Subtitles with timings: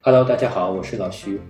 [0.00, 1.40] Hello，大家好，我是老徐。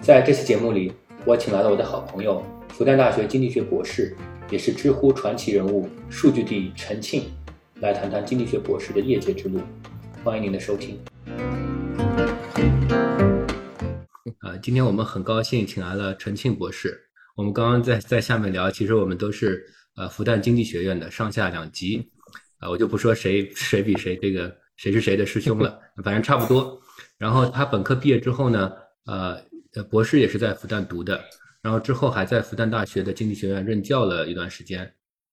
[0.00, 0.92] 在这期节目里，
[1.24, 4.16] 我请来了我的好朋友，复旦大学经济学博士，
[4.50, 7.24] 也是知乎传奇人物数据帝陈庆，
[7.80, 9.60] 来谈谈经济学博士的业界之路。
[10.22, 10.98] 欢迎您的收听。
[14.40, 17.08] 啊，今天我们很高兴请来了陈庆博士。
[17.34, 19.64] 我们刚刚在在下面聊，其实我们都是
[19.96, 22.11] 呃复旦经济学院的上下两级，
[22.62, 26.80] 啊，我就不说谁谁比谁这个谁是谁的师兄了， 反正差不多。
[27.18, 28.72] 然后他本科毕业之后呢，
[29.06, 29.36] 呃，
[29.90, 31.20] 博士也是在复旦读的，
[31.60, 34.80] 然后之后还在复旦大学的经济学院任教了一段时间。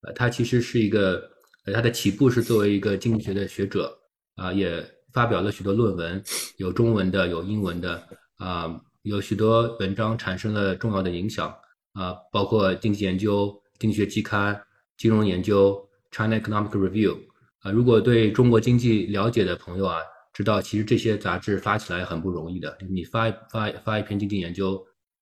[0.01, 1.21] 呃，他其实是一个，
[1.65, 3.95] 呃，他的起步是作为一个经济学的学者，
[4.35, 6.23] 啊，也发表了许多论文，
[6.57, 8.01] 有中文的，有英文的，
[8.37, 11.53] 啊，有许多文章产生了重要的影响，
[11.93, 14.59] 啊，包括经济研究、经济学期刊、
[14.97, 17.17] 金融研究、China Economic Review，
[17.59, 19.99] 啊，如果对中国经济了解的朋友啊。
[20.31, 22.77] 知道，其实这些杂志发起来很不容易的。
[22.89, 24.81] 你发发发一篇经济研究，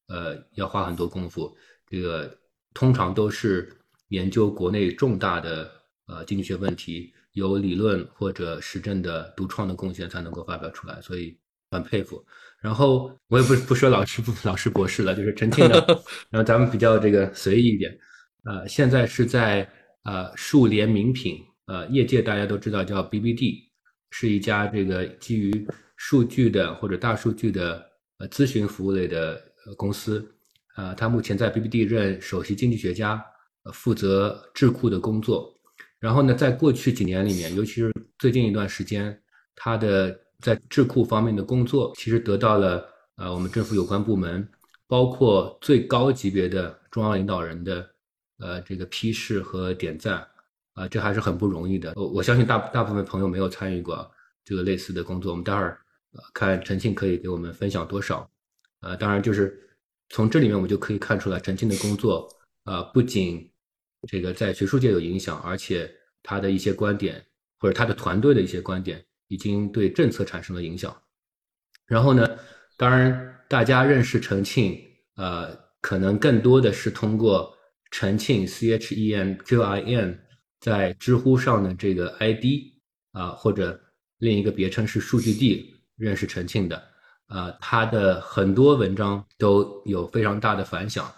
[0.09, 1.51] 呃，要花很多功夫。
[1.89, 2.37] 这个
[2.75, 3.67] 通常都是
[4.09, 5.71] 研究国内重大的
[6.05, 11.35] 呃经济学问题，有理论或者实证的独创的贡献才能够发表出来，所以
[11.71, 12.23] 很佩服。
[12.61, 15.75] 然后我也不不说老师不老师博士了，就是陈庆的。
[16.29, 17.97] 然后咱们比较这个随意一点，
[18.43, 19.67] 呃，现在是在
[20.03, 23.67] 呃数联名品，呃，业界大家都知道叫 BBD。
[24.09, 25.67] 是一家这个基于
[25.97, 27.85] 数据的或者大数据的
[28.19, 29.37] 呃咨询服务类的
[29.75, 30.25] 公司，
[30.77, 33.21] 呃，他目前在 BBD 任首席经济学家，
[33.73, 35.53] 负责智库的工作。
[35.99, 39.21] 然后呢，在过去几年里面，尤其是最近一段时间，
[39.55, 42.87] 他的在智库方面的工作，其实得到了
[43.17, 44.47] 呃我们政府有关部门，
[44.87, 47.85] 包括最高级别的中央领导人的
[48.39, 50.27] 呃这个批示和点赞。
[50.77, 51.93] 啊，这还是很不容易的。
[51.95, 54.11] 我我相信大大部分朋友没有参与过
[54.45, 55.31] 这个类似的工作。
[55.31, 55.75] 我们待会儿
[56.35, 58.29] 看陈庆可以给我们分享多少。
[58.81, 59.59] 呃，当然就是
[60.09, 62.29] 从这里面我们就可以看出来，陈庆的工作
[62.63, 63.51] 啊，不仅
[64.07, 67.25] 这个在学术界有影响，而且他的一些观点
[67.57, 70.95] 或者他的团队的一些观点已经对政策产生了影响。
[71.87, 72.37] 然后呢，
[72.77, 74.79] 当然大家认识陈庆，
[75.15, 77.56] 呃，可能更多的是通过
[77.91, 80.23] 陈庆 C H E N Q I N。
[80.59, 82.43] 在知乎上的这个 ID
[83.11, 83.79] 啊，或者
[84.17, 86.83] 另一个别称是数据帝，认识陈庆的
[87.27, 91.09] 啊，他的很多文章都有非常大的反响。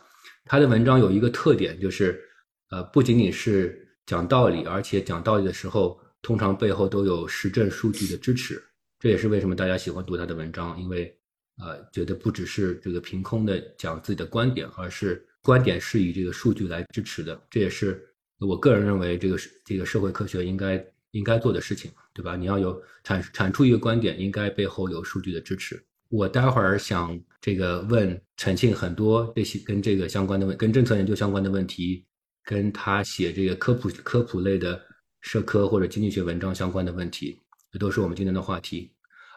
[0.43, 2.21] 他的文章有一个特点，就是
[2.69, 8.61] 呃，不仅仅是讲道理，而且讲道理的时候，通常背后都有实证数据的支持。
[8.99, 11.17] 这也是为什么大家喜欢读他的文章，因为
[11.59, 17.39] 呃，觉得不只是这个凭空的讲自己的观点，而是观点是以这个数据来支持的。
[17.49, 18.05] 这也是。
[18.39, 22.37] 我个人认为，这个这个社会科学应该应该做的事情，对吧？
[22.37, 25.77] 你要有产产出一个观点，应该背后有数据的支持。
[26.07, 32.05] 我待会儿想这个问陈庆很多这些跟这个相关的问，跟政策研究相关的问题，
[32.45, 34.81] 跟他写这个科普科普类的
[35.19, 37.37] 社科或者经济学文章相关的问题，
[37.73, 38.89] 这都是我们今天的话题。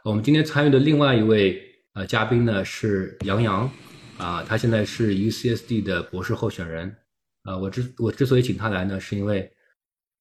[0.05, 1.61] 我们今天参与的另外一位
[1.95, 3.69] 呃嘉宾呢是杨洋，
[4.19, 6.95] 啊，他现在是 UCSD 的博士候选人。
[7.45, 9.51] 啊，我之我之所以请他来呢，是因为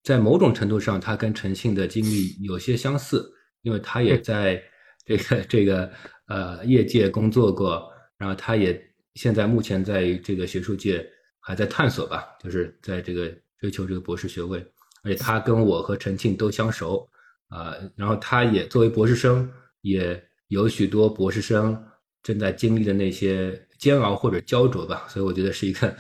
[0.02, 3.32] 在某种程度上，他跟陈庆的经历有些相似，
[3.62, 4.60] 因为他也在
[5.06, 5.92] 这个 这个
[6.26, 7.88] 呃业界工作过，
[8.18, 8.76] 然后他也
[9.14, 11.08] 现在目前在这个学术界
[11.40, 14.66] 还在探索吧，就是在这个追求这个博士学位，
[15.04, 17.08] 而且他跟我和陈庆都相熟
[17.50, 19.48] 啊，然后他也作为博士生，
[19.82, 21.80] 也有许多博士生
[22.24, 25.94] 正在经历的那些煎熬或者焦灼吧，所以我觉得是一个。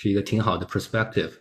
[0.00, 1.32] 是一个挺好的 perspective，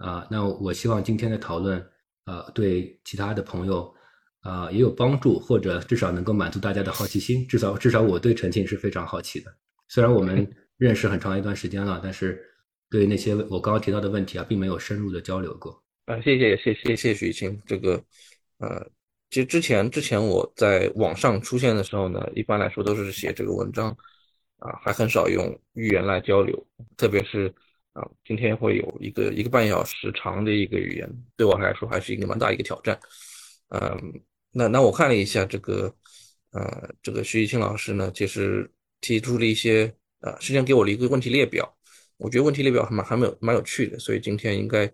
[0.00, 1.78] 啊，那我希望今天的讨论，
[2.24, 3.94] 啊，对其他的朋友，
[4.40, 7.46] 啊，也有帮助，或者至少能够满足大家的好奇心。
[7.46, 9.54] 至少，至少我对陈庆是非常好奇的。
[9.88, 12.42] 虽然我们认识很长一段时间了，但是
[12.88, 15.84] 对那些我刚刚提到的问题啊，并没有深入的交流过。
[16.06, 17.60] 啊，谢谢，谢谢，谢谢许青。
[17.66, 18.02] 这个，
[18.60, 18.82] 呃，
[19.28, 23.94] 其实之前之前我在网上出现的时候呢，一般来说都是写这个文章，
[24.60, 26.66] 啊，还很少用语言来交流，
[26.96, 27.52] 特别是。
[27.92, 32.96] 啊，今天会有一个一个半小时长的一个语言，对我来说还是一个蛮大一个挑战。
[33.70, 34.22] 嗯，
[34.52, 35.92] 那那我看了一下这个，
[36.52, 38.70] 呃，这个徐一清老师呢，其实
[39.00, 41.68] 提出了一些，呃，实际上给我了一个问题列表。
[42.16, 44.88] 我觉得问题列表还蛮还蛮有蛮有趣的，所以今天应该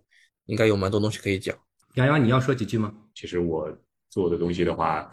[0.47, 1.55] 应该有蛮多东西可以讲。
[1.97, 2.95] 洋洋，你要说几句吗？
[3.15, 3.71] 其实我
[4.09, 5.13] 做的东西的话，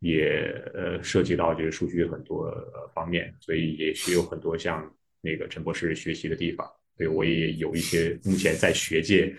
[0.00, 2.52] 也呃涉及到这个数据很多
[2.94, 6.68] 方面，所以也是有很多向那个陈博士学习的地方。
[6.96, 9.34] 对，我也有一些目前在学界，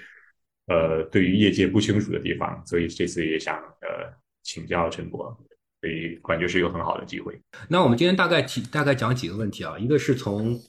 [0.67, 4.11] 呃，对于业界不清楚的地方，所以这次也想呃
[4.41, 5.25] 请教陈博，
[5.81, 7.39] 所以感觉是一个很好的机会。
[7.67, 10.59] 那我们今天大概提大概讲几个问题啊，一个是从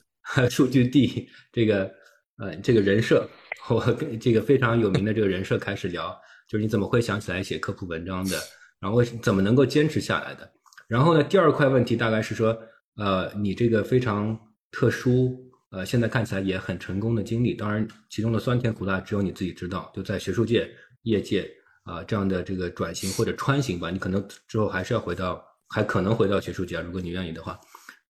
[0.49, 1.91] 数据地这个
[2.37, 3.27] 呃这个人设，
[3.69, 6.15] 我跟这个非常有名的这个人设开始聊，
[6.47, 8.39] 就是你怎么会想起来写科普文章的，
[8.83, 10.51] 然后怎么能够坚持下来的。
[10.89, 12.55] 然后呢，第二块问题大概是说，
[12.97, 14.37] 呃，你这个非常
[14.71, 15.39] 特殊，
[15.71, 20.69] 呃，现在看起来也很成功的经历，当然其中的酸甜苦辣只有你自己知道，就在学术界、
[21.03, 21.49] 业界
[21.83, 27.57] 啊这样的这个转型或者穿行吧，你可能之后还是要回到，还可能回到学术界，如果你愿意的话。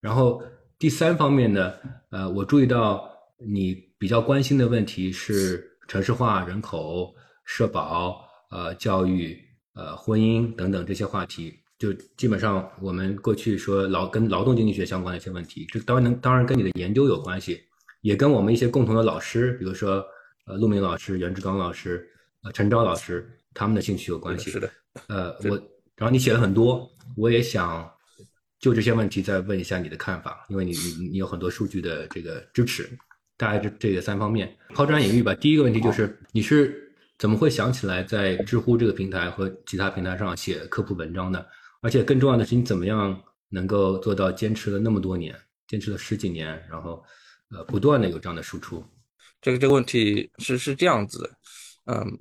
[0.00, 0.42] 然后
[0.76, 1.72] 第三方面呢，
[2.10, 9.40] 呃，我注意到你比较关心的问题是城市化、人口、社保、呃，教育、
[9.74, 11.54] 呃，婚姻等等这些话题。
[11.76, 17.60] 就基本上我们过去说劳跟劳动经济学相关的一些问题，这当然能当然跟你的研究有关系，
[18.00, 20.02] 也跟我们一些共同的老师，比如说
[20.46, 22.08] 呃陆明老师、袁志刚老师、
[22.42, 24.52] 呃陈钊老师他们的兴趣有关系。
[24.52, 24.70] 是的，
[25.08, 25.56] 呃我
[25.96, 27.90] 然后你写了很多，我也想
[28.60, 32.88] 就这些问题再问一下你的看法，因为你你你有很多数据的这个支持，
[33.36, 35.34] 大概这这个三方面抛砖引玉吧。
[35.34, 36.83] 第一个问题就是你是
[37.18, 41.46] 怎么会想起来在知乎这个平台和其他平台上写科普文章的？
[41.80, 45.34] 而且更重要的是，你怎么样能够做到坚持了那么多年，
[45.68, 47.04] 坚持了十几年，然后，
[47.50, 48.82] 呃，不断的有这样的输出？
[49.40, 51.30] 这个这个问题是是这样子的，
[51.92, 52.18] 嗯，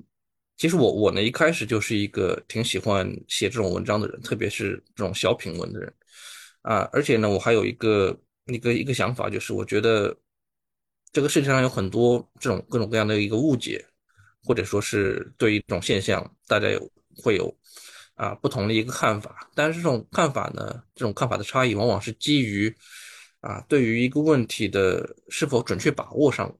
[0.57, 5.93] 其实我我呢一开始就是一个挺喜欢写这种文章的人，特别是这种小品文的人，
[6.63, 10.13] 啊，而且呢，我还有一个一个一个想法，就是我觉得
[11.13, 13.83] 这个世界上有很多这种各种各样的一个误解，
[14.43, 17.55] 或者说是对于这种现象，大家有会有。
[18.15, 22.73] 啊，不同的一个看法，但是这种看法呢，这种看法的差异往往是基于
[23.39, 26.55] 啊，对于一个问题的是否准确把握上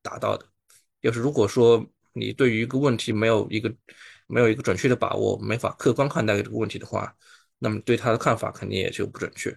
[0.00, 0.46] 达到的。
[1.02, 3.70] 就是如果说你对于一个问题没有一个
[4.26, 7.14] 没有一个准确的把握，没法客观看待这个问题的话，
[7.58, 9.54] 那么对他的看法肯定也就不准确。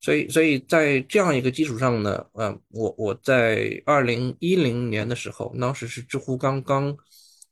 [0.00, 6.96] 所以，所以在这样一个基础上呢，嗯，我我在二零一零年的时候，当时是知乎刚刚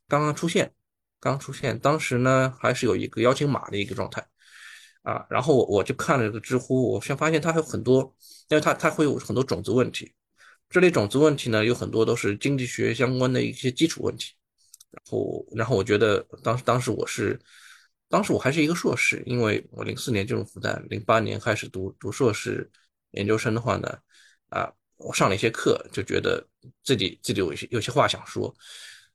[0.08, 0.72] 刚刚出现。
[1.20, 4.22] 刚出现，当时呢还是有一个邀请码的一个状态，
[5.04, 8.14] 啊，然后我我就看了这个知乎，我先发现它还有很多，
[8.50, 10.12] 因为它它会有很多种子问题，
[10.68, 14.34] 这类种子问题呢有很多都是经济学相关的一些基础问题，
[14.90, 17.40] 然后然后我觉得当时当时我是，
[18.08, 22.70] 当时我还是一个硕士，因为我零四年进入复旦，零八年开始读读硕士
[23.12, 23.98] 研究生的话呢，
[24.48, 26.46] 啊，我上了一些课，就觉得
[26.82, 28.54] 自己自己有些有些话想说，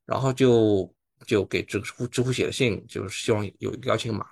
[0.05, 0.93] 然后就。
[1.27, 4.25] 就给知乎知乎写了信，就是希望有一个邀请码，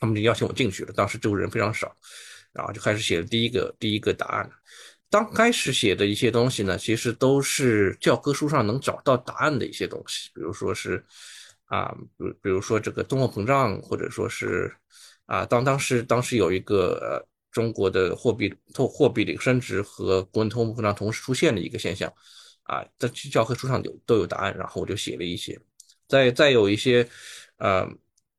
[0.00, 0.92] 他们就邀请我进去了。
[0.92, 1.96] 当时知乎人非常少，
[2.52, 4.50] 然后就开始写了第一个第一个答案。
[5.08, 11.06] 刚开始写的一些东西呢，其实都是教科书上能找到答案的一些东西，比如说是
[11.68, 14.70] 啊，比比如说这个通货膨胀，或者说是
[15.26, 22.12] 啊，当当时当时有一个呃中国的货币通货币的升值和国内通货膨胀同时出现的一个现象
[22.64, 25.58] 啊，在教科书上有都有答案，然后我就写了一些。
[26.06, 27.06] 再再有一些，
[27.58, 27.86] 呃，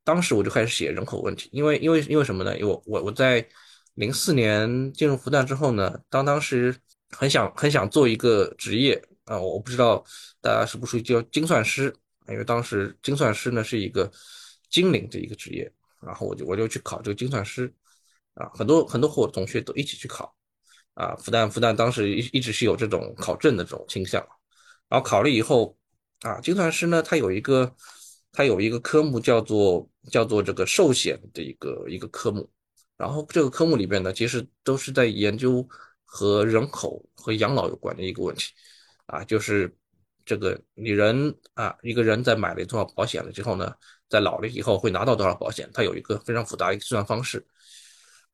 [0.03, 2.57] 当时我就开始写人口问题，因为因为因为什么呢？
[2.57, 3.47] 因为我我我在
[3.93, 6.75] 零四年进入复旦之后呢，当当时
[7.11, 10.03] 很想很想做一个职业啊，我不知道
[10.41, 11.93] 大家是不是叫精算师，
[12.31, 14.11] 因为当时精算师呢是一个
[14.69, 15.71] 精灵的一个职业，
[16.01, 17.73] 然后我就我就去考这个精算师，
[18.33, 20.35] 啊，很多很多和我同学都一起去考，
[20.93, 24.25] 啊，复旦复旦当时一一直是有这种考证的这种倾向，
[24.87, 25.75] 然后考了以后。
[26.21, 27.73] 啊，精算师呢，他有一个，
[28.33, 32.51] 他有一个科目叫做叫做这个寿险的一个一个科目，
[32.97, 35.65] 然后这个科目里边呢，其实都是在研究
[36.03, 38.51] 和人口和养老有关的一个问题，
[39.05, 39.73] 啊，就是
[40.29, 43.73] 这个你人啊，一个人在买了多少保险了之后呢，
[44.07, 47.43] 在老了以后会拿到多少保险，它有一个非常复杂的一个计算方式，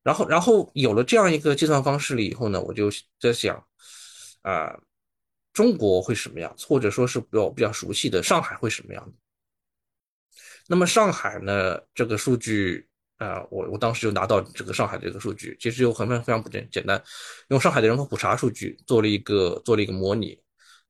[0.04, 3.56] 然后然后有了这样一个计算方式了以后呢，我就在想，
[4.42, 4.78] 啊。
[5.56, 9.14] 中国会什么样子，或者说是比较比较熟悉的上海会什么样？
[10.68, 11.80] 那么上海呢？
[11.94, 12.86] 这个数据
[13.16, 17.02] 啊，我我当时就拿到这个上海的这个数据，其实就很非常非常不简简单，
[17.48, 20.38] 用上海的人口普查数据做了一个做了一个模拟，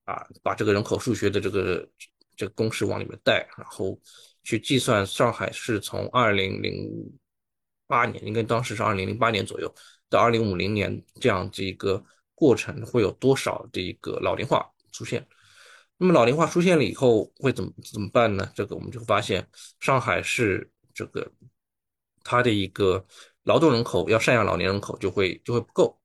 [0.06, 1.88] 啊，把这个人口数学的这个
[2.36, 4.00] 这个公式往里面带，然后
[4.44, 6.90] 去计算上海是从二零零
[7.86, 9.72] 八年，应该当时是二零零八年左右
[10.10, 12.04] 到二零五零年这样子一个。
[12.38, 15.26] 过程会有多少的一个老龄化出现？
[15.96, 18.52] 那么老龄化出现了以后会怎么怎么办呢？
[18.54, 19.48] 这个我们就发现，
[19.80, 21.32] 上海市这个
[22.26, 23.06] 它的一个
[23.44, 25.98] 劳动人口要赡养老年人口就会就会不够，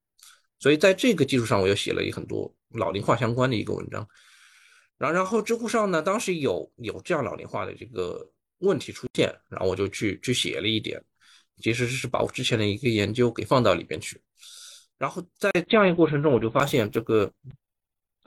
[0.60, 4.06] 所以在这个基础上，我又写了一很多老龄化相关的一个文章。
[4.98, 11.02] 然然后知乎上呢，当时有有这样老龄化的这个问题出现，然后我就去去写了一点，
[11.62, 14.20] 其实是把我之前的一个研究给放到里边去。
[14.98, 17.32] 然后在这样一个过程中，我就发现这个，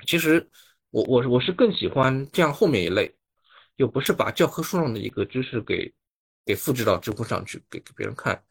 [0.08, 0.50] 其实
[0.90, 3.16] 我我我是更喜欢这样后面一类，
[3.76, 5.94] 又不是把教科书上的一个知识给
[6.44, 8.44] 给复制到知乎上去给给别人看，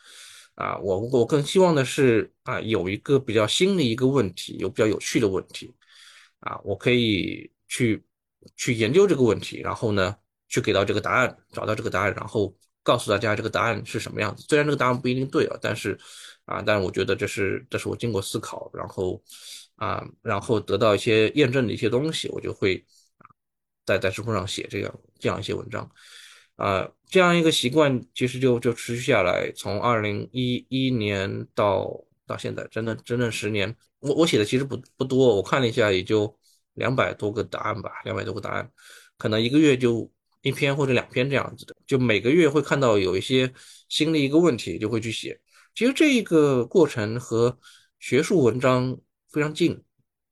[0.55, 5.75] 啊，我我更希望的是啊有一个比较新的一个问题，有比较有趣的问题，
[6.43, 8.05] 啊，我可以去
[8.55, 10.15] 去研究这个问题，然后呢
[10.49, 14.45] 去给到这个答案，找到这个答案，然后告诉大家这个答案是什么样子。
[14.49, 15.99] 虽然这个答案不一定对啊，但是。
[16.45, 19.23] 啊，但是我觉得这是这是我经过思考，然后
[19.77, 22.85] 啊，然后得到一些验证的一些东西，我就会
[23.87, 25.89] 在在知乎上写这样这样一些文章，
[26.57, 31.89] 啊，这样一个习惯其实就就持续下来，从二零一一年到
[32.27, 33.75] 到现在，真的整整十年。
[34.01, 36.37] 我我写的其实不不多，我看了一下，也就
[36.75, 38.71] 两百多个答案吧，两百多个答案，
[39.17, 40.11] 可能一个月就
[40.43, 43.53] 一篇或者两篇这样子的，就每个月会看到有一些
[43.89, 45.41] 新的一个问题，就会去写。
[45.75, 47.59] 其实这一个过程和
[48.01, 48.99] 学术文章
[49.31, 49.83] 非常近，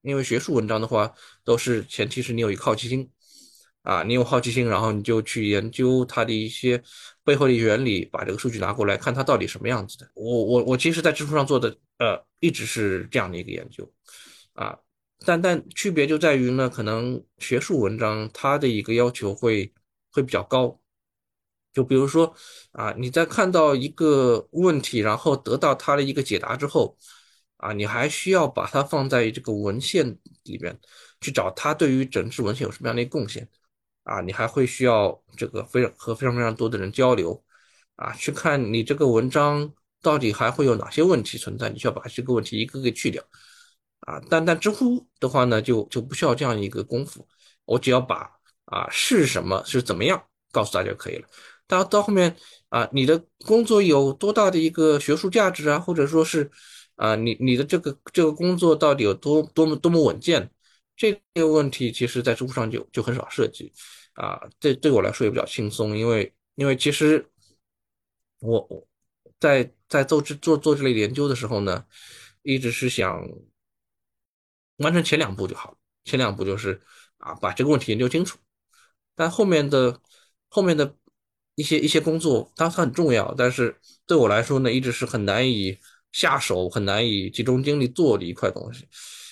[0.02, 1.12] 因为学术文章的话，
[1.44, 3.08] 都是前提是你有一个好奇心，
[3.82, 6.82] 啊，你有好奇心，然后你就去研究它的一些
[7.30, 10.10] 背后的原理，把这个数据拿过来看它到底什么样子的。
[10.14, 11.68] 我我我其实，在知乎上做的，
[11.98, 13.88] 呃，一直是这样的一个研究，
[14.54, 14.76] 啊，
[15.24, 19.72] 但但区别就在于呢，可能学术文章它的一个要求会
[20.10, 20.76] 会比较高。
[21.72, 22.34] 就比如说
[22.72, 26.96] 啊，你在看到一个问题，然后得到它的一个解答之后，
[27.58, 30.76] 啊，你还需要把它放在这个文献里边
[31.20, 33.48] 去找它对于整治文献有什么样的一个贡献，
[34.04, 37.42] 啊，你还会需要这个非常和非常非常多的人交流，
[37.96, 43.22] 啊，去看你这个文章到底还会有哪些问题存在，你需要把这个问题一个个去掉，
[44.00, 47.26] 啊，但但知乎的话呢，就就不需要这样一个功夫，
[47.66, 48.30] 我只要把
[48.64, 51.28] 啊是什么是怎么样告诉大家就可以了。
[51.68, 52.34] 到到后面
[52.70, 56.50] 啊，你的工作有多大的一个学术价值啊，或者说是
[56.96, 60.50] 啊，你你的这个这个工作到底有多多么多么稳健？
[61.00, 63.72] 这个问题其实在知乎上就就很少涉及
[64.12, 64.38] 啊。
[64.60, 67.26] 这对我来说也比较轻松，因为因为其实
[68.40, 68.86] 我我
[69.38, 71.86] 在在做这做做这类研究的时候呢，
[72.42, 73.26] 一直是想
[74.76, 76.78] 完成前两步就好，前两步就是
[77.16, 78.38] 啊把这个问题研究清楚，
[79.14, 79.98] 但后面的
[80.48, 80.94] 后面的。
[81.56, 83.76] 一些一些工作，当然它很重要，但是
[84.06, 85.78] 对我来说呢，一直是很难以
[86.10, 88.88] 下手、很难以集中精力做的一块东西。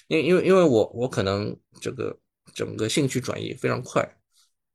[0.08, 2.14] 因因为因为我我可能这个
[2.52, 4.02] 整个兴趣转移非常快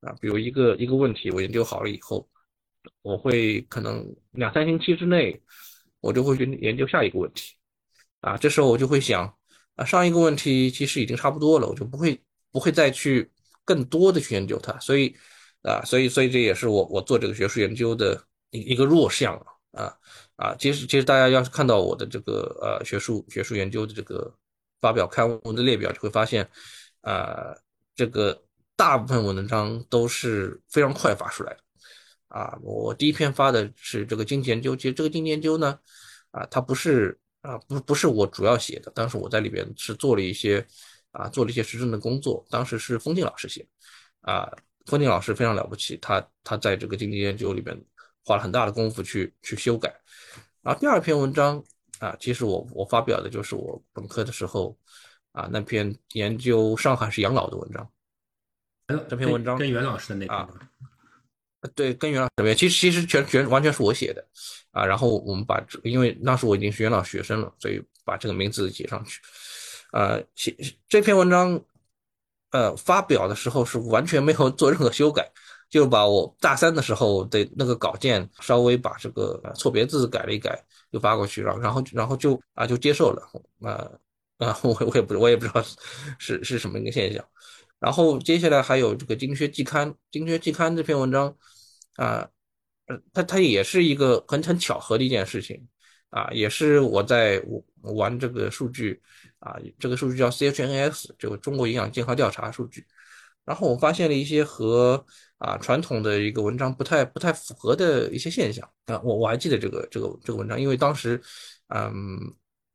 [0.01, 2.27] 啊，比如一个一个问题我研究好了以后，
[3.01, 5.39] 我会可能两三星期之内，
[5.99, 7.53] 我就会去研究下一个问题
[8.21, 8.37] 啊。
[8.37, 9.31] 这时候我就会想
[9.75, 12.19] 啊，上一个问题其实已经差不多了，我就不会
[12.51, 13.29] 不会再去
[13.65, 15.15] 更多的去研究它，所以。
[15.63, 18.21] 啊，所以，所以这也是我我做这个学术研究的
[18.51, 19.33] 一一个弱项
[19.71, 19.95] 啊
[20.35, 24.29] 啊，其实其实大家要是看到我的这个呃学术学术研究的这个
[24.83, 26.43] 发表刊物的列表，就会发现，
[26.99, 27.55] 啊，
[27.95, 28.43] 这个
[28.75, 31.59] 大部分文章都是非常快发出来的，
[32.27, 35.79] 啊，我第一篇发的是这个经济研究，其实这个经济研究呢，
[36.31, 40.67] 啊，它不是啊不不是我主要写的，当时我在里边是做了一些
[41.11, 43.65] 啊做了一些实证的工作，当时是封静老师写，
[44.19, 44.51] 啊。
[44.85, 47.73] 封静老师非常了不起，他他在这个经济研究里边
[48.25, 49.89] 花了很大的功夫去去修改。
[50.61, 51.63] 然后第二篇文章
[52.03, 54.77] 啊，其实我我发表的就是我本科的时候
[55.31, 57.89] 啊那篇研究上海市养老的文章。
[59.07, 60.49] 这篇文章跟袁老师的那啊，
[61.75, 64.27] 对，跟袁老师其实其实全全完全是我写的
[64.71, 64.85] 啊。
[64.85, 69.21] 然后我们把这，因为那时我已经是袁老学生了，所以把这个名字写上去。
[69.91, 70.55] 呃，写
[70.89, 71.63] 这篇文章。
[72.51, 75.27] 呃，发表的时候是完全没有做任何修改，
[75.73, 83.27] 就把我大三的时候的那个稿件稍微把这个错别字改了一改，就发过去，然后然后然后就啊就接受了，
[83.67, 83.89] 啊
[84.37, 85.65] 啊我我也不我也不知道
[86.19, 87.25] 是是什么一个现象，
[87.79, 91.35] 然后接下来还有这个《经学季刊》，《经学季刊》这篇文章
[91.95, 92.29] 啊，
[92.85, 95.59] 呃，它它也是一个很很巧合的一件事情
[96.11, 97.43] 啊，也是我在
[97.81, 99.01] 玩这个数据。
[99.39, 102.85] 啊，这个数据叫 CHNS，这个中国营养健康调查数据。
[103.45, 105.03] 然后我发现了一些和
[105.37, 108.99] 啊传统的一个文章不太不太符合的一些现象啊。
[109.03, 111.21] 我我还记得这个这个这个文章，因为当时，
[111.69, 112.17] 嗯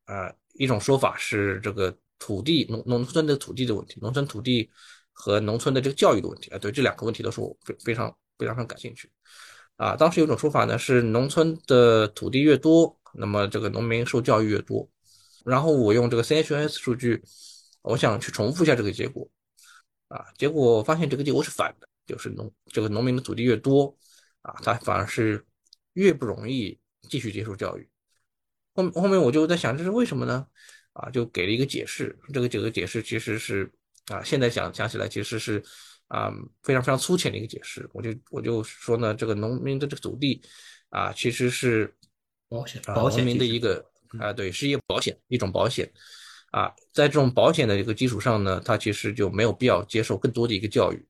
[0.06, 4.70] 啊一种说法是这个土地农农村的土地的问题，农村土地
[5.12, 6.58] 和农村的这个教育的问题啊。
[6.58, 8.08] 对这两个问题都是我非非常
[8.38, 9.10] 非常非常感兴趣。
[9.76, 14.88] 啊，当时有种说法呢，是农村的土地越多，那么这个农民受教育越多。
[15.44, 17.22] 然后我用这个 CHS 数据，
[17.82, 19.30] 我想去重复一下这个结果，
[20.08, 23.96] 啊，结果发现这个结果是反的，就是农这个农民的土地越多，
[24.42, 25.44] 啊，他反而是
[25.92, 27.88] 越不容易继续接受教育。
[28.74, 30.46] 后后面我就在想，这是为什么呢？
[30.94, 32.18] 啊，就给了一个解释。
[32.32, 33.70] 这个这个解释其实是
[34.06, 35.62] 啊，现在想想起来其实是
[36.06, 37.88] 啊非常非常粗浅的一个解释。
[37.92, 40.40] 我就我就说呢，这个农民的这个土地
[40.88, 41.94] 啊，其实是
[42.48, 43.84] 保险保险民的一个
[44.18, 45.92] 啊，对，是一个保险，一种保险。
[46.50, 51.06] 啊，在这种保险的一个基础上呢，他其实就没有必要接受更多的一个教育，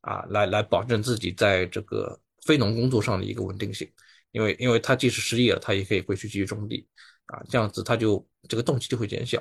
[0.00, 3.88] 啊，来来保证自己在这个非农工作上的一个稳定性。
[4.32, 6.88] 因为因为他即使失业了，他也可以回去继续种地，
[7.26, 9.38] 啊，这样子他就这个动机就会减小，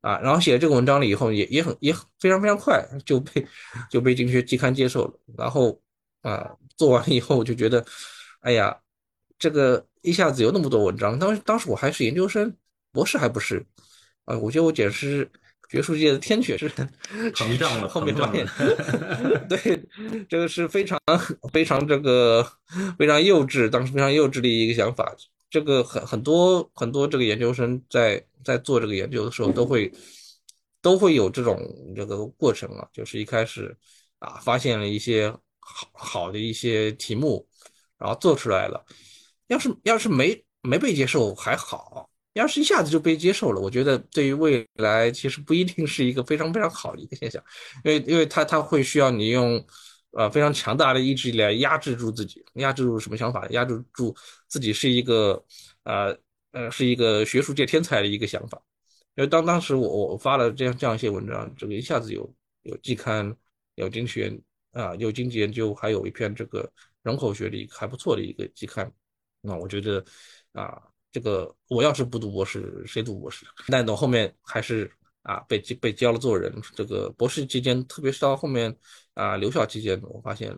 [0.00, 3.46] 啊，然后写了这个文章了以后，也也很也非常非常快就被
[3.88, 5.80] 就被经济学期刊接受了，然后
[6.22, 7.84] 啊，做完了以后我就觉得，
[8.40, 8.76] 哎呀，
[9.38, 12.54] 这个一下子有那么多文章，当时当时我还是研究生，
[12.92, 13.64] 博士还不是。
[14.28, 15.30] 啊，我觉得我简直是
[15.70, 18.46] 学术界的天选之人，膨胀了， 后面发现，
[19.48, 19.82] 对，
[20.28, 21.00] 这个是非常
[21.50, 22.46] 非常这个
[22.98, 25.14] 非常幼稚，当时非常幼稚的一个想法。
[25.50, 29.90] 这个很很多很多这个研究生在在做这个研究的时候，都会
[30.82, 31.58] 都会有这种
[31.96, 33.74] 这个过程啊，就是一开始
[34.18, 37.48] 啊发现了一些好好的一些题目，
[37.96, 38.84] 然后做出来了，
[39.46, 42.07] 要是要是没没被接受还好。
[42.38, 47.42] 要是一下子就被接受了，我觉得对于未来其实不一定是一个非常非常好的一个现象，
[47.84, 49.66] 因为因为他他会需要你用，
[50.12, 53.44] 呃非常强大的意志力来压制住自己，压制住什么想法？
[53.48, 54.14] 压制住
[54.46, 55.44] 自己是一个，
[55.82, 56.16] 呃
[56.52, 58.62] 呃是一个学术界天才的一个想法。
[59.16, 63.34] 因为当当时我我发了这样这样一些文章，这个一下子有有季刊，
[63.74, 64.40] 有经济学
[64.72, 66.70] 啊，有经济研究，还有一篇这个
[67.02, 68.88] 人口学的一个还不错的一个季刊，
[69.40, 70.04] 那我觉得
[70.52, 70.80] 啊。
[71.10, 73.46] 这个我要是不读博士，谁读博士？
[73.68, 74.90] 但到后面还是
[75.22, 76.52] 啊被被教了做人。
[76.74, 78.76] 这个博士期间，特别是到后面
[79.14, 80.52] 啊留校期间，我发现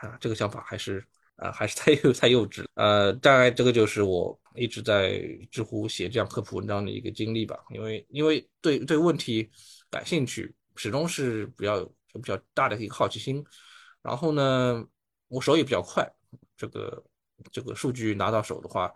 [0.00, 1.04] 啊这个想法还是
[1.36, 2.64] 啊还是太幼太幼稚。
[2.74, 5.20] 呃，大概这个就是我一直在
[5.50, 7.58] 知乎写这样科普文章的一个经历吧。
[7.70, 9.50] 因为因为对对问题
[9.90, 13.44] 感兴趣，始终是比较比较大的一个好奇心。
[14.02, 14.86] 然后呢，
[15.26, 16.08] 我手也比较快，
[16.56, 17.04] 这个
[17.50, 18.94] 这个数据拿到手的话。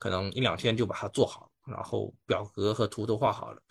[0.00, 3.62] 可能一两天就把它做好，然后表格和图都画好了，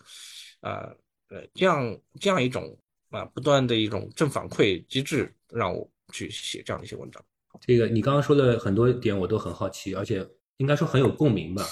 [0.60, 0.94] 啊，
[1.28, 2.78] 呃，这样这样一种
[3.10, 7.20] 啊，不断的一种正反馈机制，让我去写这样的一些文章。
[7.60, 10.24] 这个你刚刚说的很多点我都很好奇，而且
[10.58, 11.66] 应该说很有共鸣吧？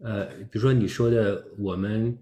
[0.00, 2.14] 呃，比如说你说的我们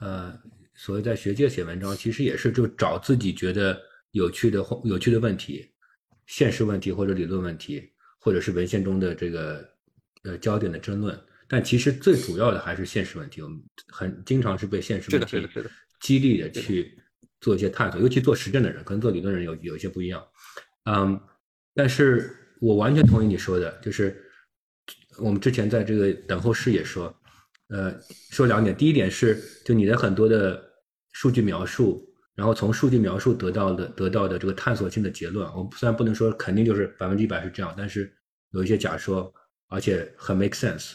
[0.00, 0.38] 呃，
[0.74, 5.72] 所谓在学界写文章，其实也是就找自己觉得有趣的或有趣的问题，
[6.26, 9.71] 现实问题或者理论问题，或者是文献中的这个。
[10.24, 13.42] 呃，焦点的争论，但其实最主要的还是现实问题。
[13.42, 15.48] 我们很经常是被现实问题
[16.00, 16.96] 激励的去
[17.40, 20.24] 做一些探索，尤其做实证的人，可能做理论人有有一些不一样。
[20.84, 21.20] 嗯，
[21.74, 22.30] 但是
[22.60, 24.16] 我完全同意你说的，就是
[25.18, 27.12] 我们之前在这个等候室也说，
[27.70, 27.92] 呃，
[28.30, 28.76] 说两点。
[28.76, 30.62] 第一点是，就你的很多的
[31.14, 32.00] 数据描述，
[32.36, 38.14] 然后从数据描述得到的得到的这个探索性的结论，我虽然不能说肯定就是百分之一百是这样，但是
[38.52, 39.34] 有一些假说。
[39.72, 40.92] 而且很 make sense。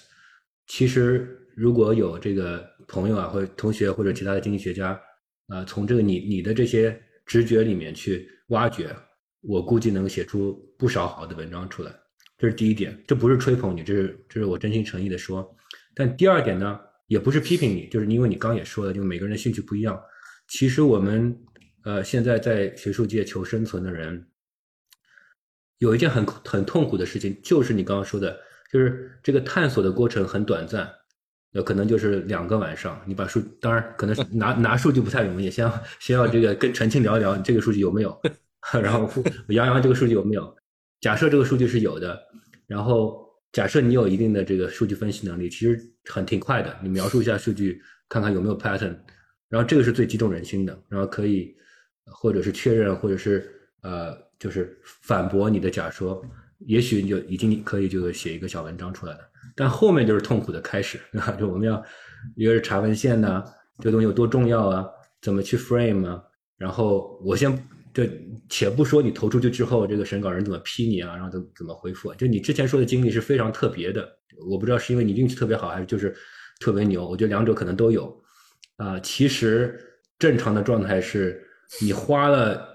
[0.68, 5.00] 其实如果有这个朋友啊，或者同学或者其他的经济学家，
[5.48, 8.96] 啊，从这个你你的这些直觉里面去挖掘，
[9.42, 11.92] 我估计能写出不少好的文章出来。
[12.38, 15.56] 这是第一点，这不是吹捧你，这是这是我真心诚意的说。
[15.96, 20.00] 但第二点呢，也不是批评你，就是因为你刚也说了，就每个人的兴趣不一样。
[20.48, 21.36] 其实我们
[21.84, 24.28] 呃现在在学术界求生存的人，
[25.80, 28.46] 有一件很很痛苦的事情，就是你刚刚说的。
[28.72, 30.90] 就是这个探索的过程很短暂，
[31.52, 38.22] 有可能就是两个晚上，你把数，当然可能是 拿拿数据不太容易，先要先要这个跟陈庆聊一聊这个数据有没有，
[38.84, 39.10] 然后
[39.50, 40.56] 杨洋这个数据有没有，
[41.00, 42.20] 假设这个数据是有的，
[42.68, 48.98] 然后假设你有一定的这个数据分析能力，其实很挺快的，你描述一下数据，看看有没有 pattern，
[49.48, 51.56] 然后这个是最激动人心的，然后可以
[52.06, 53.50] 或者是确认，或者是
[53.82, 56.22] 呃就是反驳你的假说。
[56.66, 59.20] 也许你就已经可以就写一个小文章出来了，
[59.56, 61.32] 但后面就是痛苦的开始， 对吧？
[61.32, 61.84] 就我们要
[62.36, 63.44] 一个是查文献呢，
[63.80, 64.86] 这个东西有多重要啊？
[65.22, 66.24] 怎么去 frame 啊？
[66.58, 67.52] 然后我先
[67.94, 68.04] 就
[68.50, 71.16] 且不说你投出去之后，这个审稿人怎么批你啊？
[71.16, 72.14] 然后怎怎么回复？
[72.16, 74.08] 就你之前说的经历是非常特别的，
[74.50, 76.16] 我不知道是因为你运气特别好，还是就是
[76.60, 77.08] 特别牛？
[77.08, 78.16] 我觉得两者可能都有。
[78.78, 79.80] 啊，其实
[80.20, 81.44] 正常的状态是
[81.82, 82.68] 你花了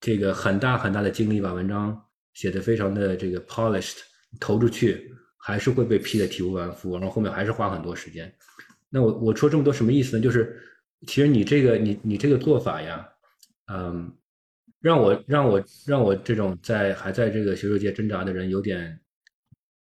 [0.00, 2.02] 这个很大很大的精力把文章。
[2.36, 3.96] 写的非常的这个 polished，
[4.38, 8.30] 投出去还是会被批的体无完肤，然后后面还是花很多时间。
[8.90, 10.22] 那我我说这么多什么意思呢？
[10.22, 10.60] 就是
[11.06, 13.08] 其实你这个你你这个做法呀，
[13.72, 14.12] 嗯，
[14.80, 19.00] 让我让我让我这种在还在这个学术界挣扎的人有点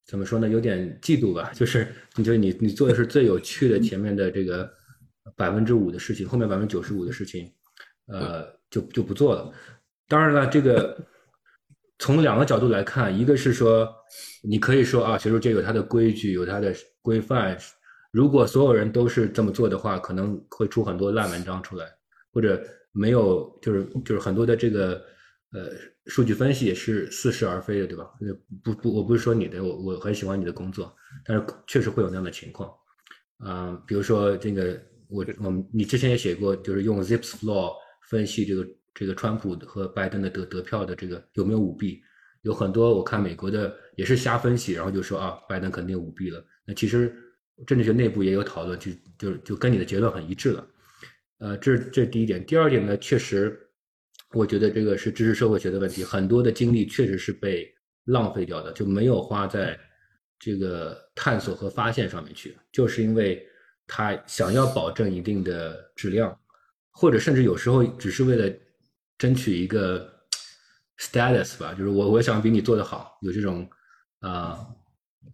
[0.07, 0.49] 怎么说呢？
[0.49, 1.51] 有点嫉妒吧。
[1.53, 4.73] 就是 你觉得你你做的是最有趣的前面的这个
[5.35, 7.53] 百分之五的事情，后面百分之九十五的事情，
[8.07, 9.53] 呃，就就不做了。
[10.07, 10.97] 当然了，这个
[11.99, 13.89] 从两个角度来看，一个是说
[14.43, 17.57] 你可以说啊，学术界有它的规矩，有它的规范。
[18.13, 21.87] 如果所有人都是这么做的话，可能会出很多烂文章出来，
[22.33, 25.03] 或者没有，就是就是很多的这个
[25.53, 25.71] 呃
[26.07, 28.11] 数据分析也是似是而非的，对吧？
[28.63, 32.73] 不不，我不是说你的，我我很喜欢你的工作，但是确实会有那样的情况，
[33.45, 37.75] 嗯，比如说这个我我们你之前也写过，就是用 Zipflow
[38.09, 42.03] 分析这个这个川普和拜登的得得票的这个有没有舞弊，
[42.43, 47.15] 有很多我看美国的也是瞎分析，然后就说啊拜登肯定舞弊了，那其实。
[47.67, 50.67] 政治学内部也有讨论，就就就跟你的结论很一致了，
[51.39, 52.45] 呃，这这第一点。
[52.45, 53.59] 第二点呢，确实，
[54.35, 57.67] 我觉得这个是知识社会学的问题，很多的精力确实是被
[58.05, 59.75] 浪费掉的，就没有花在
[60.39, 63.43] 这个探索和发现上面去，就是因为
[63.87, 66.39] 他想要保证一定的质量，
[66.91, 68.55] 或者甚至有时候只是为了
[69.19, 70.11] 争取一个
[70.99, 73.69] status 吧，就是我我想比你做得好，有这种
[74.21, 74.67] 啊，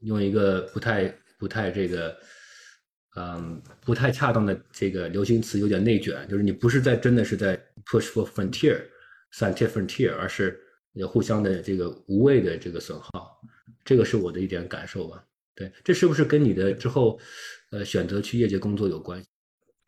[0.02, 1.14] 用一个不太。
[1.42, 2.16] 不太这个，
[3.16, 10.56] 嗯，不太恰当的这个流行词有点内卷，就是你不是在真的是在 push for frontier，scientific frontier，而是
[11.04, 13.40] 互相的这个无谓的这个损耗，
[13.84, 15.24] 这个是我的一点感受吧。
[15.56, 17.18] 对，这是不是跟你的之后，
[17.72, 19.28] 呃，选择去业界工作有关系？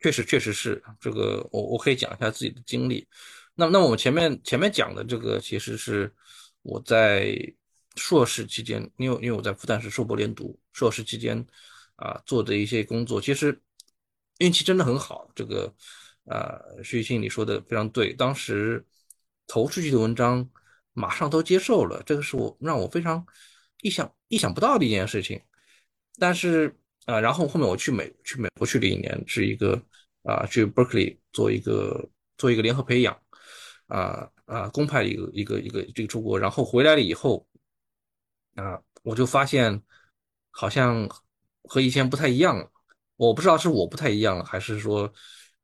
[0.01, 3.07] 确实，确实是这个，我我可以讲一下自己的经历。
[3.55, 6.13] 那那我们前面前面讲的这个，其实是
[6.61, 7.53] 我在。
[7.97, 11.41] 硕士期间，因为因为我在复旦是硕博连读，硕士期间
[11.95, 13.57] 啊做的一些工作，其实
[14.39, 15.31] 运气真的很好。
[15.33, 15.73] 这个
[16.25, 18.85] 啊，徐庆你说的非常对，当时
[19.47, 20.45] 投出去的文章
[20.91, 23.25] 马上都接受了，这个是我让我非常
[23.81, 25.41] 意想意想不到的一件事情。
[26.19, 29.81] 但是啊，然后后面我去美去美国去了一年，是一个
[30.23, 33.17] 啊去 Berkeley 做一个做一个联合培养
[33.87, 37.47] 啊啊公派一个一个一个这个出国，然后回来了以后。
[38.55, 39.83] 啊，我就发现
[40.49, 41.09] 好像
[41.63, 42.71] 和以前不太一样了。
[43.17, 45.11] 我不知道是我不太一样了，还是说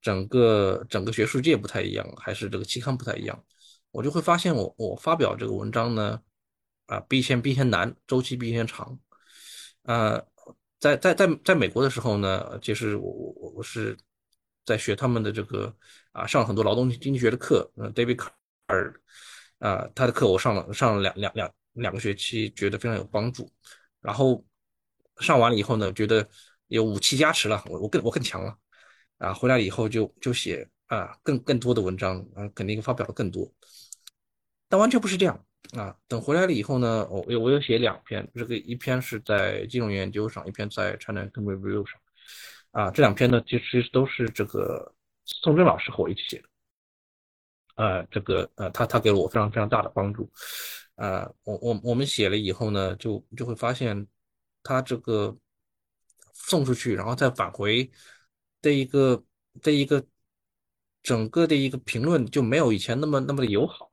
[0.01, 3.45] 整个整个学术界不太一样，还是这个期刊不太一样。
[3.91, 6.21] 我就会发现，我我发表这个文章呢，
[6.87, 8.99] 啊，比以前比以前难，周期比以前长。
[9.83, 10.21] 呃，
[10.77, 13.97] 在在在在美国的时候呢，其实我我我是
[14.65, 15.75] 在学他们的这个
[16.11, 17.71] 啊，上了很多劳动经济学的课。
[17.75, 18.15] 呃，David
[18.67, 18.93] Carr
[19.59, 21.51] 啊，他的课我上了上了两两两。
[21.75, 23.49] 两个学期觉得非常有帮助，
[24.01, 24.45] 然后
[25.21, 26.27] 上完了以后呢，觉得
[26.67, 28.53] 有武器加持了，我我更我更强了，
[29.19, 33.49] 啊，回来以后就就写啊更更多的文章啊，肯定发表了更多，
[34.67, 35.95] 但完全不是这样啊。
[36.09, 42.00] 等回来了以后呢，我我又写两篇，这个一篇是在金融研究上，一篇在 China Review 上，
[42.71, 44.93] 啊，这两篇呢其实都是这个
[45.25, 46.49] 宋真老师和我一起写的，
[47.75, 50.31] 呃，这个呃他他给了我非常非常大的帮助。
[50.95, 54.07] 啊，我我我们写了以后呢，就就会发现，
[54.63, 55.35] 他这个
[56.33, 57.89] 送出去，然后再返回
[58.61, 59.21] 的一个
[59.61, 60.05] 的一个
[61.03, 63.91] 整个的一个评论就没有以前那么那么的友好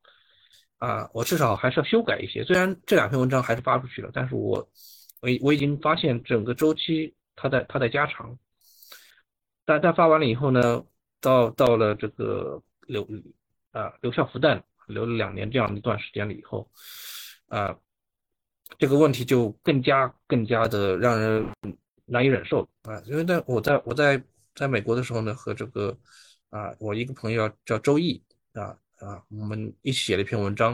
[0.76, 1.10] 啊。
[1.12, 4.58] 我至少还是要修改一些，虽然这两篇文章还是发出去了，但是我
[5.20, 8.38] 我我已经发现整个周期它在它在加长。
[9.68, 10.82] 但但发完了以后呢，
[11.20, 13.06] 到到了这个留
[13.72, 14.58] 啊留校复旦。
[14.88, 16.66] 留了两年这样一段时间了以后，
[17.48, 17.76] 啊，
[18.78, 21.46] 这个问题就更加更加的让人
[22.06, 22.98] 难以忍受啊！
[23.04, 24.18] 因为在我在我在
[24.54, 25.94] 在美国的时候呢，和这个
[26.48, 28.18] 啊，我一个朋友叫周毅
[28.54, 30.72] 啊啊，我们一起写了一篇文章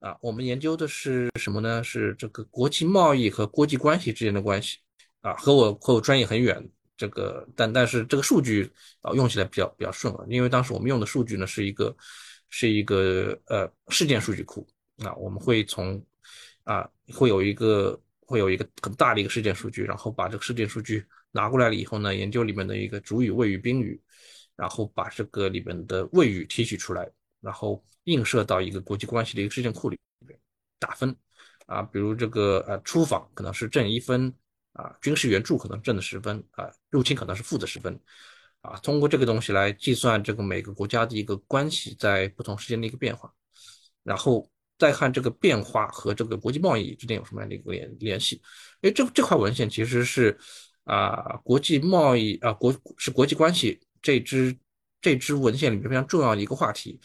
[0.00, 1.84] 啊，我们研究的是什么呢？
[1.84, 4.78] 是这个国际贸易和国际关系之间的关系
[5.20, 6.66] 啊，和我和我专业很远。
[6.96, 11.96] 这个但但是这个数据啊用起来比较比较顺啊，因为当时我们用的数据呢是一个。
[12.56, 14.64] 是一个呃事件数据库
[14.98, 16.00] 啊，我们会从
[16.62, 24.00] 啊会有一个会有一个很大的一个事件数据，然后把这个事件数据拿过来了以后呢，研究里面的一个主语、谓语、宾语，
[24.54, 30.38] 然后把这个里面的谓语提取出来，然后映射到一个国际关系的一个事件库里面
[30.78, 31.16] 打分
[31.66, 34.32] 啊，比如这个呃出访可能是正一分
[34.74, 37.98] 啊，军事援助可能正的十分啊，入侵可能是负的十分。
[38.60, 43.30] 啊，通过这个东西来计算这个每个国家的一个关系在不同时间的一个变化，
[44.02, 48.36] 然后再看这个变化和这个国际贸易之间有什么样的一个联联系。
[48.80, 50.34] 因为这这块文献其实是
[50.84, 54.56] 啊，国际贸易啊国是国际关系这支
[55.02, 56.98] 这支文献里面非常重要的一个话题，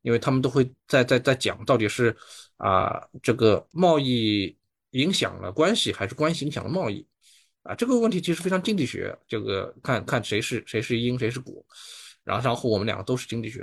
[0.00, 2.16] 因为他们都会在在在讲到底是
[2.56, 4.56] 啊这个贸易
[4.92, 7.06] 影响了关系，还是关系影响了贸易？
[7.62, 11.64] 啊，这个问题其实非常经济学，这个看看谁是谁是因谁是果，
[12.24, 13.60] 然后然后我们两个都是经济学，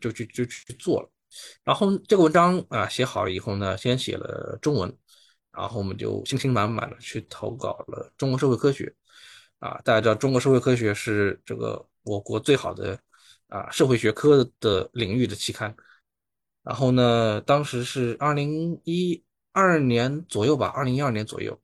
[0.00, 1.10] 就去就去做了。
[1.62, 4.94] 然后这个文章啊写好了以后呢，先写了中文，
[5.52, 8.94] 然后我们就信心满满的去投稿了中国社会科学。
[9.58, 12.98] 啊，大家知道中国社会科学是这个我国最好的
[13.48, 15.74] 啊社会学科的领域的期刊。
[16.62, 21.58] 然后呢，当时是二零一二年左右吧，二零一二年左右。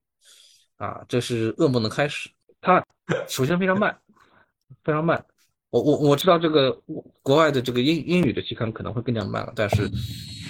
[0.79, 2.31] 啊，这是噩梦的开始。
[2.61, 2.85] 它
[3.29, 3.97] 首先非常慢，
[4.83, 5.25] 非常慢。
[5.71, 6.73] 我我我知道这个
[7.23, 9.89] 国外的这个英英语的期刊可能会更加慢了，但是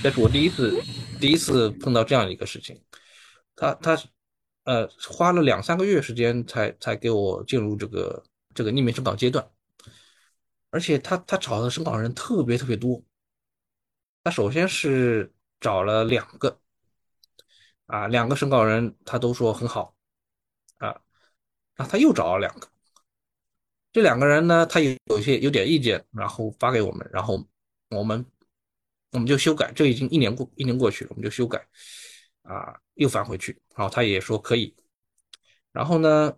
[0.02, 0.80] 这是我第一次
[1.20, 2.80] 第一次碰到这样一个事情。
[3.56, 3.98] 他他
[4.64, 8.22] 呃花了两三个月时间才才给我进入这个
[8.54, 9.44] 这个匿名审稿阶段，
[10.70, 13.02] 而且他他找的审稿人特别特别多。
[14.22, 16.60] 他首先是找了两个
[17.86, 19.94] 啊，两个审稿人他都说很好。
[21.78, 22.68] 啊，他又找了两个，
[23.92, 27.46] 这两个人呢，他有有些有点意见，然后发给我们，然后
[27.90, 28.26] 我们
[29.12, 31.64] 我们就修改，这已经一年过一年过去了，我们就修改，
[32.42, 34.74] 啊，又返回去，然后他也说可以，
[35.72, 36.36] 然后呢，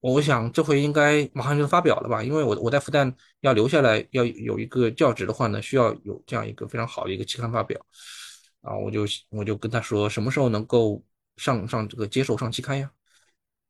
[0.00, 7.78] 我想这回应该马上就发表了吧，因为我我在复旦要留下来要有一个教职的话呢，需要有这样一个非常好的一个期刊发表，
[8.62, 11.04] 啊，我就我就跟他说什么时候能够
[11.36, 12.90] 上上这个接受上期刊呀？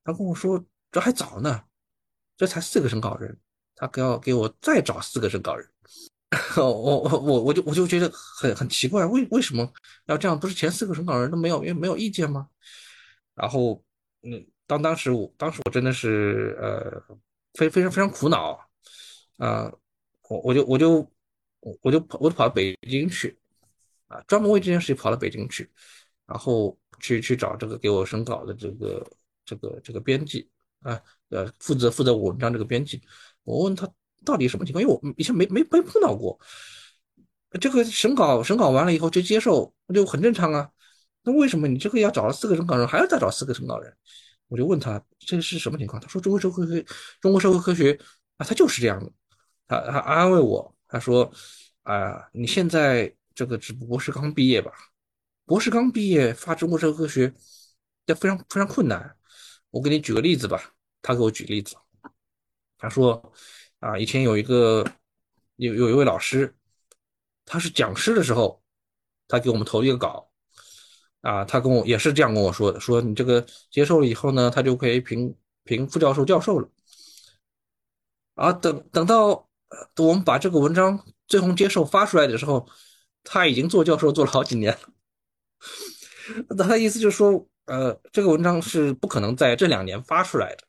[0.04, 1.62] 他跟我说：“这还早呢，
[2.36, 3.38] 这才四个审稿人，
[3.74, 5.68] 他给要给我再找四个审稿人。
[6.56, 9.70] ”我我我我就我就觉得很很奇怪，为为什么
[10.06, 10.38] 要这样？
[10.38, 12.48] 不是前四个审稿人都没有因为没有意见吗？
[13.34, 13.82] 然后，
[14.22, 17.16] 嗯，当当时我当时我真的是呃
[17.54, 18.58] 非非常非常苦恼
[19.36, 19.70] 啊，
[20.28, 21.12] 我我就我就
[21.82, 23.38] 我就跑我就跑到北京去
[24.06, 25.70] 啊，专门为这件事情跑到北京去，
[26.26, 29.06] 然后去去找这个给我审稿的这个。
[29.48, 30.46] 这个这个编辑
[30.82, 33.02] 啊，呃，负责负责文章这个编辑，
[33.44, 33.88] 我问他
[34.24, 36.38] 到底什么情况，因为我以前没没没碰到过。
[37.60, 40.70] 这个审稿审稿完了以后就接受，就很正常啊。
[41.22, 43.92] 那为什么你这个要找了四个审稿人，还要再找四个审稿人？
[44.48, 46.00] 我就问他这是什么情况？
[46.00, 46.84] 他说中国社会科，
[47.20, 47.98] 中国社会科学
[48.36, 49.10] 啊，他就是这样的。
[49.66, 51.30] 他他安慰我，他说
[51.82, 54.72] 啊，你现在这个只不过是刚毕业吧？
[55.44, 57.32] 博士刚毕业发中国社会科学，
[58.06, 59.16] 要非常非常困难。
[59.70, 61.76] 我给你举个例子吧，他给我举例子，
[62.78, 63.32] 他说，
[63.80, 64.82] 啊，以前有一个
[65.56, 66.56] 有有一位老师，
[67.44, 68.62] 他是讲师的时候，
[69.28, 70.30] 他给我们投一个稿，
[71.20, 76.70] 啊，他跟我也是这样跟我说的，说你这个接受了以后呢，他就可以评评副教授、教授了，
[78.36, 79.48] 啊，等等到
[79.98, 82.66] 我们把这个文章最终接受发出来的时候，
[83.22, 87.46] 他已经做教授做了好几年了，他的意思就是说。
[87.68, 90.64] 呃，这个文章是不可能在这两年发出来的。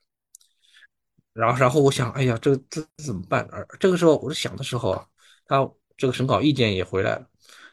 [1.32, 3.48] 然后，然后我想，哎呀，这这怎么办？
[3.54, 5.08] 而这个时候，我想的时候啊，
[5.46, 7.26] 他这个审稿意见也回来了。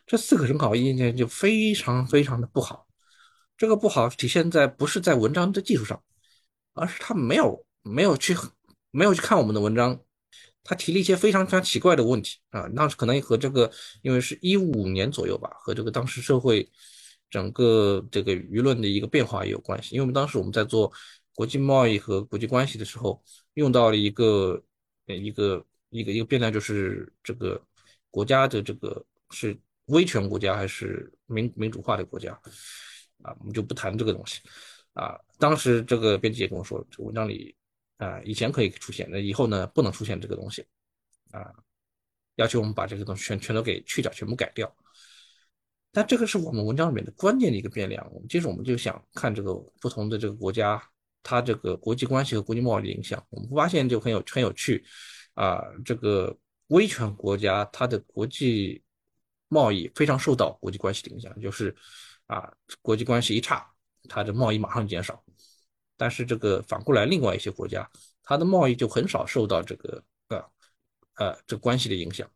[0.06, 2.86] 这四个审稿意见就非常非常的不好。
[3.56, 6.00] 这个不好体现在不是在文章的技术上，
[6.74, 8.36] 而是他没有没有去
[8.92, 9.98] 没有去看我们的文章，
[10.62, 12.68] 他提了一些非常非常奇怪的问题啊。
[12.76, 13.68] 当时可能和这个，
[14.02, 16.70] 因为是一五年左右吧，和这个当时社会。
[17.28, 20.92] 整个这个舆论的一个变化也有关系，因为我们当时我们在做
[21.34, 23.22] 国际贸易和国际关系的时候，
[23.54, 24.62] 用到了一个
[25.06, 27.60] 一个一个一个变量，就是这个
[28.10, 32.32] 国家的这个是威权国家还是民民主化的国家
[33.22, 34.40] 啊，我们就不谈这个东西
[34.94, 35.18] 啊。
[35.38, 37.54] 当时这个编辑也跟我说，这文章里
[37.98, 40.64] 啊以前可以出现，那以后呢不能出现这个东西
[41.32, 41.52] 啊，
[42.36, 44.74] 要求我们把这个东西全全都给去掉，全部改掉。
[45.96, 48.06] 但这个是我们文章里面的关键的一个变量。
[48.28, 50.78] 接着我们就想看这个不同的这个国家，
[51.22, 53.26] 它这个国际关系和国际贸易的影响。
[53.30, 54.84] 我们发现就很有很有趣
[55.32, 58.82] 啊，这个威权国家它的国际
[59.48, 61.74] 贸易非常受到国际关系的影响，就是
[62.26, 63.66] 啊国际关系一差，
[64.06, 65.24] 它的贸易马上减少。
[65.96, 67.90] 但是这个反过来，另外一些国家，
[68.22, 70.44] 它的贸易就很少受到这个呃
[71.14, 72.30] 呃这关系的影响。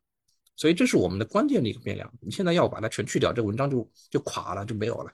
[0.60, 2.12] 所以这是我们的关键的一个变量。
[2.20, 5.10] 你现在要把它全去掉，这文章就就垮了，就没有了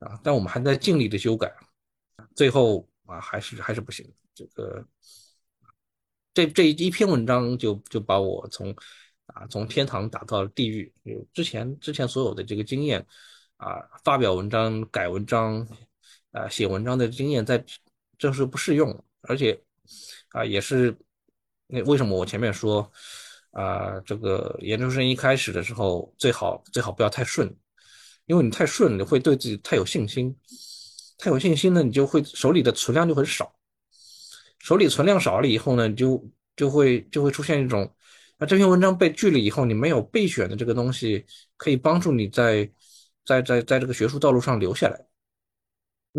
[0.00, 0.18] 啊！
[0.24, 1.48] 但我们还在尽力的修改，
[2.34, 4.04] 最后啊还是还是不行。
[4.34, 4.84] 这个
[6.34, 8.74] 这这一篇文章就就把我从
[9.26, 10.92] 啊从天堂打到了地狱。
[11.32, 13.06] 之前之前所有的这个经验
[13.58, 15.64] 啊，发表文章、改文章
[16.32, 17.64] 啊、写文章的经验，在
[18.18, 19.62] 这是不适用，而且
[20.30, 20.98] 啊也是
[21.68, 22.90] 那为什么我前面说？
[23.50, 27.52] 啊，这个研究生一开始的时候，最好最好不要太顺，
[28.26, 30.36] 因为你太顺，你会对自己太有信心。
[31.20, 33.52] 太有信心呢，你就会手里的存量就很少，
[34.60, 37.92] 手里存量少了以后呢，你就就会就会出现一种，
[38.38, 42.70] 那这篇文章被拒了以后，你没有备选的这个东西可以帮助你在
[43.24, 45.06] 在在在这个学术道路上留下来。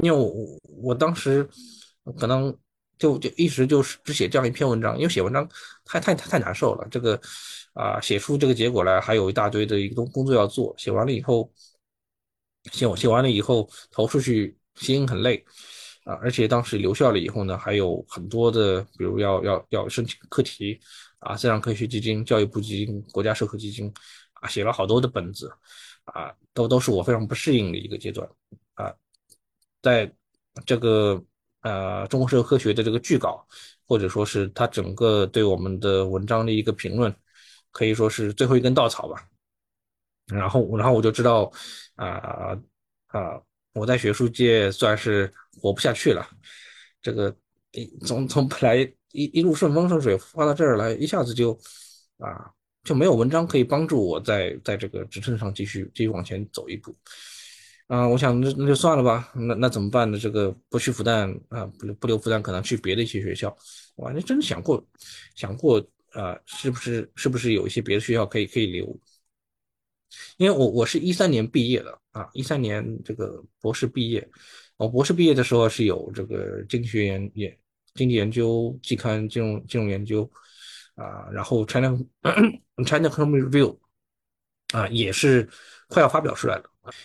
[0.02, 1.48] 因为我我当时
[2.18, 2.54] 可能
[3.00, 5.50] 就就一直就是只写这样一篇文章，因为写文章
[5.86, 7.20] 太太太太难受了，这个
[7.74, 11.52] 啊写出这个结果来还有一大堆的一个工工作要做，写完了以后
[12.72, 15.44] 写我写完了以后投出去心很累
[16.04, 20.80] 啊，而且当时留校了以后呢，还有很多的，比如要要要申请课题
[21.20, 23.92] 啊，自然科学基金、教育部基金、国家社科基金
[24.34, 25.52] 啊，写了好多的本子
[26.06, 28.28] 啊，都都是我非常不适应的一个阶段
[28.74, 28.94] 啊。
[29.82, 30.12] 在
[30.66, 31.24] 这个
[31.62, 33.46] 呃中国社会科学的这个巨稿，
[33.88, 37.14] 或者说是他整个对我们的文章的一个评论，
[37.72, 39.28] 可以说是最后一根稻草吧。
[40.28, 41.52] 然后，然后我就知道，
[41.96, 42.56] 啊
[43.08, 43.42] 啊，
[43.74, 46.28] 我在学术界算是活不下去了。
[47.02, 47.36] 这个
[47.72, 48.76] 一从从本来
[49.12, 51.60] 一一路顺风顺水，发到这儿来，一下子就
[52.20, 52.52] 啊
[52.84, 56.96] 就没有文章可以帮助我在在这个职称上继续继续往前走一步。
[57.90, 60.18] 啊，我想那那就算了吧，那那怎么办呢？
[60.18, 63.56] 这个不去复旦啊，不不留复旦，可能去别的一些学校。
[63.96, 64.86] 我还真想过，
[65.34, 68.86] 想过啊，是不是是不是有一些别的学校可以可以留？
[70.38, 74.30] 因为我我是一三年毕业的啊，一三年这个博士毕业，
[74.78, 77.60] 我博士毕业的时候是有这个经济学研研
[77.96, 80.32] 经济研究季刊金融金融研究
[80.94, 81.98] 啊，然后 China
[82.86, 83.80] China Economic Review
[84.74, 85.50] 啊也是
[85.90, 86.64] 快要发表出来了。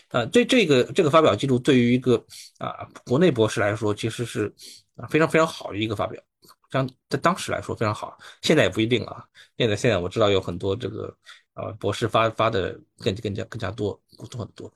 [0.08, 2.16] 啊，这这个这个发表记录对于一个
[2.58, 4.54] 啊国内博士来说，其实是
[4.96, 6.22] 啊非常非常好的一个发表，
[6.70, 9.24] 像在当时来说非常好，现在也不一定啊。
[9.58, 11.14] 现在现在我知道有很多这个
[11.54, 14.72] 呃博士发发的更更加更加多更多很多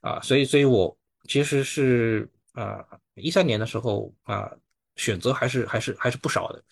[0.00, 0.96] 啊，所以所以我
[1.28, 4.50] 其实是啊一三年的时候啊
[4.96, 6.62] 选择还是还是还是不少的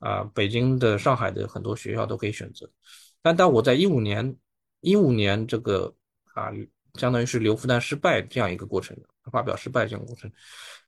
[0.00, 2.68] 啊，北京的、上海的很多学校都可以选择，
[3.22, 4.36] 但当我在一五年
[4.80, 5.94] 一五年这个
[6.38, 6.52] 啊。
[6.94, 8.96] 相当于是留复旦失败这样一个过程，
[9.30, 10.28] 发表失败这样过程。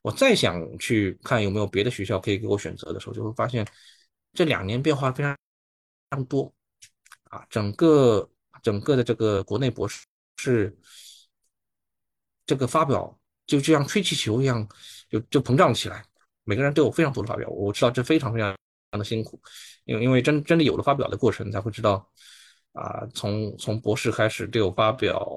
[0.02, 3.64] 我再想去看有没有别的学校可以给我选择的时候，就会发现
[4.32, 6.52] 这两年变化非常非常多
[7.24, 7.46] 啊！
[7.48, 8.28] 整个
[8.60, 10.04] 整个的这个国内博士
[10.38, 10.76] 是
[12.44, 14.66] 这个发表就就像吹气球一样，
[15.08, 16.04] 就就膨胀起来。
[16.42, 18.56] 每个人都有非常多的发表，我知道这非常非常
[18.92, 19.40] 的辛苦，
[19.84, 22.10] 因为因为真真的有了发表的过程，才会知道
[22.72, 25.28] 啊，从从博士开始都有发表。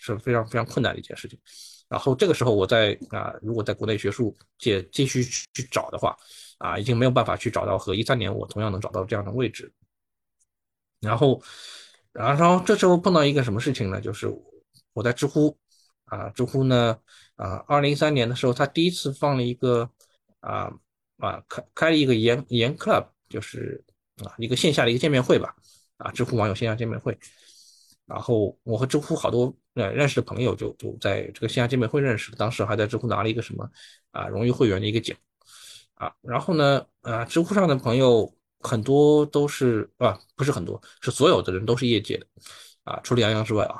[0.00, 1.38] 是非常非常困难的一件事情，
[1.86, 6.16] 然后这个时候我在啊，如果在国内学术界继续去找的话，
[6.56, 9.70] 啊，已经没有办法去找到和一三年我同样能找到这样的位置。
[11.00, 11.42] 然后，
[12.12, 14.00] 然后这时候碰到一个什么事情呢？
[14.00, 14.32] 就是
[14.94, 15.54] 我在知乎
[16.06, 16.98] 啊，知乎呢
[17.36, 19.90] 啊，二零一三年的时候，他第一次放了一个
[20.40, 20.72] 啊
[21.18, 23.84] 啊开开了一个研研 club，就是
[24.24, 25.54] 啊一个线下的一个见面会吧，
[25.98, 27.16] 啊，知乎网友线下见面会。
[28.06, 33.70] 然后我和知乎好多呃认识的朋友就就在这个线下见面会认识，当时还在知乎拿了一个什么
[34.12, 35.14] 啊荣誉会员的一个奖
[35.94, 36.10] 啊。
[36.22, 42.26] 然后呢啊知乎上的朋友很多都是啊不是很多是所有的人都是业界的
[42.84, 43.76] 啊，除了杨洋之外啊，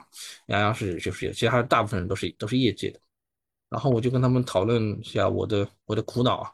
[0.48, 3.00] 杨洋是就是其他大部分人都是都是业界的。
[3.70, 6.50] 然后我就跟他们讨论一下我的我的苦恼啊，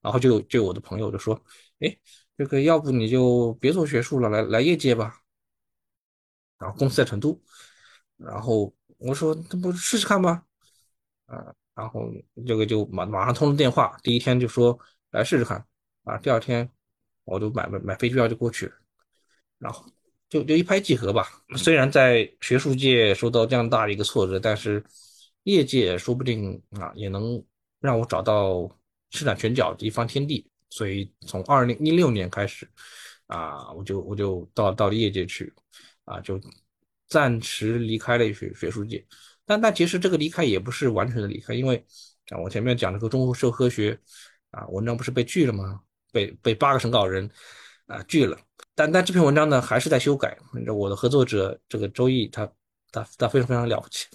[0.00, 1.40] 然后就就我的朋友就说，
[1.80, 1.96] 哎
[2.36, 5.18] 这个要不你就别做学术了，来来业界吧。
[6.58, 7.40] 然后公司在成都，
[8.16, 10.44] 然后我说那不试试看吗？
[11.26, 12.08] 啊，然后
[12.46, 14.78] 这个就马马上通了电话，第一天就说
[15.10, 15.66] 来试试看，
[16.04, 16.70] 啊，第二天
[17.24, 18.72] 我就买买买飞机票就过去，
[19.58, 19.84] 然后
[20.28, 21.26] 就就一拍即合吧。
[21.56, 24.84] 虽然在学术界受到这样大的一个挫折，但是
[25.42, 27.44] 业界说不定啊也能
[27.80, 28.70] 让我找到
[29.10, 30.48] 施展拳脚的一方天地。
[30.72, 32.68] 所以从二零一六年开始，
[33.26, 35.52] 啊，我就我就到到了业界去。
[36.04, 36.38] 啊，就
[37.06, 39.06] 暂时离开了学学术界，
[39.46, 41.76] 但但其实这个离开也不是完全的离开，因为
[42.30, 43.96] 啊，我前面讲这个中国社会科学
[44.50, 45.80] 啊文章不是被拒了吗？
[46.10, 47.30] 被被八个审稿人
[47.86, 48.36] 啊拒了，
[48.74, 50.36] 但但这篇文章呢还是在修改。
[50.74, 52.52] 我的合作者这个周毅，他
[52.90, 54.08] 他他非常非常了不起，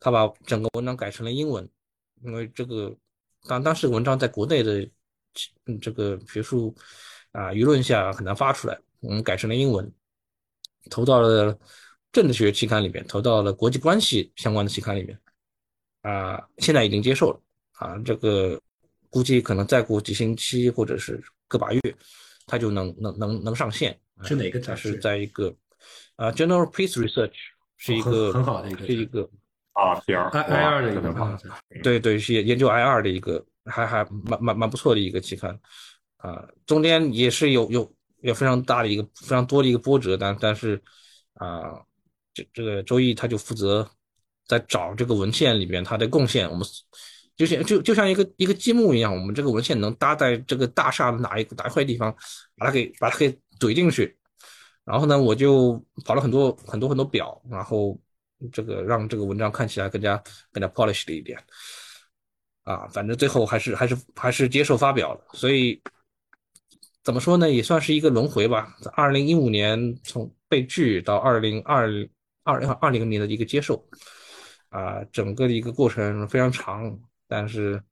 [0.00, 1.68] 他把整个文章改成了英文，
[2.22, 2.96] 因为这个
[3.46, 4.88] 当当时文章在国内的
[5.80, 6.74] 这个学术
[7.32, 9.90] 啊舆论下很难发出来，我们改成了英文。
[10.90, 11.58] 投到了
[12.12, 15.18] 政治学期刊里面，投到了国际关系相关的期刊里面，
[16.02, 17.40] 啊，现在已经接受了，
[17.72, 18.58] 啊，这个
[19.10, 21.80] 估计可能再过几星期或者是个把月，
[22.46, 23.98] 它就能能能能上线。
[24.24, 24.92] 是哪个杂志？
[24.92, 25.54] 是在一个
[26.16, 27.36] 啊，General Peace Research，
[27.76, 29.30] 是一个很好的一个，是一个
[29.74, 31.38] 啊，P R I I 二的一个
[31.82, 35.58] 对对，是研研究 IR 的一个，还还蛮蛮蛮不错的一个期刊，
[36.16, 40.82] 啊，中间也是有有有非常大的一个非常多的一个波折，但但是
[41.34, 41.80] 啊，
[42.34, 43.88] 这这个周易他就负责
[44.46, 46.66] 在找这个文献里边他的贡献，我们
[47.36, 52.14] 就像就就像一个一个积木一样，我们这个文献能搭在这个大厦的哪一哪一块地方，
[52.56, 54.16] 把它给把它给怼进去，
[54.84, 57.96] 然后呢，我就跑了很多很多很多表，然后
[58.52, 60.20] 这个让这个文章看起来更加
[60.52, 61.38] 更加 polished 一点。
[62.68, 65.80] 啊，反正最后还是还是还是接受发表了，所以
[67.02, 68.76] 怎么说呢，也算是一个轮回吧。
[68.82, 71.88] 在二零一五年从被拒到二零二
[72.42, 73.82] 二二零年的一个接受，
[74.68, 76.94] 啊，整个的一个过程非常长，
[77.26, 77.82] 但是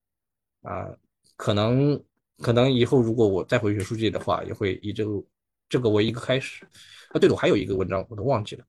[0.60, 0.90] 啊，
[1.38, 1.98] 可能
[2.42, 5.24] 可能以后如果我再回学术界的话，也会以这个
[5.70, 6.66] 这个为一个开始。
[7.12, 8.64] 啊，对了，我还有一个文章我都忘记了，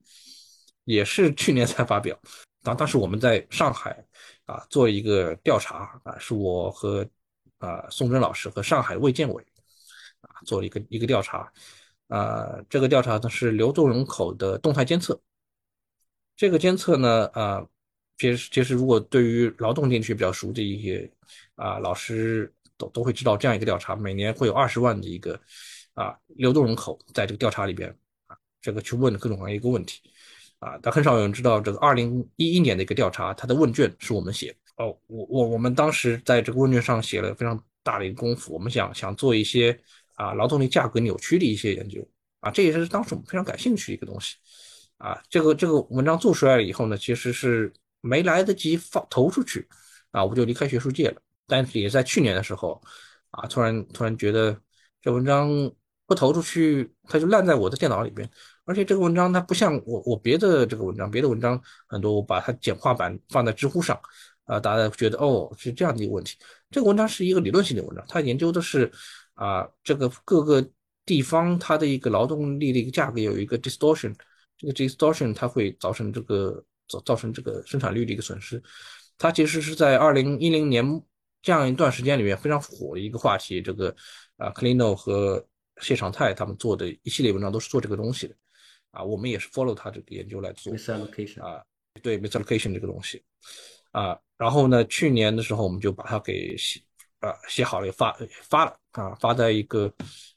[0.85, 2.17] 也是去年才发表。
[2.63, 4.01] 当当时我们在上海
[4.47, 7.07] 啊做一个调查啊，是我和
[7.59, 9.45] 啊宋真老师和上海卫健委
[10.21, 11.51] 啊做了一个一个调查
[12.07, 15.21] 啊，这个调查呢是流动人口的动态监测。
[16.35, 17.67] 这个监测呢啊，
[18.17, 21.11] 其实其实如果对于劳动地区比较熟的一些
[21.55, 25.39] 啊老师都都会知道，这样一个调查每年会有二十万的一个
[25.93, 27.89] 啊流动人口在这个调查里边
[28.27, 30.01] 啊，这个去问各种各样一个问题。
[30.59, 34.97] 啊，但很少有人知道这个二零一一年的一个调查，它的问卷是我们写哦。
[35.05, 39.79] 我我我们当时在这个问卷上写了非常大的一个功夫，我们想想做一些
[40.15, 42.03] 啊劳动力价格扭曲的一些研究
[42.39, 44.35] 啊，这也是当时我们非常感兴趣的一个东西
[44.97, 45.21] 啊。
[45.29, 49.67] 这个这个文章做出来了以后呢，其实是没来得及放投出去
[50.09, 51.21] 啊，我就离开学术界了。
[51.45, 52.81] 但是也在去年的时候
[53.29, 54.59] 啊，突然突然觉得
[55.03, 55.49] 这文章
[56.07, 58.27] 不投出去，它就烂在我的电脑里边。
[58.67, 63.97] 而且这个文章它不像我我别的这个文章，别的文章很多我把它简化版放在知乎上，
[64.43, 66.35] 啊，大家觉得哦是这样的一个问题。
[66.69, 68.91] 这个文章是一个理论性的文章，它研究的是
[69.35, 70.69] 啊这个各个
[71.05, 74.13] 地方它的一个劳动力的一个价格有一个 distortion，
[74.57, 78.61] 这个 distortion 它会造成这个造造成这个生产率的一个损失。
[79.17, 80.83] 它其实是在二零一零年
[81.41, 83.61] 这样一段时间里面非常火的一个话题。
[83.61, 83.95] 这个
[84.35, 85.41] 啊 c l i n o 和
[85.81, 88.35] 谢长泰他们做的一系列文章都是做这个东西的。
[88.97, 90.73] 啊，我们也是 follow 他这个研究来做。
[91.39, 91.63] 啊，
[92.01, 93.23] 对 misallocation 这个东西。
[93.91, 96.81] 啊，然后呢，去年的时候我们就把它给写
[97.19, 99.91] 啊写好了发发了啊，发在一个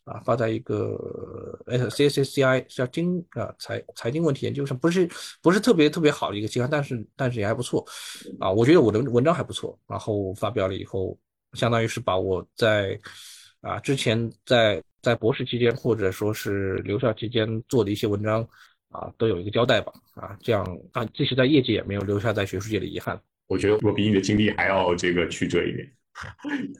[0.04, 0.98] 啊发在一个
[1.90, 5.08] C S C I 叫经啊财财经问题研究上，不是
[5.42, 7.84] 不是特别特别好的一个期刊，但是但是也还不错。
[8.38, 11.18] 啊，我觉得我的文章还不错，然后发表了以后，
[11.54, 12.98] 相当于是把我在
[13.62, 14.82] 啊之前在。
[15.02, 18.46] 在博士期间，或者说是留校期间做的一些文章，
[18.90, 23.20] 啊，都有一个交代吧，啊，这样啊，即使在业界也没有留下在学术界的遗憾。
[23.46, 25.90] 我觉得我比你的经历还要这个曲折一点。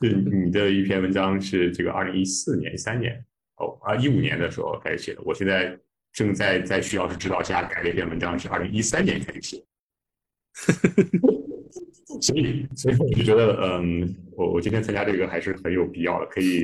[0.44, 3.24] 你的一篇文章是这个二零一四年、一三年
[3.56, 5.78] 哦啊一五年的时候开始写的，我现在
[6.12, 9.64] 正在在徐老师指导下改了一篇文章，是二零一三年开始写。
[12.20, 16.62] 所以，所以我就觉得，嗯，我我今天参加这个还是很有必要的，可以。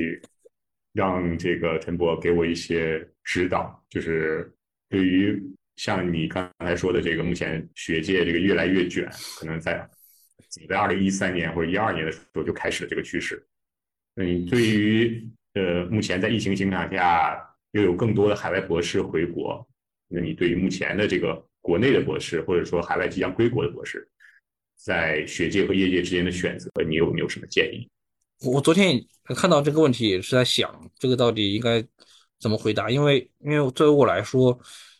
[0.97, 4.51] 让这个陈博给我一些指导，就是
[4.89, 5.39] 对于
[5.75, 9.07] 像你刚才说的这个，目前学界这个越来越卷，
[9.39, 9.87] 可能在
[10.67, 13.45] 在二零一三年或者一二年的时候就开始了这个趋势。
[14.15, 15.23] 嗯，对于
[15.53, 17.39] 呃目前在疫情情况下
[17.73, 19.63] 又有更多的海外博士回国，
[20.07, 24.09] 那你对于目前的这个国内的博士，或者说海外即将归国的博士，
[24.75, 27.87] 在学界和业界之间的选择，你有没有什么建议？
[28.41, 29.03] 我昨天
[29.35, 31.83] 看到这个问题，也是在想这个到底应该
[32.39, 32.89] 怎么回答。
[32.89, 34.57] 因为，因为作为我来说，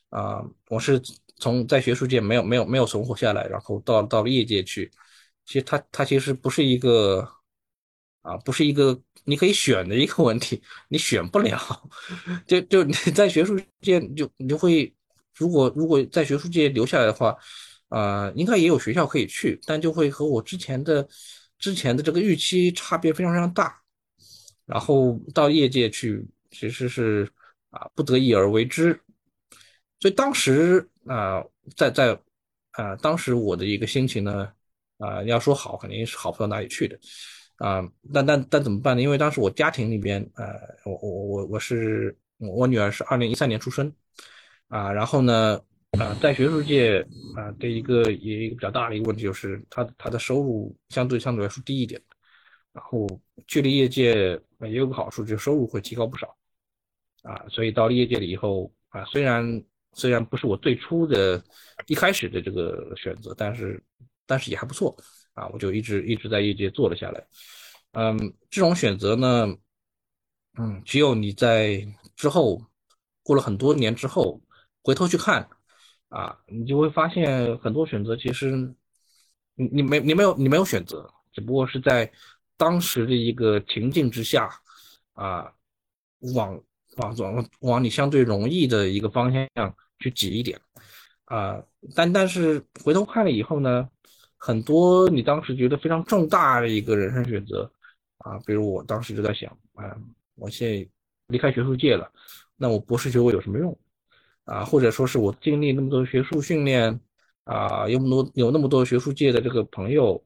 [0.10, 1.00] 啊，我是
[1.38, 4.92] 从在学术界没有没有没有存活下来，然后到到了业界去。
[5.46, 7.28] 其实它它其实不是一个
[8.24, 11.60] 啊，不是一个你可以选的一个问题，你选不了。
[12.48, 14.92] 就就你在学术界就你就会，
[15.36, 17.36] 如果如果在学术界留下来的话，
[17.90, 21.08] 啊，应该也有学校可以去，但就会和我之前的。
[21.60, 23.82] 之前的这个预期差别非常非常大，
[24.66, 27.28] 然后到业界去其实是
[27.72, 28.94] 啊不得已而为之，
[30.00, 31.44] 所以当时啊
[31.76, 32.20] 在在
[32.72, 34.52] 啊当时我的一个心情呢
[35.00, 37.00] 啊要说好肯定是好不到哪里去的
[37.58, 37.82] 啊
[38.14, 39.02] 但但但怎么办呢？
[39.02, 40.54] 因为当时我家庭里边呃
[40.86, 43.92] 我我我我是我女儿是二零一三年出生
[44.68, 45.60] 啊然后呢。
[46.00, 47.00] 啊，在学术界
[47.36, 52.02] 啊的一个也一个比较大的一个问题就是，他他的收入相对相对来说低一点，
[52.72, 53.08] 然后
[53.48, 56.36] 去了业界也有个好处，就收入会提高不少，
[57.24, 61.44] 啊，所以到了业界了以后啊，虽然虽然不是我最初的
[61.88, 63.84] 一开始的这个选择，但是
[64.26, 64.96] 但是也还不错。
[65.34, 67.24] 啊，我就一直一直在业界做了下来。
[67.92, 68.18] 嗯，
[68.50, 69.56] 这种选择呢，
[70.58, 72.60] 嗯，只有你在之后
[73.22, 74.42] 过了很多年之后
[74.82, 75.48] 回头去看
[76.10, 78.52] 啊，你就会发现很多选择其实
[79.56, 82.12] 你你没你没有你没有选择，只不过是在
[82.58, 84.50] 当时的一个情境之下
[85.14, 85.52] 啊，
[86.36, 86.62] 往
[86.98, 90.60] 往往往你相对容易的一个方向去挤一点
[91.26, 91.64] 啊，
[91.96, 93.88] 但但是回头看了以后呢，
[94.38, 97.72] 很多你当时觉得非常重大的一个人生选择。
[98.20, 99.96] 啊，比如我当时就在想，啊，
[100.36, 100.90] 我现在
[101.28, 102.12] 离开学术界了，
[102.58, 103.78] 那我博士学位有什么用？
[104.48, 107.00] 啊，或者说是我经历那么多学术训练，
[107.44, 110.20] 啊，有那么多有那么多学术界的这个朋友，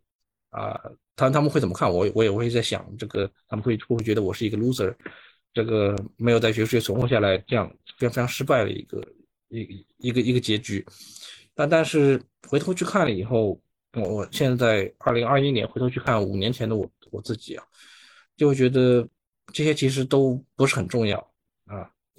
[0.52, 0.80] 啊，
[1.16, 2.10] 他他们会怎么看我？
[2.16, 4.96] 我也会在想，这个他们会会不会觉得我是一个 loser，
[5.54, 7.68] 这个没有在学术界存活下来，这样
[7.98, 9.06] 非常非常失败的一个
[9.50, 10.86] 一一个一个结局。
[11.54, 13.60] 但但是回头去看了以后，
[13.94, 16.90] 我我现在在二零二一年回头去看五年前的我。
[17.12, 17.64] 我自己啊，
[18.38, 19.06] 就会觉得
[19.52, 21.31] 这些其实都不是很重要，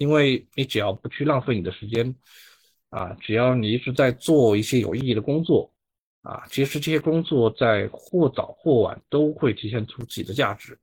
[0.03, 2.13] 因为你只要不去浪费你的时间
[2.89, 5.73] 啊，只要你一直在做一些有意义的工作
[6.23, 10.77] 啊，其实这些工作在或早或晚都会体现出自己的价值。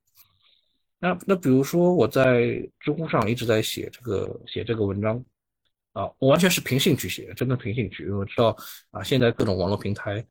[0.98, 5.22] 那那比如说我在知乎上一直在写这个写这个文章
[5.92, 8.56] 啊，我完全是凭兴趣写，真的凭兴趣，因为我知道
[8.90, 10.24] 啊，现在各种网络平台。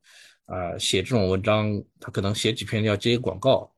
[0.51, 3.71] 啊，写这种文章，他可能写几篇要接广告，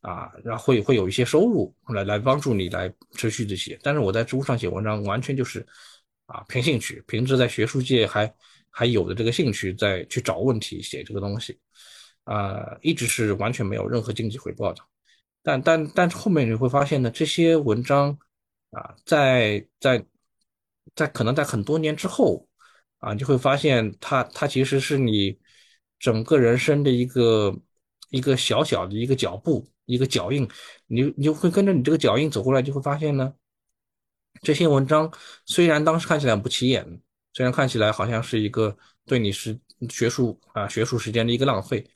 [0.00, 3.78] 啊，然后会会有一些收入来来帮助你来持续的写。
[3.82, 5.66] 但是我在知乎上写文章，完全就是
[6.26, 8.32] 啊凭兴趣，凭着在学术界还
[8.70, 11.58] 还有的这个兴趣，在去找问题写这个东西，
[12.24, 14.82] 啊，一直是完全没有任何经济回报的。
[15.42, 18.18] 但但但是后面你会发现呢，这些文章
[18.70, 20.04] 啊，在在
[20.94, 22.46] 在可能在很多年之后
[22.98, 25.38] 啊，就会发现它它其实是你。
[26.02, 27.54] 整个人生的一个
[28.08, 30.48] 一个小小的一个脚步，一个脚印，
[30.86, 33.34] 你你就会跟着你这个脚印走过来，就会发现呢，
[34.42, 35.12] 这些文章
[35.44, 36.84] 虽然当时看起来不起眼，
[37.32, 41.86] 虽然看起来好像是一个对你是学术啊学术时间的一个浪费，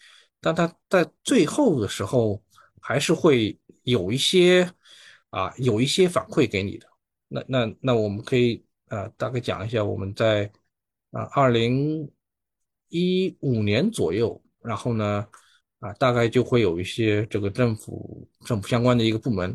[0.40, 2.42] 但它在最后的时候
[2.80, 4.70] 还是会有一些
[5.30, 6.86] 啊有一些反馈给你的。
[7.28, 10.51] 那那那我们可以啊大概讲一下我们在
[11.12, 12.11] 啊二零。
[12.90, 15.26] 一五年左右，然后呢，
[15.85, 19.55] 啊，大概就会有一些这个政府政府相关的一个部门，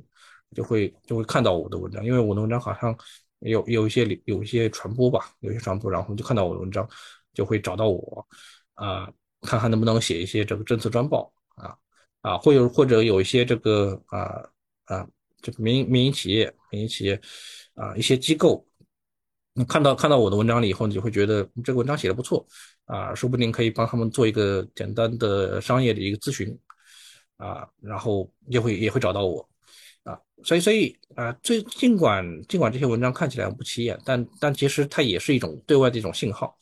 [0.56, 2.96] 就会就会看到我的文章，因为我的文章好像
[3.40, 6.88] 有有一些有一些传播吧，有些传播，然后就看到我的文章，
[7.34, 8.28] 就会找到我，
[8.76, 9.12] 啊，
[9.42, 11.76] 看看能不能写一些这个政策专报，啊
[12.22, 14.48] 啊，会有或者有一些这个啊
[14.86, 15.08] 啊，
[15.42, 17.20] 这个民民营企业、民营企业
[17.74, 18.64] 啊一些机构。
[19.54, 22.46] 你看到看到我的文章了以后，你就会觉得这个文章写的不错
[22.90, 26.58] 啊，说不定可以帮他们做一个简单的商业的一个咨询
[27.38, 29.48] 啊，然后也会也会找到我
[30.04, 36.58] 啊，所以所以啊，最尽管尽管这些文章看起来不起眼，但但其实它也是一种对外的一种信号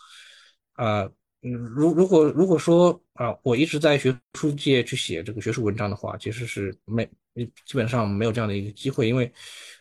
[0.74, 1.10] 啊，
[1.44, 9.32] 嗯，如如果如果说啊，我一直在学术界去写这个学术文章的话，其实是没基本上没有这样的一个机会，因为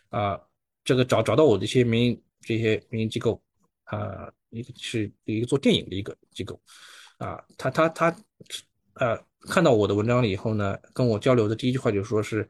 [0.09, 0.39] 啊，
[0.85, 2.23] 这个找找到我的一些民营。
[2.39, 3.41] 这些民营机构，
[3.83, 6.59] 啊，一个是一个做电影的一个机构，
[7.17, 8.15] 啊，他他他，
[8.93, 12.47] 呃，看到我的文章了以后呢，跟我交流的第一句话就说是，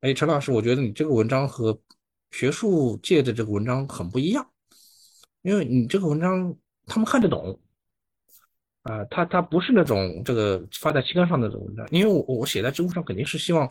[0.00, 1.78] 哎，陈老师，我觉得你这个文章和
[2.30, 4.48] 学术界的这个文章很不一样，
[5.42, 7.60] 因为你这个文章他们看得懂，
[8.82, 13.70] 啊，他他不是那种这个发在期刊上的文章，因为我我写在知乎上肯定是希望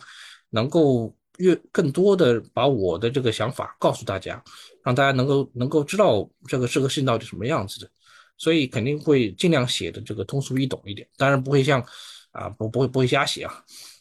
[0.49, 1.15] 能够。
[1.41, 4.41] 越更多的把我的这个想法告诉大家，
[4.83, 7.89] 让大家能够能够知道这个这个事情到底什么样子的，
[8.37, 11.83] 所以肯定会尽量写的这个通俗易懂一点，当然不会像
[12.31, 13.53] 啊不不会不会瞎写啊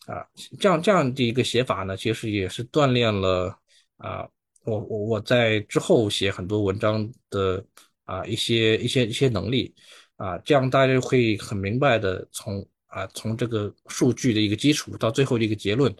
[0.06, 0.26] 啊
[0.58, 3.58] 这样这样的一个写法呢，其实也是锻炼了
[3.96, 4.28] 啊
[4.64, 7.64] 我我我在之后写很多文章的
[8.04, 9.74] 啊一些一些一些能力
[10.16, 15.94] 啊，这样大家会很明白的从啊从这个数据的一个基础到最后的一个结论。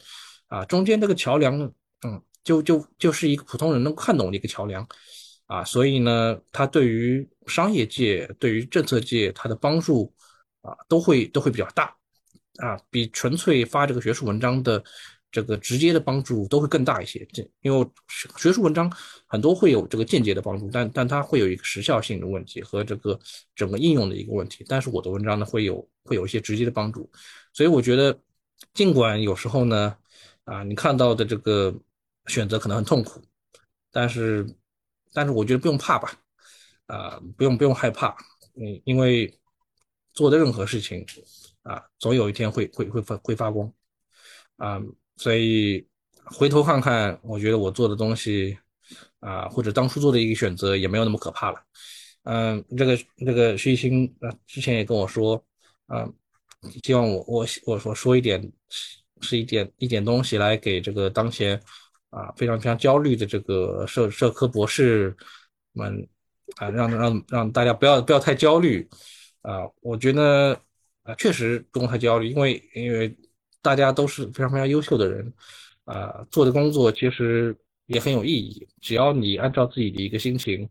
[0.51, 1.57] 啊，中间这个桥梁，
[2.03, 4.85] 嗯，就就就是一个普通人能看懂的一个桥梁，
[5.47, 10.13] 啊，所以呢，它对于商业界、对于政策界，它的帮助
[10.63, 11.95] 啊，都会都会比较大，
[12.57, 14.83] 啊，比纯粹发这个学术文章的
[15.31, 17.25] 这个直接的帮助都会更大一些。
[17.33, 17.87] 这因为
[18.37, 18.93] 学术文章
[19.29, 23.17] 很多会有这个间接的帮助，但但它会有一个时效性的问题和这个
[23.55, 24.67] 整个应用的一个问题。
[24.69, 27.09] 但是我的文章呢，会有会有一些直接的帮助，
[27.53, 28.19] 所以我觉得，
[28.75, 29.95] 尽管有时候呢。
[30.51, 31.73] 啊，你看到的这个
[32.27, 33.23] 选择可能很痛苦，
[33.93, 34.45] 但是，
[35.13, 36.13] 但是我觉得不用怕吧，
[36.87, 38.09] 啊，不用不用害怕，
[38.57, 39.33] 嗯，因为
[40.13, 41.07] 做的任何事情，
[41.63, 43.73] 啊，总有一天会会会发会发光
[44.57, 44.83] 啊，
[45.17, 45.87] 所以
[46.25, 48.59] 回头看看，我觉得我做的东西
[49.21, 51.63] 啊，或者当初做的一个选择也没有那么可怕了。
[52.25, 55.41] 嗯，这个这个徐艺兴啊，之前也跟我说，
[55.87, 56.11] 啊，
[56.83, 58.53] 希望我我我说说一点
[59.21, 61.61] 是一点一点东西来给这个当前
[62.11, 65.17] 啊非常非常焦虑的这个社社科博士
[65.73, 66.09] 们
[66.57, 68.89] 啊，让让让大家不要不要太焦虑
[69.43, 70.59] 啊，我觉得
[71.03, 73.17] 啊确实不用太焦虑，因为因为
[73.63, 75.33] 大家都是非常非常优秀的人
[75.85, 77.57] 啊，做的工作其实
[77.87, 80.69] 也很有意义，只要你按照自己的一个心情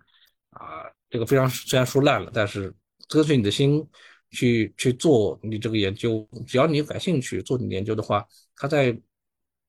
[0.51, 0.83] 啊。
[1.11, 2.71] 这个非常虽然说烂了，但是
[3.07, 3.83] 跟随你的心
[4.31, 8.25] 去去做你这个研究，只要你感兴趣做你研究的话，
[8.55, 8.97] 它在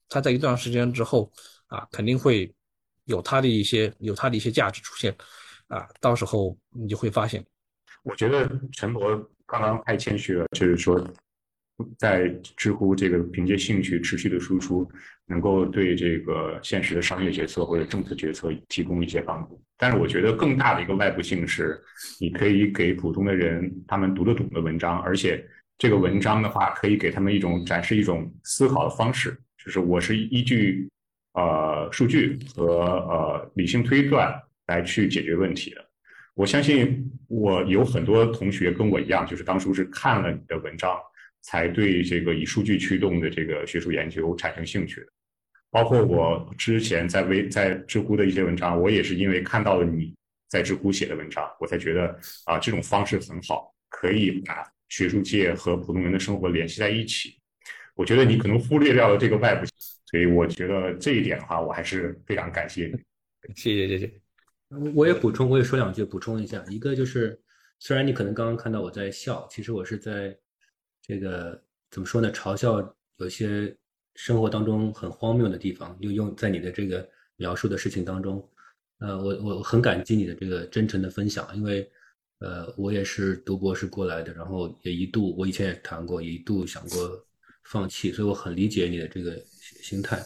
[0.09, 1.33] 它在一段时间之后
[1.67, 2.53] 啊，肯定会
[3.05, 5.17] 有它的一些有它的一些价值出现
[5.69, 7.45] 啊，到时候你就会发现。
[8.03, 11.03] 我觉得陈博刚刚太谦虚了，就是说。
[11.99, 14.91] 在知乎这个凭借兴趣持续的输出，
[15.27, 19.63] 能够对这个现实的商业决策或者政策决策提供一些帮助。
[19.77, 21.81] 但是我觉得更大的一个外部性是，
[22.21, 25.43] 你可以给普通的人他们读得懂的文章，而且
[25.79, 30.89] 这个文章的话可以给他们一种展示一种思考的方式，就是我是依据
[31.33, 34.35] 呃数据和呃理性推断
[34.67, 35.87] 来去解决问题的。
[36.35, 40.91] 我相信我有很多同学跟我一样，就是当初是看了你的文章。
[41.43, 45.07] 才对这个以数据驱动的这个学术研究产生兴趣的，
[45.71, 50.15] 包括我之前在微在知乎的一些文章，我也是因为看到了你
[50.49, 52.15] 在知乎写的文章，我才觉得
[52.45, 57.39] 啊这种方式很好，可以把学术界和普通人的生活联系在一起。
[57.95, 59.67] 我觉得你可能忽略掉了这个外部，
[60.07, 63.01] 所以我觉得这一点的话，我还是非常感谢你。
[63.57, 64.13] 谢谢谢谢。
[64.95, 67.41] 我也补充，我也说两句，补充一下，一个就是
[67.79, 70.37] 虽然你可能刚刚看到我在笑，其实我是在。
[71.11, 72.31] 这个怎么说呢？
[72.31, 73.77] 嘲笑有些
[74.15, 77.05] 生活当中很荒谬的地方，就用在你的这个
[77.35, 78.49] 描述的事情当中。
[79.01, 81.91] 呃，我我很感激你的这个真诚的分享，因为
[82.39, 87.27] 呃，我也是读博士过来的，然后也一度我以前也谈过，一度想过
[87.65, 89.37] 放弃，所以我很理解你的这个
[89.83, 90.23] 心态。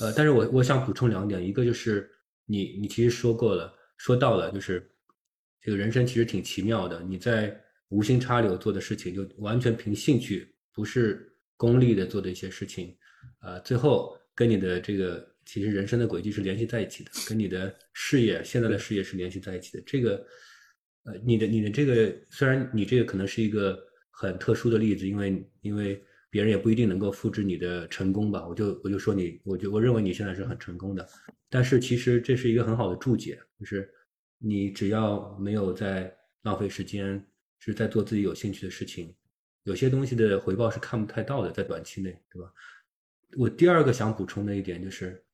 [0.00, 2.10] 呃，但是我我想补充两点，一个就是
[2.46, 4.90] 你你其实说过了，说到了，就是
[5.60, 7.60] 这个人生其实挺奇妙的，你在。
[7.90, 12.96] 无心插柳做的事情，就完全凭兴趣，不是功利的做的一些事情，
[13.42, 19.82] 呃，最后跟你的这个其实人生的轨迹是联系在一起的，跟你的事业现在的事业是联系在一起的。
[19.86, 20.26] 这个，
[21.04, 23.78] 呃，你的你的这个，虽然你这个可能是一个
[24.10, 31.08] 很特殊的例子，因为因为别人也不一定能够复制你的成功吧，我就我就说你，我就我认为你现在是很成功的，
[31.48, 33.88] 但是其实这是一个很好的注解，就是
[34.38, 36.12] 你只要没有在
[36.42, 37.24] 浪费时间。
[37.72, 39.14] 是在做自己有兴趣的事情，
[39.62, 42.52] 有些东西的回报是看不太到的，在短期内，对吧？
[43.36, 45.24] 我第二个想补充的一点就是，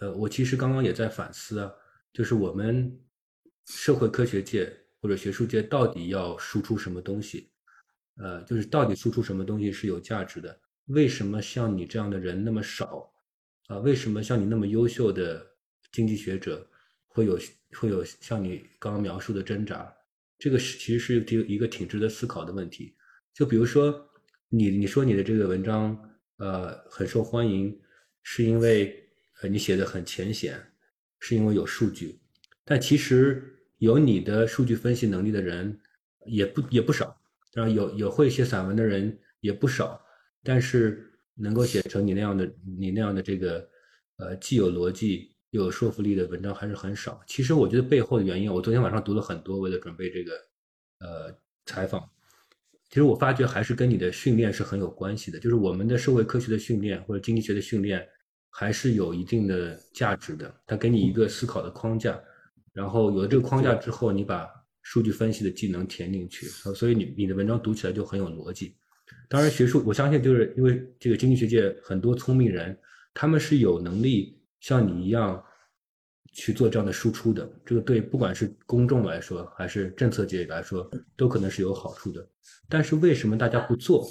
[0.00, 1.70] 呃，我其实刚刚也在反思啊，
[2.12, 2.98] 就是我们
[3.66, 7.50] 社会科学界或者学术界到底要输出什么东西？
[8.16, 10.58] 呃，就是到底输出什么东西是有价值的？
[10.86, 13.12] 为什么像你这样的人那么少？
[13.66, 15.46] 啊，为什么像你那么优秀的
[15.92, 16.66] 经济学者
[17.08, 17.38] 会有
[17.72, 19.94] 会有像你刚刚描述的挣扎？
[20.38, 22.94] 这个是其实是一一个挺值得思考的问题。
[23.32, 24.08] 就比如说，
[24.48, 25.98] 你你说你的这个文章，
[26.38, 27.78] 呃，很受欢迎，
[28.22, 29.08] 是因为
[29.42, 30.58] 呃你写的很浅显，
[31.20, 32.18] 是因为有数据。
[32.64, 33.42] 但其实
[33.78, 35.78] 有你的数据分析能力的人
[36.26, 37.16] 也不也不少，
[37.52, 40.00] 然后有有会写散文的人也不少，
[40.42, 43.68] 但是能够写成你那样的你那样的这个
[44.16, 45.35] 呃既有逻辑。
[45.56, 47.20] 有说服力的文章还是很少。
[47.26, 50.32] 其实我觉得背后的原因，我昨天晚上读了很多，为了准备这个
[51.00, 52.08] 呃采访。
[52.88, 55.40] 其实我发觉还是跟你的训练是很有关系的。
[55.40, 58.06] 就是我们的社会科学的训练或者经济学的训练，
[58.48, 60.54] 还是有一定的价值的。
[60.66, 62.16] 它给你一个思考的框架，
[62.72, 64.48] 然后有了这个框架之后，你把
[64.82, 68.76] 数据分析的技能填进去，所以你你的文章读起来就很有逻辑。
[69.28, 72.78] 当然，学术我相信就是因为这个经济学界很多聪明人，
[73.12, 75.42] 他们是有能力像你一样。
[76.36, 82.28] 去做这样的输出的，这个对不管是公众来说，还是政策界来说，都可能是有好处的。
[82.68, 84.06] 但是为什么大家不做？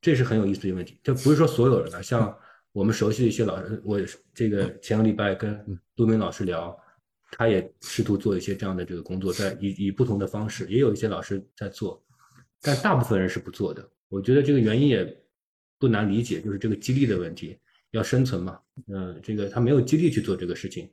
[0.00, 1.00] 这是很有意思的一个问题。
[1.02, 2.32] 这不是说所有人啊，像
[2.70, 4.00] 我们熟悉的一些老师，我
[4.32, 5.64] 这个前个礼拜跟
[5.96, 6.78] 陆明老师聊，
[7.32, 12.00] 他也试图做一些这样的这个工作，在以以不同的方式，也有一些老师在做，
[12.60, 13.84] 但大部分人是不做的。
[14.08, 15.04] 我觉得这个原因也
[15.78, 17.58] 不难理解，就是这个激励的问题，
[17.90, 20.88] 要生存嘛，嗯，这个他没有激励去做这个事情。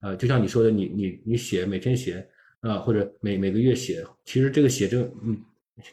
[0.00, 2.26] 啊，就像你说的，你你你写每天写
[2.60, 5.36] 啊，或者每每个月写，其实这个写这嗯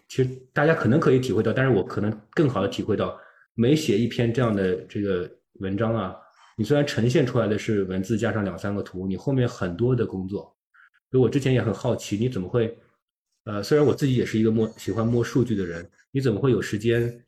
[0.08, 3.16] 其实大家可能可以体会到，但是我可能更好的体会到，
[3.54, 5.30] 每写一篇这样的这个
[5.60, 6.16] 文章啊，
[6.58, 10.56] 你虽然呈现出来的是文字加上两三个图，你后面很多的工作。
[11.12, 12.78] 所以我之前也很好奇，你怎么会，
[13.46, 17.24] 呃，虽然我自己也是一个摸喜欢摸数据的人，你怎么会有时间，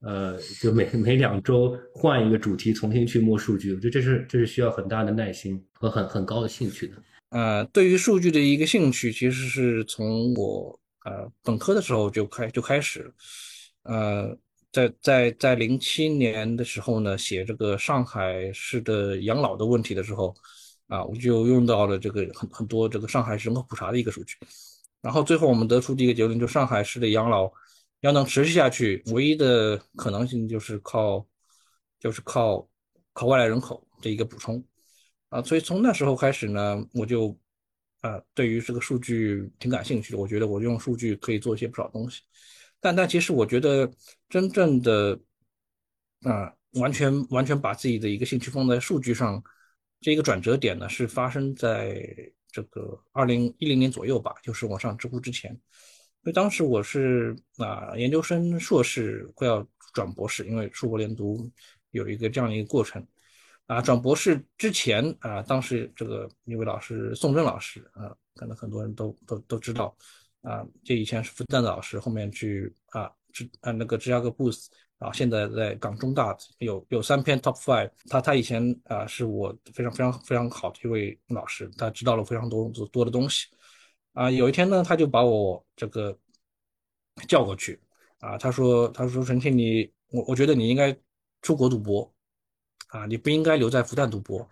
[0.00, 3.74] 呃，就每每两周换一个主题重新去摸数据？
[3.74, 6.94] 我觉得这是这是需要很大的耐心和很很高的兴趣的。
[7.30, 13.12] 呃，对于数据的一个兴趣，其实是从我呃本科的时候就开就开始，
[13.82, 14.38] 呃，
[14.72, 20.34] 在在在零七年的时候呢，写这个上海市的养老的问题的时候，
[20.86, 24.36] 啊，我就用到了这个很很多这个上海市人口普查的一个数据，
[25.02, 27.50] 然后最后我们得出的一个结论，就上海市的养老
[28.00, 31.26] 要能持续下去，唯一的可能性就是靠
[31.98, 32.68] 就是靠
[33.12, 34.64] 靠外来人口这一个补充。
[35.30, 37.36] 啊，所以从那时候开始呢，我就，
[38.00, 40.18] 啊，对于这个数据挺感兴趣的。
[40.18, 42.22] 我觉得我用数据可以做一些不少东西，
[42.80, 43.90] 但但其实我觉得
[44.28, 45.20] 真正的，
[46.22, 49.42] 啊，完全完全把自己的一个兴趣放在数据上，
[50.00, 52.02] 这一个转折点呢，是发生在
[52.50, 55.60] 这个二零一零年左右吧，就是我上知乎之前。
[56.28, 61.50] 因为当时我是啊，研究生、硕士快要转博士，因为硕博连读
[61.92, 63.02] 有一个这样的一个过程。
[63.64, 69.96] 啊，转博士之前啊，当时这个一位老师宋真老师啊，可能很多人都都都知道
[70.42, 74.58] 啊，这以前是复旦的老师，后面去啊芝啊那个芝加哥 b o o t
[74.98, 83.46] 啊现在在港中大有有三篇 Top Five，他他以前啊是我非常非常非常好的一位老师，他知道了非常多多的东西
[84.18, 86.18] 啊，有一天呢，他就把我这个
[87.28, 87.80] 叫过去
[88.18, 90.96] 啊，他说他说陈庆你我我觉得你应该
[91.42, 92.12] 出国读博。
[92.88, 94.48] 啊，你不应该留在复旦读博，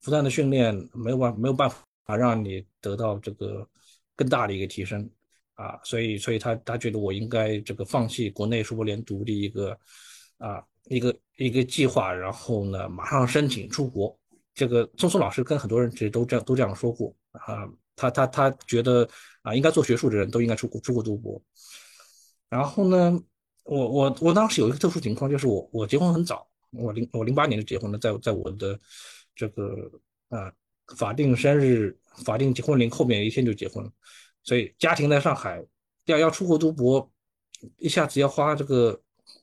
[0.00, 1.68] 复旦的训练没有办没有办
[2.04, 3.68] 法让你得到这个
[4.14, 5.10] 更大的一个提升
[5.54, 9.76] 啊，所以所以他他觉得我应该这个放弃国内硕博连读的一个
[10.38, 14.16] 啊一个一个计划，然后呢马上申请出国。
[14.54, 17.68] 这个松松老师跟很多人其实都这样都这样说过啊，
[18.00, 19.06] 他他他觉得
[19.42, 21.40] 啊应该做学术的人都应该出国出国读博。
[22.48, 23.20] 然后呢，
[23.64, 26.46] 我我我当时有一个特殊情况，就是我我结婚很早。
[26.72, 28.78] 我零我零八年就结婚了，在在我的
[29.34, 29.90] 这个
[30.28, 30.52] 啊
[30.96, 33.90] 法定生日法定结婚龄后面一天就结婚了，
[34.44, 35.60] 所以家庭在上海
[36.04, 37.10] 要要出国读博，
[37.78, 39.00] 一下子要花这个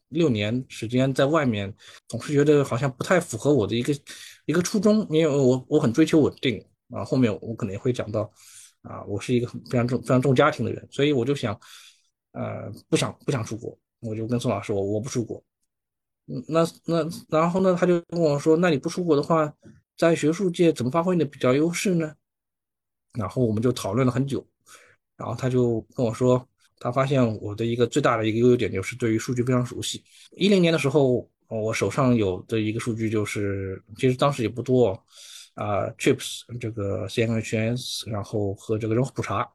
[0.07, 1.73] 六年时间在外面，
[2.07, 3.93] 总是觉得好像不太符合我的一个
[4.45, 8.31] 一个初衷，因为我我很追求稳定啊，后面我可能也会讲到
[8.81, 11.59] 啊，我是一个很非常重非常重家庭的人，所以我就想
[12.31, 15.43] 呃不想不想出国，我就跟宋老师我我不出国。
[16.29, 17.73] 嗯那那然后呢？
[17.79, 19.49] 他就跟我说：“那你不出国的话，
[19.97, 22.13] 在学术界怎么发挥你的比较优势呢？”
[23.17, 24.45] 然后我们就讨论了很久。
[25.15, 26.45] 然后他就跟我说，
[26.79, 30.03] 他发现我的一个最大的一个优点就是对于数据非常熟悉。
[30.31, 35.01] 一零年的时候，我手上有的一个数据就是，其实当时也不多
[35.57, 39.49] 啊，Trips 这个 CNHS，然后和这个人口普查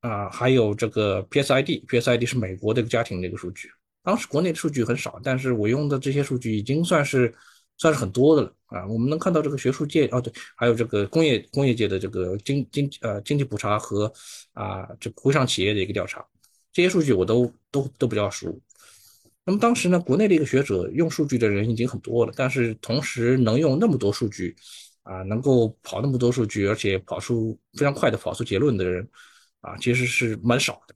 [0.00, 3.68] 啊，还有这个 PSID，PSID 是美国的一个家庭的一个数据。
[4.02, 7.34] 当时国内的数据很少，但是我用的这些数据已经算是
[7.76, 8.86] 算是很多的了啊。
[8.86, 14.10] 我们能看到这个学术界哦，对，还有这个工业工业界的这个经经呃经济普查和
[14.54, 16.24] 啊这个微商企业的一个调查，
[16.72, 18.58] 这些数据我都都都比较熟。
[19.44, 24.56] 那么当时呢，国内的一个学者用数据的人已经很多了，但是同时能用那么多数据
[25.06, 29.08] 啊，能够跑那么多数据，而且跑出非常快的跑出结论的人
[29.60, 30.94] 啊，其实是蛮少的。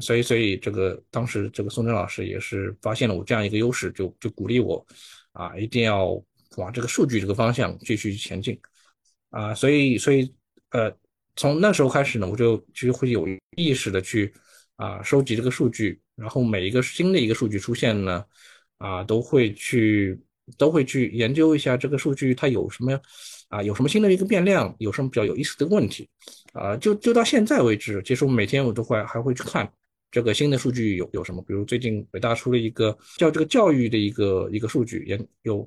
[0.00, 4.84] 所以，所以这个当时这个宋真老师也是发现了我这样一个优势，就就鼓励我，
[5.32, 6.22] 啊，一定要
[6.56, 8.60] 往这个数据这个方向继续前进，
[9.30, 10.34] 啊，所以，所以，
[10.70, 10.92] 呃，
[11.36, 13.26] 从那时候开始呢，我就其实会有
[13.56, 14.34] 意识的去
[14.74, 18.24] 啊收集这个数据，然后每一个新的一个数据出现呢，
[18.78, 20.20] 啊，都会去
[20.58, 23.00] 都会去研究一下这个数据它有什么
[23.56, 26.08] 啊有什么新的一个变量，有什么比较有意思的问题，
[26.52, 29.70] 啊，就就到现在为止，其实我每天我都会还会去看。
[30.10, 31.42] 这个新的数据有有什么？
[31.46, 35.66] 比如最近北大出了一个叫这个教育的一个一个数据，也有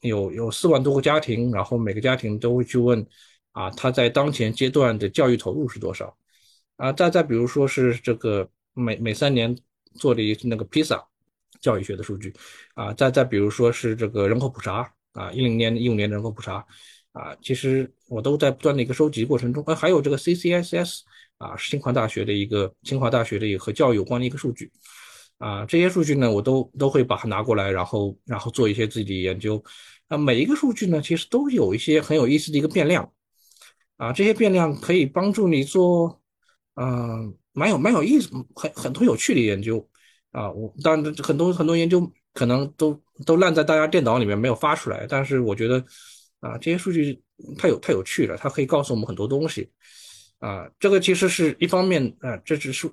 [0.00, 3.06] 有有四万多个家庭，然后每个家庭都会去问
[3.52, 6.14] 啊，他在当前阶段的教育投入是多少？
[6.76, 9.56] 啊，再再比如说是这个每每三年
[9.94, 11.02] 做的一次那个披萨
[11.60, 12.34] 教育学的数据
[12.74, 16.66] 啊，再再比如说是这个人口普查啊，一零年一五年的人口普查
[17.12, 21.00] 啊，其实我都在不断的一个收集过程中，啊，还有这个 CCSS。
[21.40, 24.70] 啊，清华大学的一个清华大学的一个和教育有关的一个数据，
[25.38, 29.64] 啊，这些数据呢，我都都会把它拿过来，然后然后做一些自己的研究。
[30.08, 33.10] 啊，每一个数据呢，其实都有一些很有意思的一个变量，
[33.96, 36.20] 啊，这些变量可以帮助你做，
[36.74, 37.08] 啊，
[37.52, 39.88] 蛮有蛮有意思，很很多有趣的研究
[40.32, 40.50] 啊。
[40.52, 45.82] 我当然很多很多研究可能都都烂在大家电脑里面没有发出来，但是我觉得
[46.40, 47.22] 啊，这些数据
[47.56, 49.70] 太有太有趣了，它可以告诉我们很多东西
[50.38, 50.68] 啊。
[50.78, 52.90] 这个其实是一方面啊，这只是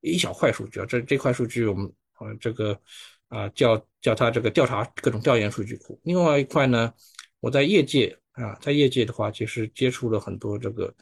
[0.00, 2.78] 一小块数据啊，这这块数据我们啊这个
[3.28, 5.98] 啊叫叫它这个调查各种调研数据库。
[6.04, 6.92] 另外一块呢，
[7.40, 10.94] 我在业界啊，在业界的话，其实接触了很多这个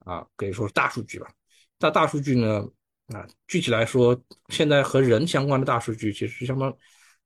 [0.00, 1.32] 啊，可以说是大数据吧。
[1.78, 2.68] 大大数据呢，
[3.08, 4.20] 啊，具体来说，
[4.50, 6.76] 现在和人相关的大数据其实相当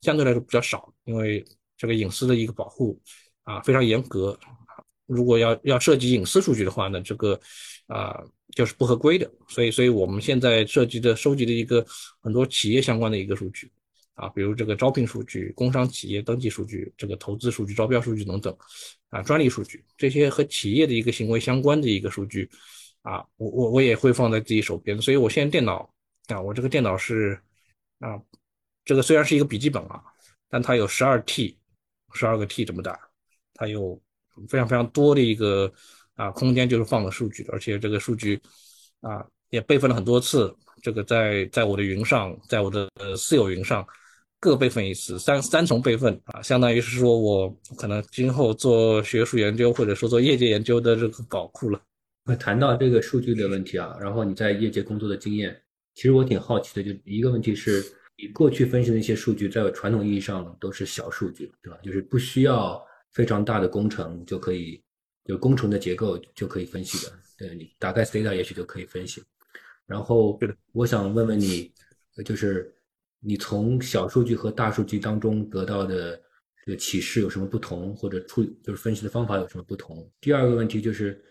[0.00, 1.44] 相对来说比较少，因为
[1.76, 3.00] 这个隐私的一个保护
[3.46, 4.38] 啊非常严格。
[5.06, 7.40] 如果要要涉及隐私数据的话呢，这个
[7.86, 8.22] 啊
[8.54, 9.26] 就是不合规的。
[9.48, 11.82] 所以，所以我们现在涉及的收集的一个
[12.20, 13.72] 很多企业相关的一个数据
[14.16, 18.54] 啊，比如这个招聘数据、工商企业登记数据、这个投资数据、招标数据等等
[19.08, 22.50] 啊，专利数据这些和企业的一个行为相关的一个数据。
[23.02, 25.88] 啊，我我我也会放在自己手边，所以我现在电脑
[26.26, 27.40] 啊，我这个电脑是
[28.00, 28.20] 啊，
[28.84, 30.02] 这个虽然是一个笔记本啊，
[30.48, 31.56] 但它有十二 T，
[32.14, 32.98] 十二个 T 这么大，
[33.56, 34.00] 它有
[34.48, 35.70] 非常非常多的一个
[36.14, 38.40] 啊空间，就是放的数据，而且这个数据
[39.00, 43.86] 啊也备份了很多次，这个在在我的云上，在我的私有云上
[44.38, 51.80] 各备份一次，三三重备份啊，相当于是说我可能今后做学术研究或者说做业界研究的这个宝库了。
[52.28, 55.56] 那谈到这个数据的问题啊，然后你在业界工作的经验，
[55.94, 57.82] 其实我挺好奇的，就一个问题是，
[58.18, 61.78] 你过去分析的一些数据，在传统意义上都是小数据，对吧？
[61.82, 62.84] 就是不需要
[63.16, 64.82] 非常大的工程就可以，
[65.24, 69.22] 就工程的结构就可以分析的，对你打开 Stata 也许就可以分析。
[69.86, 70.38] 然后，
[70.72, 71.72] 我想问问你，
[72.22, 72.70] 就是
[73.20, 76.20] 你从小数据和大数据当中得到的
[76.64, 80.06] 这个启示有什么不同，或者处就是分析的方法有什么不同？
[80.20, 81.22] 第二个问题就是。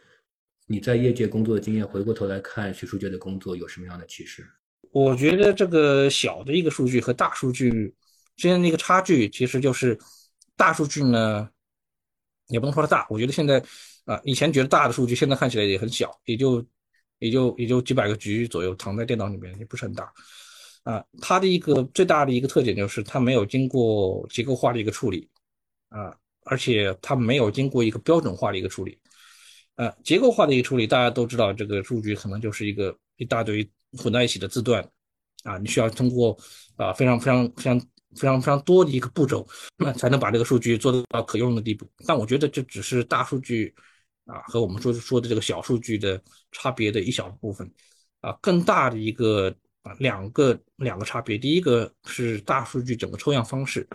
[0.67, 4.43] 你在业界工作的经验，回过头来看学术界的工作有什么样的启示？
[4.89, 7.93] 我觉得这个小的一个数据和大数据
[8.35, 9.95] 之间的一个差距，其实就是
[10.57, 11.47] 大数据呢，
[12.47, 13.05] 也不能说它大。
[13.09, 13.63] 我觉得现在
[14.05, 16.65] 啊，以前觉得大的数据，现在看起来也很小，也就
[17.19, 20.11] 也就也就几百个局左右躺在电脑里面，也不是很大。
[20.83, 25.27] 啊，它的一个最大的一个特点就是它没有经过结构化的一个处理
[25.89, 28.99] 啊，而且它没有经过一个标准化的一个处理。
[29.77, 33.67] 呃，结构化的一个处理，大家都知道，这个数据可能就是一个一大堆
[33.97, 34.87] 混在一起的字段，
[35.43, 36.37] 啊，你需要通过
[36.77, 37.81] 啊非常非常非常
[38.15, 39.47] 非常非常多的一个步骤，
[39.77, 41.89] 那才能把这个数据做到可用的地步。
[42.05, 43.73] 但我觉得这只是大数据
[44.25, 47.69] 啊和我们说说的这个小数据的差别的一小部分，
[48.21, 49.53] 啊，更大的一个
[49.83, 53.87] 啊两个两个差别，第一个是大数据整个抽样方式，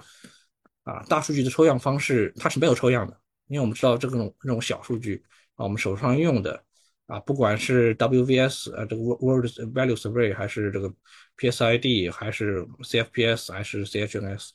[0.85, 5.23] 啊，大数据的抽样方式它是没有抽样的，因为我们知道这种这种小数据
[5.55, 5.65] 啊。
[5.65, 6.63] 我们手上用的
[7.11, 9.45] 啊，不管是 WVS 呃这个 World
[9.75, 10.89] Value Survey 还是这个
[11.37, 14.51] PSID 还是 CFPS 还是 CHNS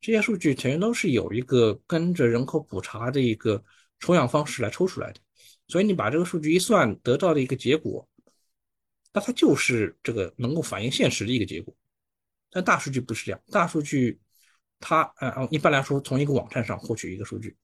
[0.00, 3.62] 这些数据全都是有一个跟着人口普查的一个
[4.00, 5.20] 抽样方式来抽出来的，
[5.68, 8.08] 所以你把这个数据一算得到的一个结果，
[9.12, 11.72] 那它就是这个能够反映现实的一个结果。
[12.50, 14.18] 但大数据不是这样，大数据
[14.80, 17.56] 它呃一般来说从一个网站上获取一个数据，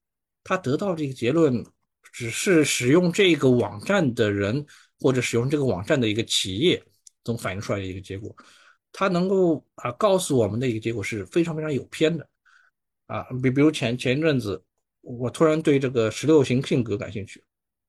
[0.45, 1.65] 它得到这个结论。
[2.11, 4.65] 只是使用这个网站的人，
[4.99, 6.81] 或者使用这个网站的一个企业，
[7.23, 8.35] 总反映出来的一个结果，
[8.91, 12.27] 它能够啊告诉我们的一个结果是非常非常有偏的，
[13.07, 14.63] 啊，比比如前前一阵子，
[15.01, 17.43] 我突然对这个十六型性格感兴趣，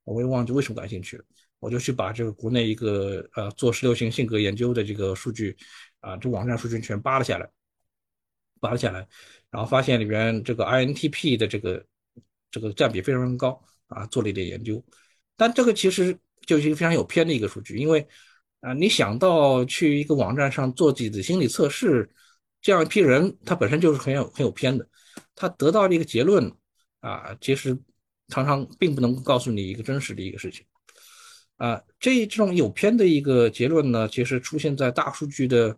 [0.05, 1.25] 我也忘记为什么感兴趣了，
[1.61, 5.57] 我就去把这个国内一个呃做十六型性格研究的这个数据，
[6.01, 7.49] 啊，这网站数据全扒了下来，
[8.61, 9.07] 扒了下来，
[9.51, 11.87] 然后发现里边这个 INTP 的这个
[12.51, 13.65] 这个占比非常高。
[13.89, 14.85] 啊，做了一点研究，
[15.37, 16.17] 但这个其实
[16.47, 18.07] 就是一个非常有偏的一个数据，因为
[18.61, 22.09] 啊，你想到去一个网站上做几次心理测试，
[22.61, 24.87] 这样一批人，他本身就是很有很有偏的，
[25.35, 26.53] 他得到的一个结论
[27.01, 27.79] 啊，其实
[28.29, 30.67] 常常并不能告诉你一个真实的一个事情
[31.57, 35.75] 啊，这这种有偏的一个结论呢，其实出现在大数据的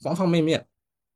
[0.00, 0.66] 方方面面，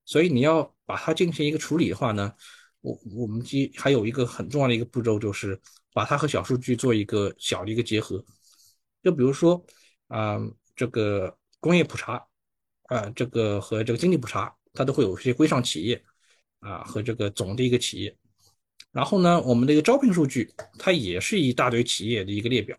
[0.05, 2.33] 所以你要把它进行一个处理的话呢，
[2.81, 5.61] 我我们基还有一个很重要的一个步骤就是。
[5.99, 8.25] 把它和小数据做一个小的一个结合，
[9.03, 9.61] 就比如说
[10.07, 10.39] 啊，
[10.77, 12.25] 这个工业普查
[12.85, 16.01] 啊，这个和这个经济普查，它都会有一些规上企业
[16.61, 18.17] 啊和这个总的一个企业。
[18.93, 22.79] 然后呢，我们的一个招聘数据，它也是一大堆企业的一个列表，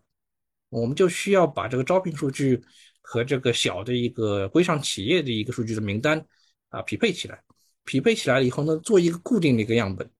[0.70, 2.58] 我们就需要把这个招聘数据
[3.02, 6.24] 和这个小的一个规上企业的一个数据的名单
[6.70, 7.38] 啊匹配起来，
[7.84, 10.10] 匹配起来了以后呢，做一个固定的一个样本，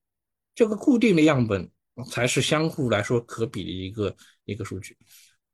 [0.53, 1.67] 这个固定的样本。
[2.09, 4.15] 才是相互来说可比的一个
[4.45, 4.97] 一个数据，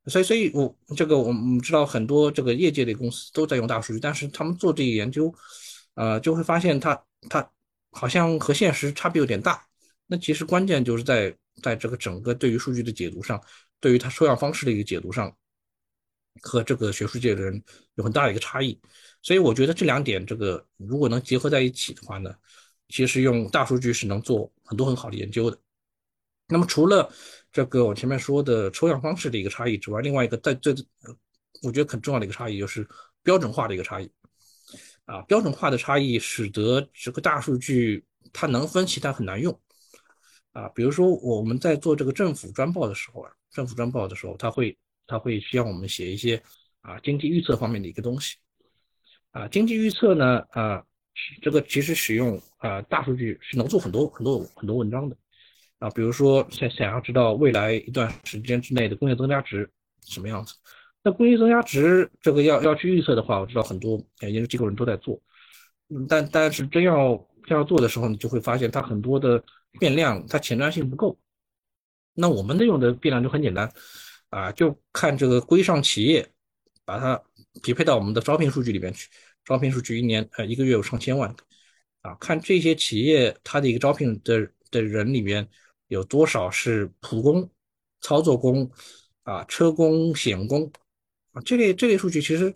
[0.06, 5.34] 所以，所以我这个我们知道很多这个业界的公司都在用大数据，但是他们做这个研究，
[5.96, 7.52] 呃，就会发现它它
[7.92, 9.62] 好像和现实差别有点大。
[10.06, 13.42] 那其实关键就是在在这个整个对于数据的解读上，
[13.80, 15.36] 对于它抽样方式的一个解读上，
[16.42, 17.62] 和这个学术界的人
[17.96, 18.80] 有很大的一个差异。
[19.22, 22.34] 所以我觉得这两点，这个如果能结合在一起的话呢，
[22.88, 25.58] 其实用大数据是能做很多很好的研究的。
[26.48, 27.12] 那么除了
[27.52, 30.74] 这个我前面说的抽样方式的一个差异之外，另外一个在最
[31.64, 32.88] 我觉得很重要的一个差异就是
[33.24, 34.10] 标准化的一个差异
[35.06, 39.60] 啊，标准化的差异使得这个大数据它能分析，但很难用
[40.52, 40.70] 啊。
[40.70, 46.42] 比如说我们在做这个政府专报的时候啊，政府专报的时候，它会它会需要我们写一些
[46.82, 48.36] 啊经济预测方面的一个东西
[49.32, 50.84] 啊，经济预测呢啊，
[51.42, 55.18] 这个其实使用啊大数据是能做很多很多很多文章的。
[55.80, 59.70] 啊，比如说想想要知道未来一段时间之内的工业增加值
[60.02, 60.56] 什么样子，
[61.04, 65.22] 那工业增加值这个要要去预测的话，我知道很多研究机构人都在做，
[65.90, 67.16] 嗯，但但是真要
[67.46, 69.44] 真要做的时候，你就会发现它很多的
[69.80, 71.16] 变量它前瞻性不够。
[72.16, 73.72] 那我们的用的变量就很简单，
[74.32, 76.28] 啊，就看这个规上企业，
[76.86, 77.22] 把它
[77.62, 79.08] 匹配到我们的招聘数据里面去，
[79.46, 81.30] 招聘数据一年呃一个月有上千万，
[82.02, 85.48] 啊，看这些企业它的一个招聘的的人里面。
[85.88, 87.50] 有多少是普工、
[88.02, 88.70] 操作工
[89.24, 90.70] 啊、车工、险工
[91.32, 91.42] 啊？
[91.46, 92.54] 这类这类数据其实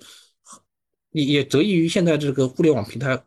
[1.12, 3.24] 也也得益于现在这个互联网平台。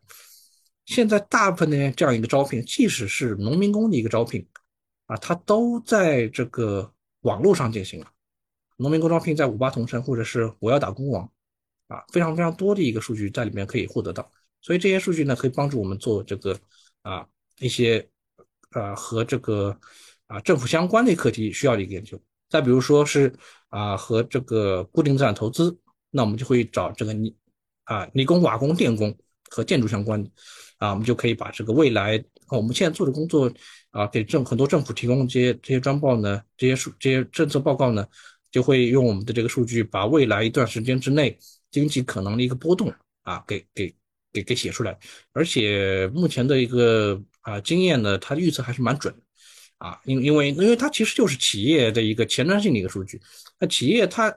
[0.85, 4.47] 现在大部分的这样一个招聘，即使是农民工的一个招聘
[5.07, 6.93] 啊，它都在这个
[7.23, 8.11] 网络上进行了。
[8.77, 11.31] 农民工招聘在五八同城或者是我要打工网
[11.89, 14.31] 啊，非常非常多的一个数据在里面可以获得到。
[14.61, 16.59] 所以这些数据呢，可以帮助我们做这个
[17.01, 17.27] 啊
[17.59, 18.07] 一些。
[18.75, 19.77] 呃，和这个
[20.27, 22.21] 啊政府相关的课题需要的一个研究。
[22.51, 23.33] 再比如说是
[23.69, 25.77] 啊和这个固定资产投资，
[26.11, 27.35] 那我们就会找这个泥
[27.85, 29.17] 啊泥工、瓦工、电工
[29.49, 30.29] 和建筑相关的
[30.79, 33.53] 啊，我们就可以把这个未来我们现在做的工作
[33.91, 38.07] 啊给政很多政府提供这些这些专报呢，这些数这些政策报告呢，
[38.51, 41.39] 就会用我们的这个数据把未来一段时间之内
[41.71, 43.95] 经济可能的一个波动啊给给
[44.33, 44.99] 给给写出来，
[45.33, 47.23] 而且目前的一个。
[47.45, 49.21] 啊，经验呢，它预测还是蛮准的，
[49.77, 53.21] 啊，因因为因为它其实就是企业的一个前瞻性的一个数据。
[53.61, 54.35] 那企业它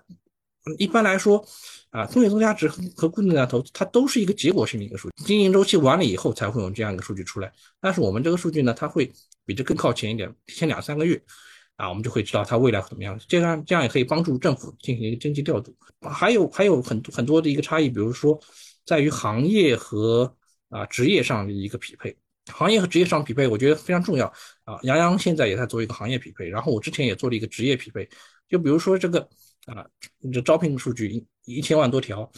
[0.77, 1.43] 一般来说，
[1.89, 7.49] 啊，工业增加值和固定资产投资，它都是一个结果性的一个数据，经营周期完了以后才会有这样一个数据出来。
[7.79, 9.09] 但是我们这个数据呢，它会
[9.45, 11.17] 比这更靠前一点，提前两三个月，
[11.77, 13.17] 啊，我们就会知道它未来会怎么样。
[13.25, 15.73] 这样这样也可以帮助政府进行一个经济调度。
[16.01, 18.37] 还有还有很多很多的一个差异，比如说
[18.85, 20.35] 在于行业和
[20.67, 22.13] 啊职业上的一个匹配。
[22.53, 24.25] 行业和职业上匹配，我觉得非常重要
[24.63, 24.79] 啊。
[24.83, 28.07] 杨洋现在也在做一个行业匹配，然后我之前也做了一个职业匹配。
[28.47, 29.19] 就比如说这个
[29.65, 29.85] 啊，
[30.33, 32.31] 这招聘数据一一千万多条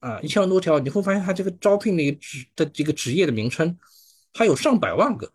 [0.00, 3.78] 啊，一千万多条，你会发现它这个招聘的一个职的这个职业的名称，
[4.32, 5.32] 它有上百万个，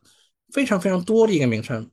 [0.52, 1.90] 非常非常多的一个名称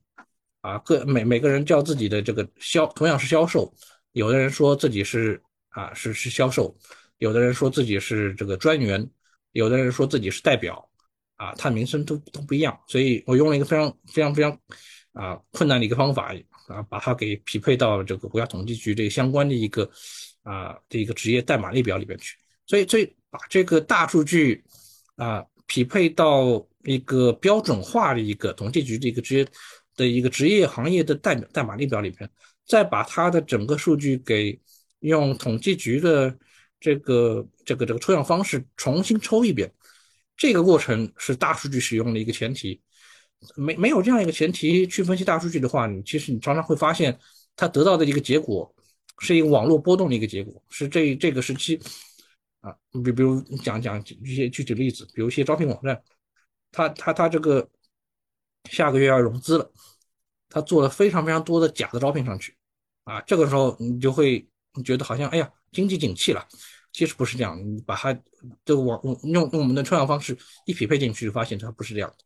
[0.61, 0.79] 啊。
[0.79, 3.73] 各每每个人叫自己的这个销，同样是销售，
[4.13, 6.77] 有的人说自己是啊是是销售，
[7.19, 9.09] 有的人说自己是这个专员，
[9.53, 10.89] 有的人说自己是代表。
[11.45, 14.59] 啊，它名称都都不一样，所以我用了一个非常非常非常
[15.13, 16.35] 啊困难的一个方法
[16.69, 19.91] 啊，把它给匹配到这个国家统计局这个相关的一个
[20.43, 22.35] 啊的一个职业代码列表里边去。
[22.67, 24.65] 所以，所以把这个大数据
[25.17, 29.47] 啊匹配到一个标准化的一个统计局的一个职业
[29.97, 32.29] 的一个职业行业的代代码列表里边，
[32.67, 34.59] 再把它的整个数据给
[35.01, 36.35] 用统计局的
[36.81, 39.71] 这个这个这个抽样方式重新抽一遍。
[40.37, 42.81] 这个过程是大数据使用的一个前提，
[43.57, 47.19] 没没有这样一个前提去分析大数据的话，你其实你常常会发现，
[47.55, 48.75] 它得到的一个结果
[49.21, 51.81] 是一个网络波动的一个结果，是这这个时期
[52.61, 52.75] 啊，
[53.05, 56.03] 比比如讲讲一些具体例子，比如一些招聘网站，
[56.73, 57.69] 他他他这个
[58.71, 59.73] 下个月要融资了，
[60.49, 62.57] 他做了非常非常多的假的招聘上去，
[63.05, 64.49] 啊，这个时候你就会
[64.85, 66.45] 觉得好像哎呀经济景气了。
[66.95, 68.17] 其实不是这样，你把它
[68.65, 72.25] 这个网用用我们的抽样方式一匹配进去，发现它不是这样的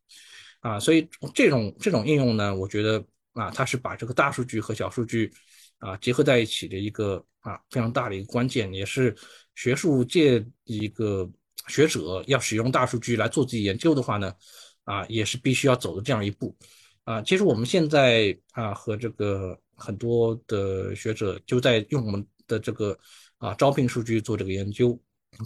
[0.61, 0.79] 啊。
[0.79, 3.03] 所以这种这种应用呢，我觉得
[3.33, 5.33] 啊，它是把这个大数据和小数据
[5.79, 9.16] 啊结合在一起的一个啊非常大的一个关键，也是
[9.55, 11.27] 学术界一个
[11.69, 14.35] 学者要使用大数据来做自己研究的话呢，
[14.85, 16.55] 啊也是必须要走的这样一步
[17.05, 17.23] 啊。
[17.23, 22.95] 其实我们现在啊和这个很多的学者就在用我们的这个。
[23.39, 24.99] 啊，招聘数据做这个研究，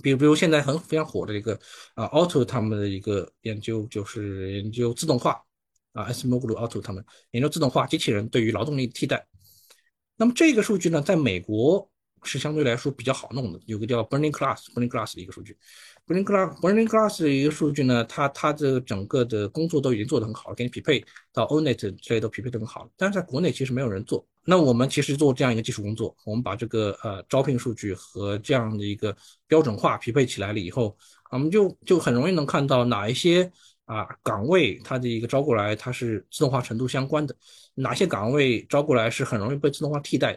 [0.02, 1.58] 比如比如现在很非常火的一个
[1.94, 5.42] 啊，Auto 他们的一个研究就是研究自动化
[5.92, 9.26] 啊，S m o g l u Auto 他们研究自动化机器人对于劳动力替代。
[10.16, 11.86] 那么这个数据呢，在美国
[12.22, 15.56] 是相对来说比较好弄的，有个叫 Burning Glass Burning Glass 的一个数据
[16.06, 24.26] ，Burning Glass Burning Glass 的一个数据呢，它它的整个的工作都已经做得很好了，给你匹配到 Onet 这些都匹配得很好了，但是在国内其实没有人做。
[24.44, 29.16] 那我们其实做这样一个技术工作，我们把这个呃招聘数据和这样的一个
[29.46, 30.96] 标准化匹配起来了以后，
[31.30, 33.50] 我们就就很容易能看到哪一些
[33.84, 37.34] 啊岗位它的一个招过来它是自动化程度相关的，
[37.74, 40.36] 哪些岗位招过来是很容易被自动化替代。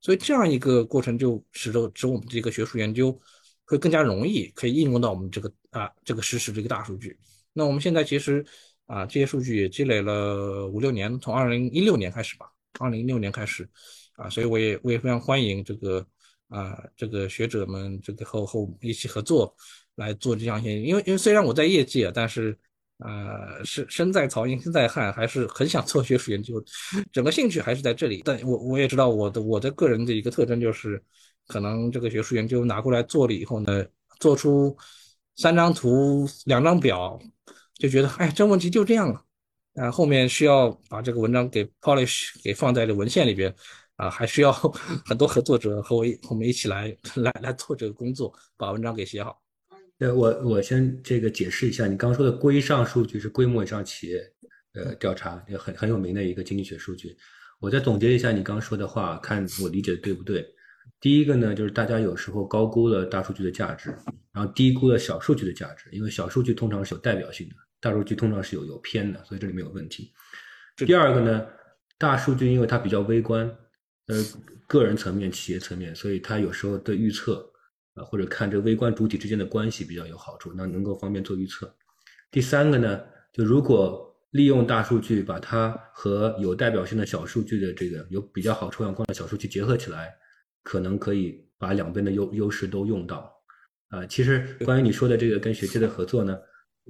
[0.00, 3.18] 所以这样一个过程就使得使我们这个学术研究
[3.64, 7.18] 会更加容易可以应用到我们这个啊这个实时这个大数据。
[7.52, 8.44] 那我们现在其实
[8.86, 12.46] 啊这些数据也积累了五六年，从二零一六年开始吧，
[12.78, 13.68] 二零一六年开始
[14.16, 16.06] 啊，所以我也我也非常欢迎这个
[16.48, 19.54] 啊这个学者们这个和和我们一起合作
[19.96, 22.58] 来做这样一些，因为因为虽然我在业界，但是。
[22.98, 26.60] 啊，是身在曹营心在汉，还是很想做学术研究，
[27.12, 28.22] 整个兴趣还是在这里。
[28.24, 31.00] 但我我也知道我的我的个人的一个特征就是，
[31.46, 33.84] 可能这个学术研究拿过来做了以后呢，
[34.18, 34.76] 做出
[35.36, 37.16] 三张图两张表，
[37.74, 39.24] 就觉得哎，这问题就这样了。
[39.78, 43.54] 啊，后面需要把这个文章给 polish 给放在这文献里边，
[43.96, 44.52] 啊，还需要
[45.06, 49.40] 很多合作者和我我们一起来来来做这个工作，把文章给写好。
[49.98, 54.20] 呃，我我先这个解释一下，你刚说的规上数据是规模以上企业
[54.74, 57.16] 呃调查，也很很有名的一个经济学数据。
[57.60, 60.46] 我再总结一下你刚说的话，看我理解的对不对？
[61.00, 63.90] 第一个呢，就是大家有时候高估了大数据的价值，
[64.32, 70.12] 然后低估了小数据的价值，因为小数据通常是有代表性的，大数据通常是有有偏的，所以这里面有问题。
[70.76, 71.46] 第二个呢，
[71.98, 73.46] 大数据因为它比较微观，
[74.06, 74.16] 呃，
[74.66, 77.44] 个人层面、企业层面，所以它有时候对预测
[77.94, 78.04] 啊。
[78.04, 81.74] 或者看这微观主体之间的关系比较有好处，那能够方便做预测。
[82.30, 83.00] 第三个呢，
[83.32, 90.14] 就如果利用大数据把它和有代表性的小数据的这个有比较好抽样框的小数据结合起来，
[90.62, 93.32] 可能可以把两边的优优势都用到。
[93.88, 96.38] 啊，其实关于你说的这个跟学界的合作呢，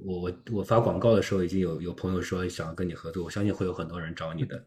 [0.05, 4.65] 我我我发广告的时候已经有有朋友说想跟你合作，我相信会有很多人找你的。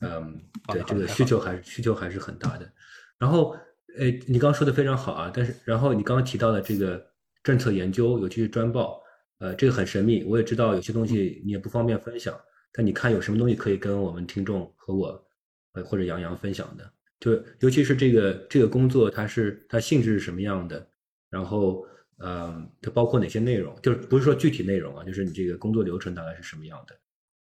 [0.00, 2.70] 嗯，对，这个需求还是需求还是很大的。
[3.18, 3.56] 然后。
[3.98, 7.04] 哎，你刚刚说的非常好啊，但是然后你刚刚提到的这个
[7.42, 9.02] 政策研究，尤其是专报，
[9.40, 12.32] 呃，这个很神秘，我也知道有些东西你也不方便分享，
[12.72, 15.26] 但你看有什么东西可以跟我们听众和我，
[15.72, 16.88] 呃，或者杨洋分享的？
[17.18, 20.88] 就尤其是这个这个工作，它是它性质是什么样的？
[21.28, 21.84] 然后，
[22.20, 23.74] 呃，它包括哪些内容？
[23.82, 26.96] 就是不是说具体内容啊，就是你这个工作流程大概是什么样的？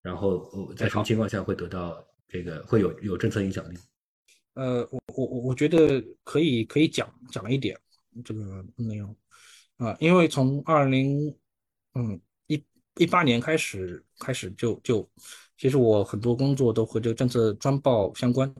[0.02, 3.76] 然后在什么情况下会得到这个会有有政策影响力？
[4.54, 7.76] 呃，我我我我觉得可以可以讲讲一点
[8.24, 9.16] 这个内容
[9.78, 11.34] 啊，因为从二零
[11.94, 12.62] 嗯一
[12.98, 15.06] 一八年开始开始就就，
[15.58, 18.54] 其实我很多工作都和这个政策专报相关，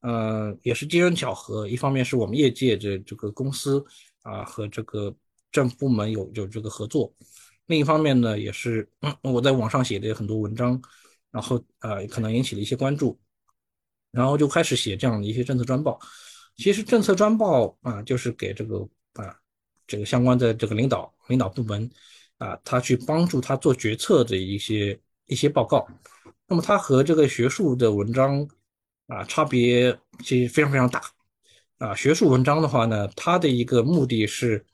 [0.00, 3.84] 呃，也是机缘巧合，一方面是我们业界这这个公司
[4.22, 5.14] 啊和这个
[5.54, 7.14] 政府部门有有这个合作，
[7.66, 8.90] 另一方面呢也是
[9.22, 10.82] 我在网上写的很多文章，
[11.30, 13.18] 然后呃可能引起了一些关注。
[14.10, 15.98] 然后就开始写这样的一些政策专报，
[16.56, 18.78] 其实政策专报啊，就是给这个
[19.14, 19.34] 啊
[19.88, 21.90] 这个相关的这个领导领导部门
[22.38, 24.96] 啊，他去帮助他做决策的一些
[25.26, 25.84] 一些报告。
[26.46, 28.46] 那么它和这个学术的文章
[29.08, 31.02] 啊差别其实非常非常大
[31.78, 31.92] 啊。
[31.96, 34.64] 学术文章的话呢，它的一个目的是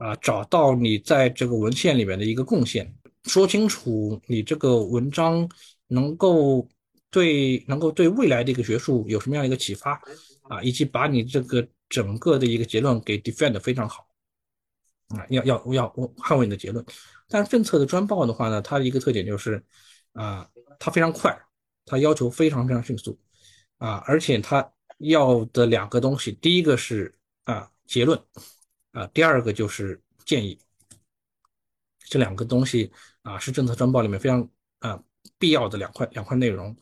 [0.00, 5.48] 啊找到你在这个文献里面的一个贡献，说清楚你这个文章
[5.86, 6.68] 能够。
[7.12, 10.00] 对，能够对未来的一个学术有什么样一个启发
[10.42, 10.62] 啊？
[10.62, 14.06] 以及把你这个整个的一个结论给 defend 非常好
[15.08, 16.86] 啊，要要要捍卫你的结论。
[17.28, 19.60] 但是政策的专报的话呢，它的一个特点就是
[20.12, 20.48] 啊，
[20.78, 21.36] 它非常快，
[21.84, 23.18] 它要求非常非常迅速
[23.78, 27.12] 啊，而且它要的两个东西，第一个是
[27.42, 28.16] 啊结论
[28.92, 30.58] 啊，第二个就是建议。
[32.08, 32.90] 这两个东西
[33.22, 34.50] 啊，是政策专报里面非常
[34.80, 35.00] 啊
[35.38, 36.76] 必要的两块两块内容。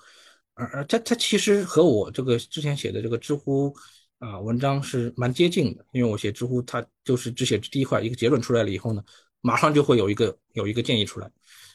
[0.55, 3.76] 而而它它其实和我这个之前写的这个知乎
[4.20, 9.05] 啊文章是蛮接近的，因为我写知乎，它就是只写第一块，一个结论出来了以后呢，
[9.43, 11.30] 马上就会有一个有一个建议出来，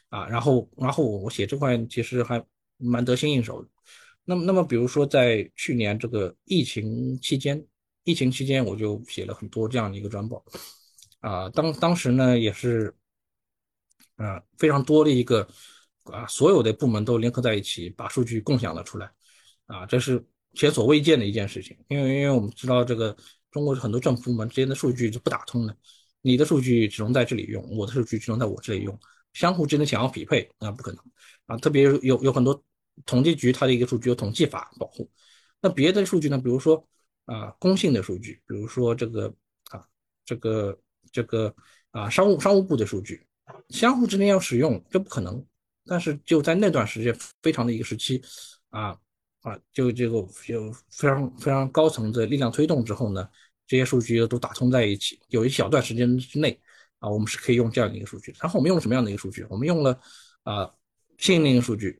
[0.09, 2.43] 啊，然后然后我写这块其实还
[2.77, 3.69] 蛮得心应手的。
[4.25, 7.63] 那么那么比如说在去年这个疫情期间，
[8.03, 10.43] 疫情期间我就写了很多这样的一个专报，
[11.19, 12.95] 啊，当当时呢也是
[14.15, 15.47] 啊非常多的一个。
[16.11, 19.09] 啊，所有的部门都联合在一起，把数据共享了出来，
[19.67, 20.21] 啊，这是
[20.53, 21.77] 前所未见的一件事情。
[21.87, 23.15] 因为，因为我们知道，这个
[23.49, 25.73] 中国很多政府部门之间的数据是不打通的，
[26.19, 28.99] 你的数据只能在这里用，我的数据只能在我这里用，
[29.31, 31.01] 相互之间想要匹配，那不可能
[31.45, 31.55] 啊。
[31.55, 32.61] 特别有有很多
[33.05, 35.09] 统计局，它的一个数据有统计法保护，
[35.61, 36.85] 那别的数据呢，比如说
[37.25, 39.33] 啊公信的数据，比如说这个
[39.69, 39.85] 啊
[40.25, 40.79] 这个
[41.11, 41.53] 这个
[41.91, 43.25] 啊商务商务部的数据，
[43.69, 45.45] 相互之间要使用这不可能，
[45.85, 48.21] 但是就在那段时间非常的一个时期
[48.69, 48.97] 啊
[49.41, 50.17] 啊就这个
[50.47, 53.27] 有非常非常高层的力量推动之后呢，
[53.67, 56.59] 这些数据都打通在一起，有一小段时间之内
[56.99, 59.45] 啊我们是可以用这样的一个数据，然后我们用了什么样的一个数据？
[59.49, 59.99] 我们用了
[60.43, 60.71] 啊
[61.17, 61.99] 信令数据。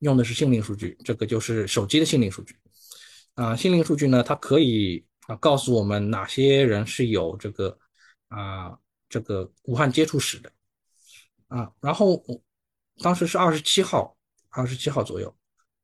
[0.00, 2.54] 用的是信令数据，这个就是手机的信令数据
[3.38, 3.54] 啊。
[3.54, 7.78] 心灵数据呢，它可以啊告诉我们哪些人是有这个
[8.28, 8.76] 啊
[9.08, 10.50] 这个武汉接触史的
[11.46, 11.70] 啊。
[11.80, 12.22] 然后
[13.00, 14.16] 当时是二十七号，
[14.50, 15.34] 二十七号左右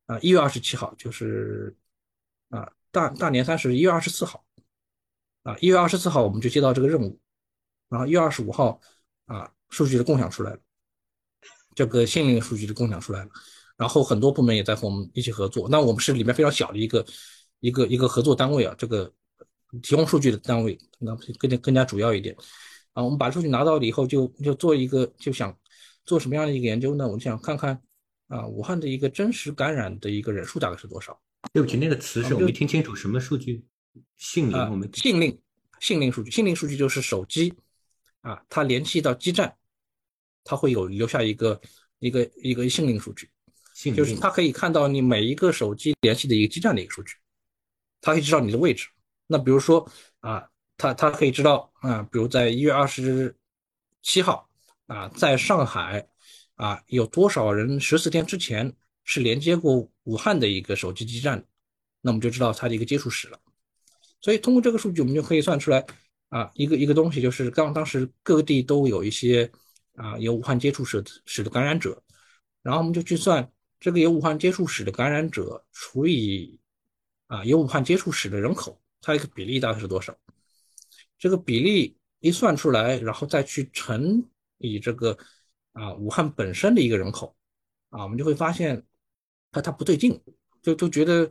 [0.05, 1.73] 啊，一月二十七号就是
[2.49, 4.45] 啊大大年三十，一月二十四号
[5.43, 7.19] 啊，一月二十四号我们就接到这个任务，
[7.87, 8.79] 然后一月二十五号
[9.25, 10.59] 啊数据的共享出来了，
[11.73, 13.29] 这个心灵数据的共享出来了。
[13.77, 17.05] 然后很多部门也在和我们一起合作，那我们是里面非常小的一个
[17.65, 19.11] 一个一个合作单位啊，这个
[19.81, 22.35] 提供数据的单位，那更加更加主要一点
[22.93, 23.01] 啊。
[23.03, 25.57] 我们把数据拿到了以后，就就做一个就想
[26.05, 27.07] 做什么样的一个研究呢？
[27.07, 27.81] 我们想看看
[28.27, 31.19] 啊，武汉的一个真实感染的一个人数大概是多少？
[31.53, 33.65] 对不起，那个词是我没听清楚，什么数据？
[34.15, 34.57] 信令？
[34.69, 35.41] 我们信令
[35.79, 37.51] 信令数据，信令数据就是手机
[38.21, 39.55] 啊，它联系到基站，
[40.43, 41.59] 它会有留下一个
[41.97, 43.27] 一个一个信令数据。
[43.93, 47.15] 就是它可以看到你每一个手机联系的一个基站的一个数据，
[48.05, 48.87] 它可以知道你的位置。
[49.25, 53.35] 那比如说啊，它它可以知道啊，比如在一月二十
[54.03, 54.47] 七号
[54.85, 56.07] 啊，在上海
[56.53, 58.71] 啊，有多少人十四天之前
[59.03, 61.43] 是连接过武汉的一个手机基站，
[62.01, 63.39] 那我们就知道它的一个接触史了。
[64.21, 65.83] 所以通过这个数据，我们就可以算出来
[66.29, 69.51] 啊，一个一个东西，就是刚当时各地都有一些
[69.95, 71.99] 啊有武汉接触史史的感染者，
[72.61, 73.51] 然后我们就去算。
[73.77, 76.59] 这个有武汉接触史的感染者除以
[77.27, 80.15] 啊有武汉接触史的人口，它一个比例大概是多少？
[81.17, 84.23] 这个比例一算出来，然后再去乘
[84.57, 85.17] 以这个
[85.73, 87.35] 啊武汉本身的一个人口
[87.89, 88.83] 啊，我们就会发现
[89.51, 90.21] 它它不对劲，
[90.61, 91.29] 就就觉得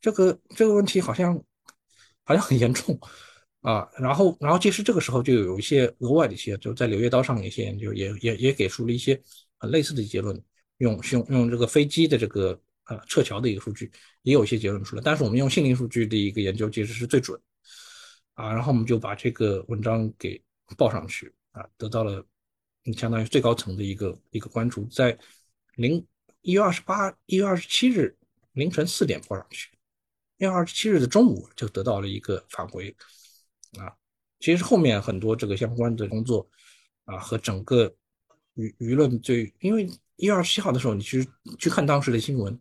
[0.00, 1.34] 这个这个问题好像
[2.24, 2.98] 好像很严重
[3.60, 3.88] 啊。
[3.98, 9.20] 然后然后其实这个时候就有一些额外的一些，就在《柳叶刀》上一些研究也也也给出了一些
[9.58, 10.42] 很类似的结论。
[10.78, 15.02] 用用用这个飞机的这个呃撤侨的一个数据，也有一些结论出来。
[15.04, 17.40] 但是我们用信令数据的一个研究其实是最准
[18.34, 18.52] 啊。
[18.52, 20.42] 然后我们就把这个文章给
[20.76, 22.24] 报上去啊，得到了
[22.96, 24.84] 相当于最高层的一个一个关注。
[24.86, 25.18] 在
[25.76, 26.04] 零
[26.42, 28.16] 一月二十八、一月二十七日
[28.52, 29.70] 凌晨四点报上去，
[30.38, 32.94] 一月二十七日的中午就得到了一个返回
[33.78, 33.92] 啊。
[34.38, 36.48] 其实后面很多这个相关的工作
[37.04, 37.94] 啊和整个
[38.56, 39.88] 舆舆论最因为。
[40.22, 41.26] 一月二十七号的时候，你去
[41.58, 42.60] 去看当时的新闻，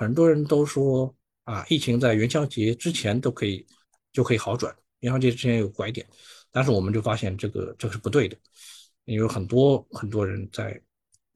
[0.00, 1.14] 很多人都说
[1.44, 3.66] 啊，疫情在元宵节之前都可以
[4.14, 6.06] 就可以好转，元宵节之前有拐点，
[6.50, 8.34] 但是我们就发现这个这个是不对的，
[9.04, 10.80] 因为很多很多人在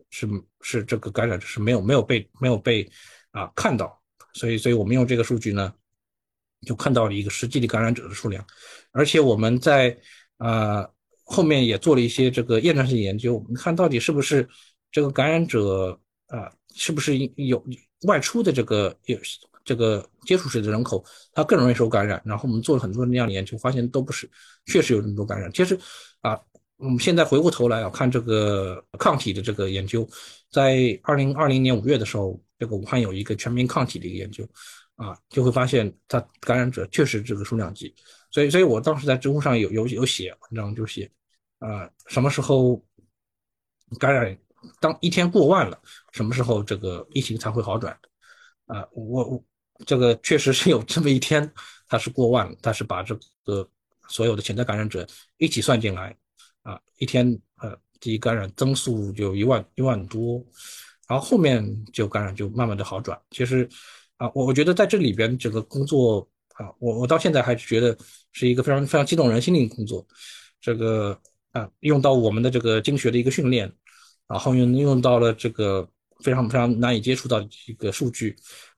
[0.08, 0.26] 是
[0.62, 2.90] 是这个感染者是没有没有被没有被
[3.32, 4.00] 啊看到，
[4.32, 5.70] 所以所以我们用这个数据呢，
[6.66, 8.42] 就看到了一个实际的感染者的数量，
[8.92, 9.94] 而且我们在
[10.38, 10.88] 啊
[11.24, 14.48] 后面也做了一些这个验证性研究，我们看到底是不是。
[14.94, 17.64] 这个感染者啊，是不是有
[18.06, 19.18] 外出的这个有
[19.64, 21.02] 这个接触史的人口，
[21.32, 22.20] 他更容易受感染？
[22.24, 24.28] 然后我们做了很多那样的研究，发现都不是，
[24.66, 25.50] 确实有这么多感染。
[25.52, 25.78] 其实
[26.20, 26.38] 啊，
[26.76, 30.06] 我们现在回过头来啊，看这个抗体的这个研究，
[30.50, 34.46] 在二零二零年五月的时候，这个武汉有一个全民抗体的一个研究
[34.96, 37.94] 啊，就会发现它感染者确实这个数量级。
[38.30, 41.10] 所以，所以我当时在知乎上有有有写文章，就写
[41.58, 42.84] 啊，什么时候
[43.98, 44.36] 感染？
[44.80, 45.78] 当一天过万了，
[46.12, 47.96] 什么时候这个疫情才会好转？
[48.66, 49.44] 啊，我我
[49.84, 51.52] 这个确实是有这么一天，
[51.86, 53.14] 它是过万了，它是把这
[53.44, 53.68] 个
[54.08, 56.16] 所有的潜在感染者一起算进来，
[56.62, 60.42] 啊，一天呃第一感染增速就一万一万多，
[61.06, 63.20] 然后后面就感染就慢慢的好转。
[63.30, 63.68] 其实
[64.16, 67.96] 啊，我我觉得在这里边这个工作啊，我我到现在还是觉得
[68.32, 70.06] 是一个非常非常激动人心的一个工作，
[70.60, 71.20] 这个
[71.52, 73.70] 啊用到我们的这个经学的一个训练。
[74.26, 75.86] 然后用用到了这个
[76.20, 78.34] 非常非常难以接触到一个数据，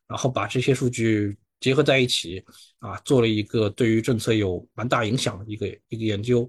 [0.08, 2.44] 然后把这些数据结合在一起，
[2.80, 6.48] 啊，做了一个对于政策有蛮大影响的一个一个研究，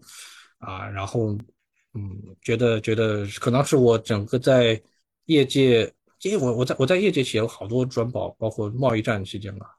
[0.58, 1.38] 啊，然后
[1.94, 4.82] 嗯，觉得觉得可能是我整个在
[5.26, 5.94] 业界，
[6.24, 9.76] 因为我我在我在业界写了好多专报，包括贸易战期间吧，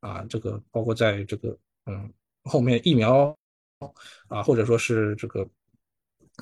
[0.00, 2.12] 啊，这个包括在这个嗯
[2.44, 3.36] 后面疫苗
[4.28, 5.44] 啊，或者说是这个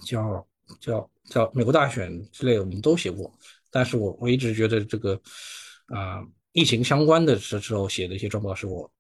[0.05, 0.47] 叫。
[0.79, 3.33] 叫叫美国大选之类的，我们都写过。
[3.71, 5.21] 但是我我一直觉得这个
[5.87, 6.23] 啊
[6.53, 8.91] 疫情相关的时时候写的一些专报是我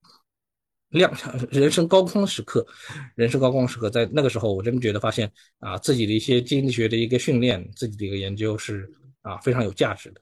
[0.90, 1.12] 亮
[1.50, 2.66] 人生高光时刻，
[3.14, 8.90] 人生高光时刻，在那个时候，我真觉得发现啊，自己的一些经济学的一个训练，自己的一个研究是
[9.22, 10.20] 啊非常有价值的。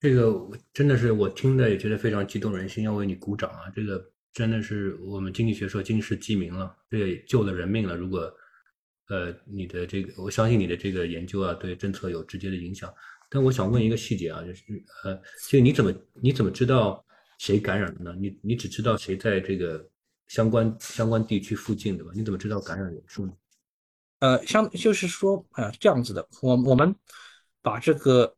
[0.00, 3.72] 这个真的是我听的也觉得非常激动人心，要为你鼓掌啊！
[3.74, 4.02] 这个
[4.32, 7.96] 真的是我们经济学说经世济民了，这也救了人命了。
[7.96, 8.30] 如果
[9.08, 12.92] 呃你的这个，我相信你的这个研究啊，对政策有直接的影响。
[13.28, 14.62] 但我想问一个细节啊，就是
[15.04, 17.02] 呃，就你怎么你怎么知道？
[17.38, 18.16] 谁感染了呢？
[18.18, 19.86] 你你只知道谁在这个
[20.26, 22.10] 相关相关地区附近，对吧？
[22.14, 23.32] 你怎么知道感染人数呢？
[24.20, 26.96] 呃，相就是说啊，这样子的，我我们
[27.60, 28.34] 把这个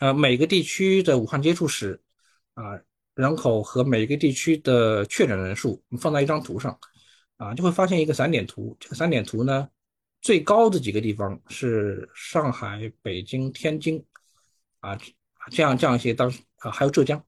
[0.00, 1.98] 呃每个地区的武汉接触史
[2.52, 2.78] 啊
[3.14, 6.78] 人口和每个地区的确诊人数放在一张图上
[7.38, 8.76] 啊，就会发现一个散点图。
[8.78, 9.66] 这个散点图呢，
[10.20, 14.04] 最高的几个地方是上海、北京、天津
[14.80, 14.98] 啊，
[15.50, 17.24] 这样这样一些当啊还有浙江。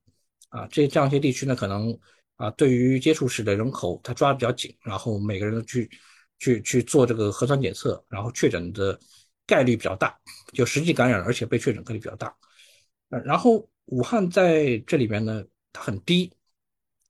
[0.51, 1.97] 啊，这这样一些地区呢，可能
[2.35, 5.89] 啊，对于接触史的人口，它抓的比较紧，然后每个人都去
[6.41, 8.99] 去去做这个核酸检测，然后确诊的
[9.47, 10.19] 概率比较大，
[10.53, 12.35] 就实际感染而且被确诊概率比较大。
[13.11, 16.33] 呃，然后武汉在这里边呢，它很低，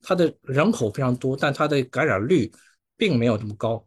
[0.02, 2.52] 它的人口非常多，但它的感染率
[3.01, 3.85] 并没有这么高。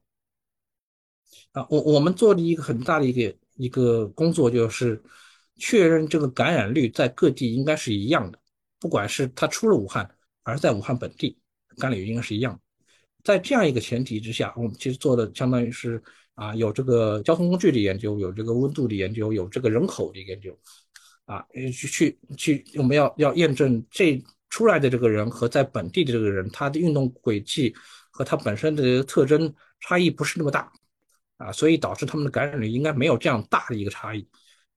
[1.52, 5.02] 啊，我我们做的一个很大的一个一个工作就是
[5.58, 8.40] 确认这个感染率在各地应该是一样的。
[8.80, 10.10] 不管是他出了武汉，
[10.44, 11.38] 还是在武汉本地，
[11.78, 12.60] 感染率应该是一样的。
[13.24, 16.02] 在这样一个前提之下，我们其实做的相当于是
[16.34, 20.58] 啊，有这个交通工具的研究，有这个温度的研究，有这个人口的研究，
[21.26, 27.74] 啊，去去去，我们要要验证这出来的这个人和在本地的这个人，他的运动轨迹
[28.14, 30.72] 和它本身的特征差异不是那么大，
[31.38, 34.26] 啊，所以导致他们的感染率应该没有这样大的一个差异。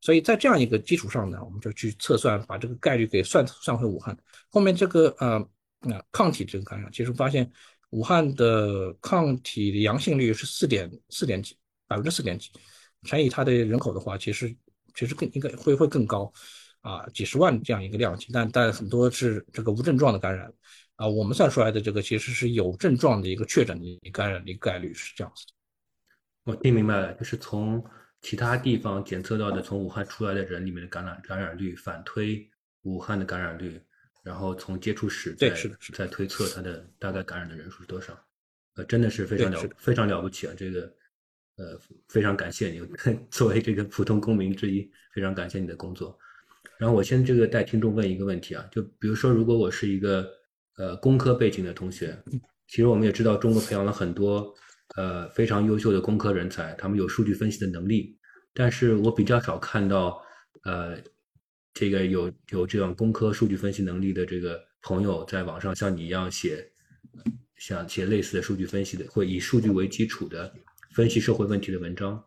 [0.00, 4.16] 所以在这样一个基础上呢，我们就去测算，把这个概率给算算回武汉。
[4.50, 5.48] 后面这个呃
[5.80, 7.50] 呃抗体这个感染，其实发现
[7.90, 11.56] 武汉的抗体阳性率是四点四点几，
[11.86, 12.50] 百分之四点几，
[13.04, 14.54] 乘以它的人口的话，其实
[14.94, 16.32] 其实更应该会会更高，
[16.80, 18.28] 啊几十万这样一个量级。
[18.32, 20.52] 但但很多是这个无症状的感染，
[20.96, 25.44] 啊我们算出来的这个其实是有症状的一个确诊的感染的概率是这样子。
[26.44, 27.84] 我听明白了，就是从。
[28.22, 32.50] 其他地方检测到的从武汉出来的人里面的感染感染率反推
[32.82, 33.80] 武汉的感染率，
[34.24, 35.54] 然后从接触史再
[35.92, 38.18] 再推测它的大概感染的人数是多少，
[38.74, 40.54] 呃，真的是非常了非常了不起啊！
[40.56, 40.92] 这个
[41.56, 41.78] 呃
[42.08, 42.80] 非常感谢你，
[43.30, 46.18] 作为这个普通公民之一，非常感谢你的工作。
[46.78, 50.28] 然后我先这个带听众问一个问题啊，就比如说如果我是一个
[50.76, 52.16] 呃工科背景的同学，
[52.68, 54.54] 其实我们也知道中国培养了很多。
[54.94, 58.16] 呃，非常优秀的工科人才，他们有数据分析的能力，
[58.54, 60.22] 但是我比较少看到，
[60.62, 60.96] 呃，
[61.74, 66.70] 这个有有这种工科数据分析能力的这个朋友在网上像你一样写，
[67.56, 70.54] 像写类似的数据分析的，或以数据为基础的
[70.94, 72.24] 分析社会问题的文章，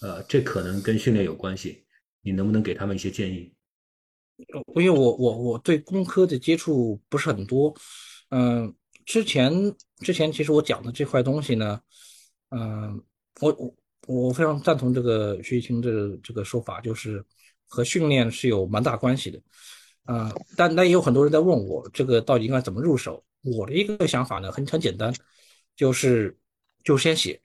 [0.00, 1.84] 呃，这可能跟训练有关系，
[2.22, 3.54] 你能不能给他们一些建议？
[4.74, 7.74] 因为我我我对工科的接触不是很多，
[8.30, 8.74] 嗯。
[9.08, 9.50] 之前
[10.00, 11.80] 之前其实我讲的这块东西呢，
[12.50, 13.02] 嗯，
[13.40, 13.74] 我我
[14.06, 17.24] 我非常赞同这个徐一清这个这个说法，就是
[17.66, 19.40] 和训练是有蛮大关系的，
[20.04, 23.24] 啊，但但也有很多人在问我这个到底应该怎么入手。
[23.40, 25.10] 我的一个想法呢，很很简单，
[25.74, 26.38] 就是
[26.84, 27.40] 就先写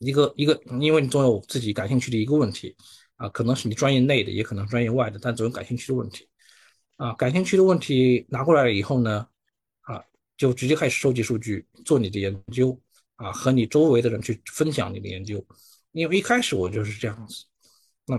[0.00, 2.74] 一个一个，因为你总有自己感兴趣的一个问题，
[3.24, 6.28] 啊，可能是你专业内的，也可能专业外的，但总有感兴趣的问题，
[6.96, 9.26] 啊，感兴趣的问题拿过来了以后呢。
[9.82, 10.02] 啊
[10.36, 12.76] 就直接开始收集数据，做你的研究
[13.14, 15.40] 啊，和你周围的人去分享你的研究。
[15.92, 17.44] 因为一开始我就是这样子。
[18.04, 18.16] 那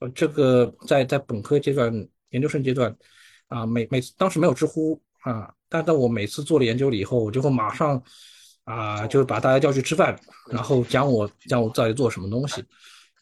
[0.00, 1.92] 嗯，这个在在本科阶段、
[2.30, 2.96] 研究生阶段
[3.48, 8.02] 啊，每每次当时没有知乎啊，但但我每次做了研究了以后，我就会马上
[8.64, 10.18] 啊，就是把大家叫去吃饭，
[10.50, 12.64] 然后讲我讲我到底做什么东西，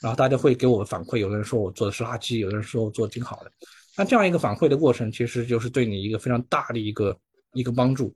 [0.00, 3.50] 然后大家会给我反馈，有的人说我做的是垃圾，有的人说我做的挺好的。
[3.96, 7.16] 那这样一个反馈的过程，其实就是对你一个非常大的一个。
[7.56, 8.12] 一个帮助，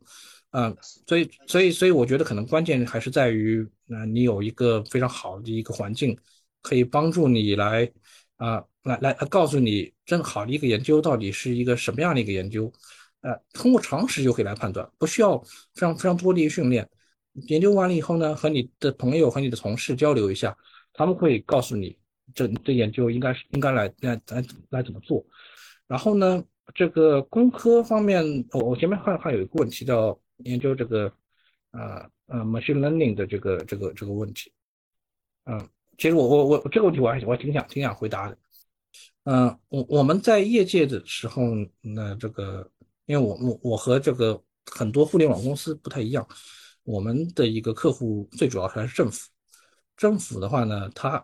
[0.50, 0.74] 啊，
[1.06, 6.18] 所以所以所以我觉得可能关键还是在于，啊，你有一个非常好的一个环境，
[6.60, 7.88] 可以帮助你来，
[8.38, 12.68] 啊，来来告诉你，真好的一个研究到底是一个什么样的一个研究，
[13.20, 16.88] 呃，通过常识就可以来判断，不需要非常非常多的一个训练。
[17.46, 20.56] 研究完了以后呢，和你的朋友和你的同事交流一下，
[20.98, 21.96] 他们会告诉你，
[22.34, 25.24] 这这研究应该是应该来来来来怎么做，
[25.86, 26.44] 然后呢？
[26.74, 28.22] 这个工科方面，
[28.52, 31.10] 我我前面还还有一个问题叫研究这个，
[31.70, 34.52] 呃呃，machine learning 的这个这个这个问题，
[35.46, 35.66] 嗯，
[35.96, 38.36] 其实我我我这个问题我还我还挺想挺想回答的，
[39.24, 41.42] 嗯，我我们在业界的时候，
[41.80, 42.70] 那这个，
[43.06, 46.28] 因为我我我和这个很多互联网公司不太一样，
[46.82, 49.30] 我们的一个客户最主要还是政府。
[49.98, 51.22] 政府的话呢，它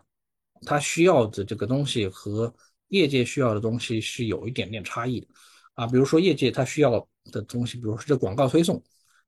[0.67, 2.53] 它需要的这个东西和
[2.89, 5.29] 业界需要的东西是有一点点差异的
[5.75, 5.87] 啊。
[5.87, 8.83] 比如说业界它需要的东西，比如说这广告推送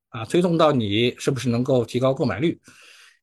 [0.09, 2.61] 啊，推送到你是不是能够提高购买率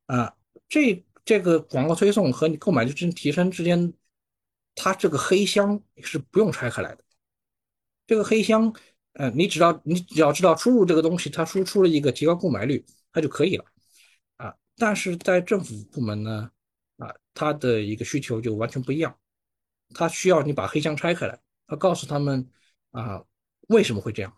[0.08, 0.34] 啊？
[0.70, 3.94] 这这个广告推送和你购买率之提升之间，
[4.76, 7.04] 它这个黑箱是不用拆开来的。
[8.08, 8.74] 这个黑箱，
[9.14, 13.66] 呃，你只要你只要知道输入这个东西，它输出了一个提高购买率，它就可以了。
[14.76, 16.52] 但是在政府部门呢，
[16.98, 19.16] 啊，他的一个需求就完全不一样，
[19.94, 22.50] 他需要你把黑箱拆开来，他告诉他们
[22.92, 23.24] 啊，
[23.68, 24.36] 为什么会这样，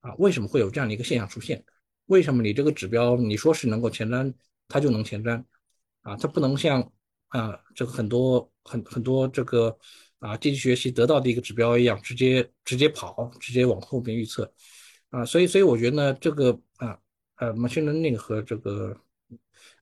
[0.00, 1.64] 啊，为什么会有这样的一个现象出现？
[2.06, 4.32] 为什么你这个指标你说是能够前瞻，
[4.68, 5.44] 它就能前瞻？
[6.02, 6.80] 啊，它不能像
[7.28, 9.76] 啊这个很多很很多这个
[10.20, 14.52] 啊机器学习得到的一个指标一样，直接直接跑，直接往后边预测，
[15.10, 16.96] 啊，所以所以我觉得呢，这个啊
[17.36, 18.96] 呃 machine learning 和这个。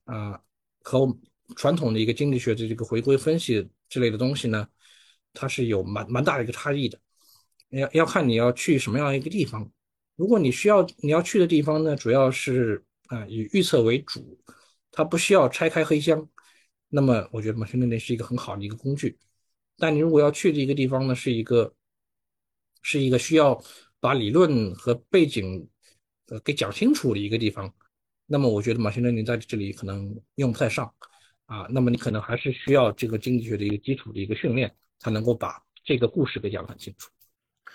[0.05, 0.41] 啊，
[0.81, 1.17] 和
[1.55, 4.67] 传统的一个经济学的这个回归分析之类的东西呢，
[5.33, 6.99] 它是有蛮蛮大的一个差异的。
[7.69, 9.69] 要要看你要去什么样一个地方。
[10.15, 14.37] 如果你需要你要去的地方呢，主要是啊以预测为主，
[14.91, 16.27] 它不需要拆开黑箱，
[16.89, 19.17] 那么我觉得 machinema 是一个很好的一个工具。
[19.77, 21.73] 但你如果要去的一个地方呢，是一个
[22.81, 23.61] 是一个需要
[23.99, 25.67] 把理论和背景
[26.27, 27.73] 呃给讲清楚的一个地方。
[28.31, 30.89] 那么我觉得马新伦你在这里可能用不太上，
[31.47, 37.09] 啊，那么你可能还是需要这个经济学的一个基础的一个训练，才能够把这个故事给讲得很清楚。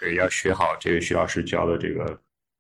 [0.01, 2.19] 对，要学好这个徐老师教的这个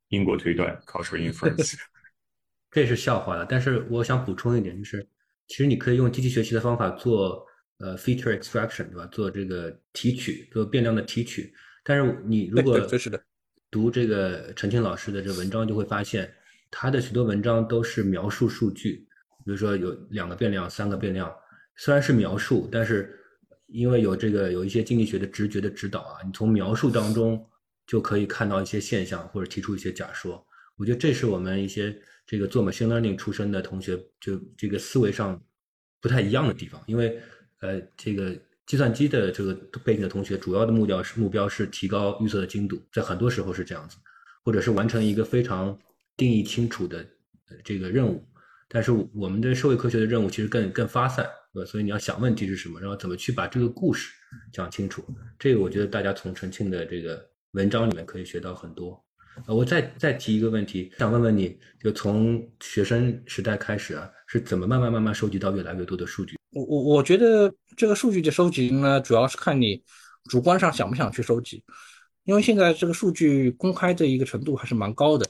[0.09, 1.75] 因果推断 （causal inference）。
[2.71, 5.09] 这是笑话了，但是我想补充一点，就是
[5.47, 7.47] 其实你可以用机器学习的方法做
[7.79, 9.07] 呃 feature extraction，对吧？
[9.07, 11.51] 做这个提取，做变量的提取。
[11.83, 12.79] 但是你如果
[13.71, 16.31] 读这个陈清老师的这文章，就会发现。
[16.71, 19.07] 他的许多文章都是描述数据，
[19.45, 21.33] 比如说有两个变量、三个变量，
[21.77, 23.19] 虽然是描述，但是
[23.69, 27.45] 因为有这个有一些经济学的直觉的指导啊，你从描述当中
[27.87, 30.45] 就可以看到一些现象或者提出一些假说。
[30.77, 35.41] 我觉得这是我们一些这个做 machine learning 出身的同学就这个思维上
[36.01, 37.19] 不太一样的地方，因为
[37.61, 38.37] 呃这个
[38.67, 43.97] 计算机的这个背景的同学主要的目标是目标是提高预测的精度，在很多时候是这样子，
[44.45, 45.79] 或者是完成一个非常。
[46.17, 47.07] 定义清楚的
[47.63, 48.27] 这个任务，
[48.69, 51.71] 但是我们的社会科学的任务其实更更发散，对吧？
[51.71, 54.11] 所以你要想问题是什么，然后怎么去把这个故事
[54.53, 55.05] 讲清楚，
[55.39, 59.03] 这个我觉得大家从陈庆的这个文章里面可以学到很多。
[59.47, 66.37] 呃，我再再提一个问题，想问问你，就从学生时代开始啊，是怎么慢慢慢慢收集到越来越多的数据？
[66.53, 69.83] 我我我觉得这个数据的收集呢，主要是看你
[70.31, 71.63] 主观上想不想去收集，
[72.25, 75.27] 因为现在这个数据公开的一个程度还是蛮高的。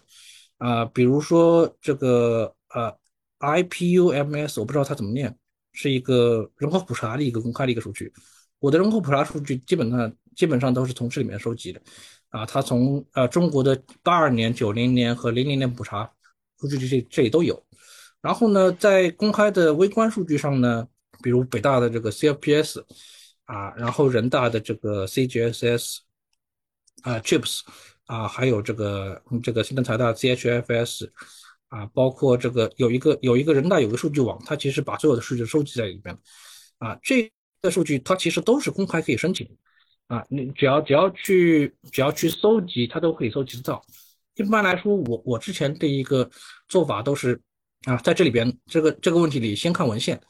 [0.59, 2.97] 啊，比如说这个呃
[3.41, 5.37] ，IPUMS，我不知道它怎么念，
[5.73, 8.13] 是一个人口普查的一个公开的一个数据。
[8.59, 11.81] 我的人口普查数据基本上基本上都是从这里面收集的。
[12.31, 16.11] 啊，它从呃中国的八二年、九零年和零零年普查
[16.59, 17.63] 数据这这里都有。
[18.21, 20.89] 然后呢，在公开的微观数据上呢，
[21.23, 22.83] 比如北大的这个 CFPS，
[23.45, 25.99] 啊，然后人大的这个 CGSS，
[27.03, 27.61] 啊，Chips。
[28.07, 31.09] 啊，还有这个这个新东财大 CHFS，
[31.69, 36.17] 啊，包括这个有一个有一个人大有个数据网，它其实把所有的数据收集在里面，
[36.79, 37.31] 啊，这
[37.61, 39.49] 个数据它其实都是公开可以申请，
[40.07, 43.85] 啊，你只要只要去只要去搜集，它都可以搜集得到。
[44.37, 46.31] 一般来说，我我之前的一个
[46.69, 47.41] 做法都是，
[47.87, 50.21] 啊，在这里边这个这个问题里先看文献，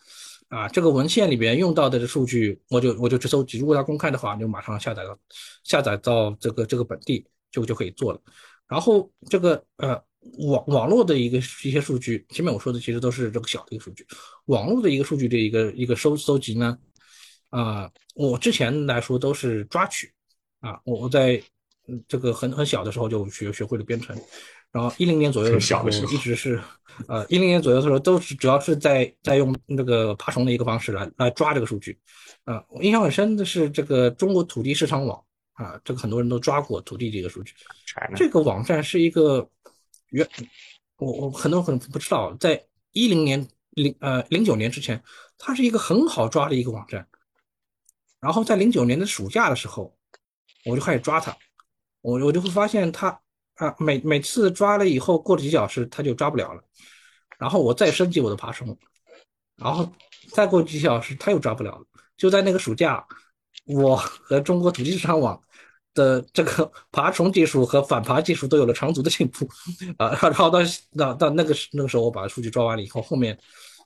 [0.49, 5.19] 啊，这个文献里边用到的数据，我就我就去搜集，如果它公开的话，就马上下载到
[5.63, 7.27] 下载到这个这个本地。
[7.57, 8.21] 就就可以做了，
[8.69, 9.99] 然后这个呃
[10.39, 14.07] 网网络的一个一些数据，前面我说的其实都是这个小的一个数据，
[14.45, 16.77] 网络的一个数据的一个一个收搜集呢，
[17.49, 20.13] 啊，我之前来说都是抓取，
[20.61, 21.43] 啊，我我在
[22.07, 24.15] 这个很很小的时候就学学会了编程，
[24.71, 26.61] 然后一零年左右的时候一直是，
[27.09, 31.99] 呃一零年左右的时候都是主要是在在用那个爬虫的一个方式来来抓这个数据，
[32.45, 35.19] 啊，我印象很深的是这个中国土地市场网。
[35.57, 37.55] 啊，这个很多人都抓过土地这个数据。
[38.15, 39.49] 这个网站是一个
[40.11, 40.29] 原，
[40.99, 42.63] 我我很多人可能不知道，在
[42.93, 45.03] 一零年零呃零九年之前，
[45.39, 47.09] 它是一个很好抓的一个网站。
[48.21, 49.97] 然后在零九年的暑假的时候，
[50.67, 51.35] 我就开始抓它，
[52.03, 53.09] 我我就会发现它
[53.55, 56.63] 啊每每次抓了以后，过了几小时它就抓不了了。
[57.39, 58.77] 然后我再升级我的爬虫，
[59.57, 59.91] 然后
[60.33, 61.87] 再过几小时它又抓不了了。
[62.19, 63.07] 就在那个暑假。
[63.65, 65.43] 我和中国土地市场网
[65.97, 69.49] 的这个 爬虫技术和反爬技术都有了长足的进步，
[69.99, 70.61] 啊，然后到
[70.97, 73.37] 到到那个那个时候我把数据抓完了以后，后面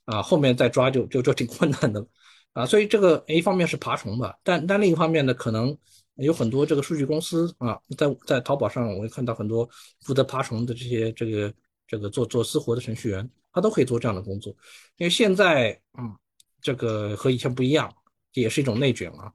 [0.04, 2.00] 啊后面再抓就就就挺困难的。
[2.00, 2.06] 了，
[2.52, 5.74] 啊，所以这个一方面是爬虫吧，但但另一方面呢，可能
[6.16, 9.66] 有很多这个数据公司啊，在在淘宝上我会看到很多
[10.04, 11.54] 负责爬虫的这些这个
[11.86, 14.52] 这个做做私活的程序员，他都可以做这样的工作，
[14.96, 16.14] 因为现在嗯
[16.60, 17.90] 这个和以前不一样，
[18.34, 19.32] 也是一种内卷啊。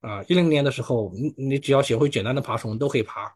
[0.00, 3.34] 啊，一零年的时候，你你只要学会简单的爬虫都可以爬。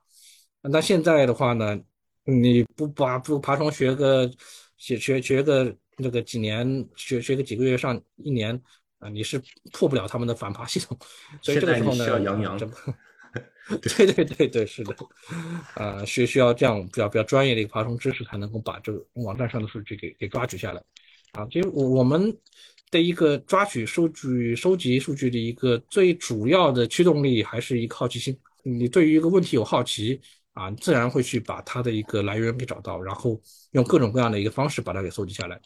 [0.63, 1.77] 那现在的话呢，
[2.25, 4.31] 你不把不爬虫学个
[4.77, 8.55] 学学学个那个几年，学学个几个月上一年
[9.01, 10.97] 啊，你是破不了他们的反爬系统。
[11.41, 14.95] 所以这个时候呢，需要杨洋，对对对对，是的，
[15.75, 20.81] 啊，需需要这样比较比较专业的一个爬虫知识，才能够把这个网站上的数据给给抓取下来。
[21.33, 22.33] 啊，其实我我们。
[22.93, 28.39] 的一个抓取数据、收集数据的一个最主要的驱动力，还是一个好奇心。
[28.63, 30.21] 你对于一个问题有好奇
[30.53, 33.41] 啊，自然会去把它的一个来源给找到，然后
[33.71, 35.59] 用各种各样的一个方式把它给搜集下来。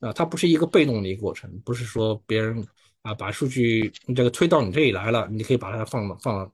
[0.00, 2.62] 啊，它不是一个被动的一个过程，不是说别人
[3.00, 6.52] 啊把数据这个推到你这里来了，你可以把它放放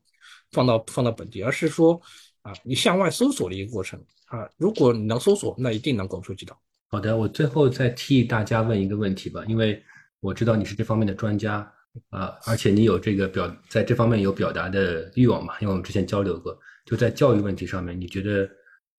[0.52, 2.00] 放到放到本地，而是说
[2.42, 4.48] 啊，你向外搜索的一个过程啊。
[4.56, 6.56] 如果你能搜索，那一定能够收集到。
[6.88, 9.82] 好的，我最后再替大家问一个问题吧，因为。
[10.20, 11.72] 我知道你是这方面的专家
[12.10, 15.54] 啊，而且你有这个表在这方面有表达的欲望嘛？
[15.60, 18.48] 因为我们之前交流过，就在教育问题上面，你觉得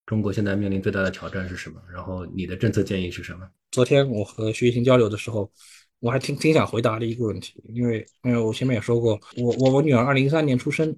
[0.05, 1.79] 中国现在面临最大的挑战是什么？
[1.93, 3.47] 然后你的政策建议是什么？
[3.71, 5.49] 昨天我和徐行交流的时候，
[5.99, 10.93] 我还挺挺想回答的一个问题，因为因为我前面也说过，我我我女儿二零一三年出生，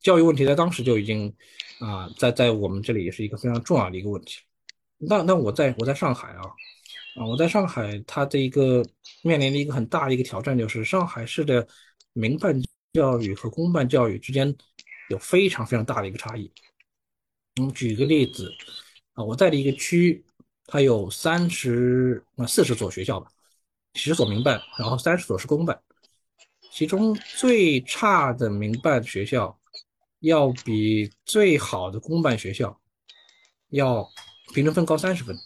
[0.00, 1.34] 教育问题在当时就已经
[1.80, 4.38] 啊，在在我们这里也是一个非常重要的一个问题。
[4.98, 6.42] 那那我在我在上海啊。
[7.16, 8.84] 啊，我在上海，它的一个
[9.22, 11.66] 面临的一个很大的一个挑战就是上海市的
[12.12, 12.60] 民办
[12.92, 14.52] 教育和公办教育之间
[15.10, 16.50] 有非常非常大的一个差异。
[17.56, 18.52] 我嗯，举个例子，
[19.12, 20.24] 啊，我在的一个区，
[20.66, 23.30] 它有三十啊四十所学校吧，
[23.94, 25.80] 十所民办，然后三十所是公办，
[26.72, 29.56] 其中最差的民办学校
[30.18, 32.76] 要比最好的公办学校
[33.68, 34.04] 要
[34.52, 35.36] 平均分高三十分。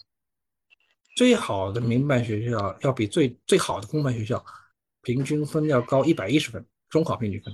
[1.19, 4.41] 最好的民办学校要比最最好的公办学校
[5.01, 7.53] 平均分要高一百一十分，中考平均分。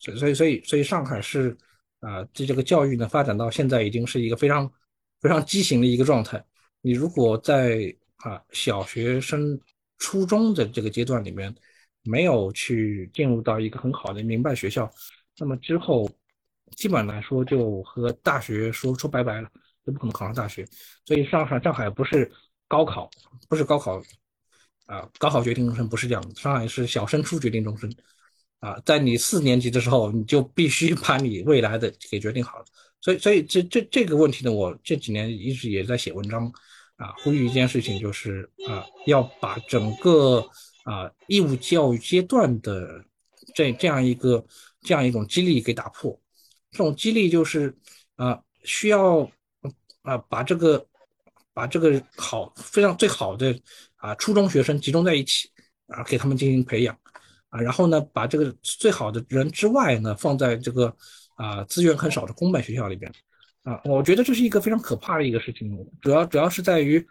[0.00, 1.56] 所以，所以，所以，所以上海市
[2.00, 4.68] 啊，这这个教育呢，发展到现在已经是一个非常
[5.20, 6.44] 非常畸形的一个状态。
[6.80, 9.56] 你如果在啊小学生、
[9.98, 11.54] 初中的这个阶段里面
[12.02, 14.90] 没有去进入到一个很好的民办学校，
[15.38, 16.10] 那么之后
[16.74, 19.48] 基本来说就和大学说说拜拜了，
[19.86, 20.66] 就不可能考上大学。
[21.04, 22.28] 所以上海上海不是。
[22.68, 23.10] 高考
[23.48, 24.00] 不是高考
[24.86, 26.34] 啊，高考决定终身不是这样的。
[26.34, 27.90] 上海是小升初决定终身
[28.60, 32.64] 啊，在你四年级的时候，你就必须把你未来的给决定好了。
[33.00, 36.50] 所以，所以这这这个问题呢，我这几年一直也在写文章
[36.96, 40.46] 啊，呼吁一件事情，就是啊，要把整个
[40.84, 43.04] 啊义务教育阶段的
[43.54, 44.44] 这这样一个
[44.82, 46.18] 这样一种激励给打破。
[46.70, 47.74] 这种激励就是
[48.16, 49.30] 啊，需要
[50.02, 50.86] 啊把这个。
[51.58, 53.52] 把这个好非常最好的
[53.96, 55.50] 啊初中学生集中在一起
[55.88, 56.96] 啊，给他们进行培养
[57.48, 60.94] 啊，然后呢，把这个最好的人之外呢，放在这个
[61.34, 63.12] 啊资源很少的公办学校里边
[63.64, 65.76] 啊，我觉得这是一个非常可怕的一个事情。
[66.00, 67.04] 主要主要是在于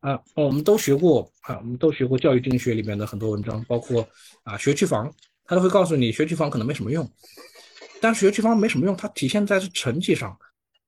[0.00, 4.06] 啊，我们都学过啊，我们都学过教育经济学里面的很多文章，包括
[4.42, 5.10] 啊学区房，
[5.46, 7.10] 他都会告诉你学区房可能没什么用，
[8.02, 10.38] 但学区房没什么用，它体现在是成绩上，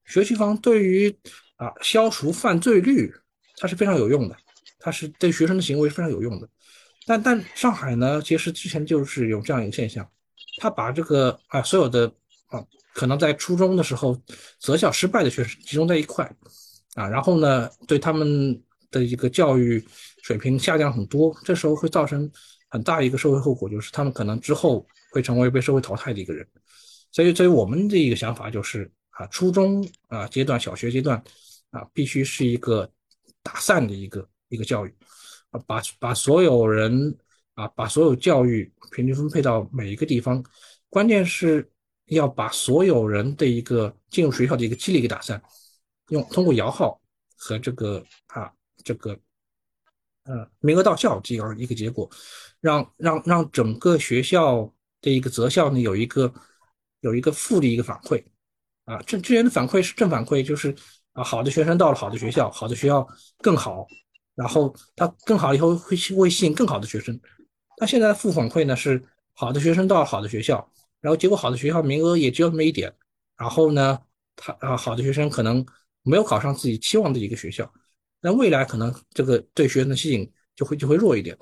[0.05, 1.17] 学区房对于。
[1.57, 3.13] 啊，消除犯罪率，
[3.57, 4.35] 它是非常有用的，
[4.79, 6.47] 它是对学生的行为非常有用的。
[7.05, 10.07] 但但上海呢，其实之前就是有这样一个现象，
[10.57, 12.05] 他把这个啊所有的
[12.47, 12.63] 啊
[12.93, 14.15] 可能在初中的时候
[14.59, 16.29] 择校失败的学生集中在一块，
[16.95, 18.61] 啊，然后呢对他们
[18.91, 19.83] 的一个教育
[20.21, 22.29] 水平下降很多，这时候会造成
[22.69, 26.45] 很大一个社会后果，就是他们可能之后会成为被社会淘汰的一个人。
[27.11, 31.23] 所以，所以我们的一个想法就是啊，初中啊阶段、小学阶段。
[31.77, 32.91] 啊，必须是一个
[33.43, 34.95] 打散的一个一个教育，
[35.51, 37.15] 啊，把把所有人
[37.53, 40.43] 啊，把所有教育平均分配到每一个地方，
[40.89, 41.69] 关键是
[42.05, 45.39] 要把所有人的一个进入学校的一个激励给打散，
[46.09, 46.99] 用通过摇号
[47.35, 48.51] 和这个啊
[48.83, 49.15] 这个
[50.23, 52.09] 呃名额到校这样一个结果，
[52.59, 56.33] 让让让整个学校的一个择校呢有一个
[57.01, 58.23] 有一个负的一个反馈，
[58.85, 60.75] 啊正资源的反馈是正反馈就是。
[61.17, 63.05] 啊，好的学生到了好的学校，好的学校
[63.39, 63.87] 更好，
[64.35, 67.19] 然后他更好以后会会吸引更好的学生。
[67.81, 69.03] 那现在的负反馈呢是，
[69.33, 70.71] 好的学生到了好的学校，
[71.01, 72.93] 然后结果好的学校名额也只有那么一点，
[73.35, 73.99] 然后呢，
[74.35, 75.65] 他啊好的学生可能
[76.03, 77.67] 没有考上自己期望的一个学校，
[78.21, 81.35] 那未来可能这个对学生的吸引就会就会弱一点。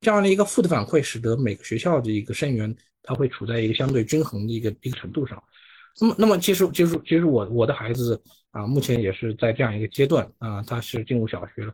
[0.00, 2.72] 这样的一个负的反馈，使得每个学校的一个生源，
[3.02, 5.42] 它会处在一个相对均衡的一个一个程度上。
[6.00, 8.20] 那么，那么其实其实其实我我的孩子
[8.50, 11.72] 啊，目前也是在这样一个阶段啊，他是进入小学了。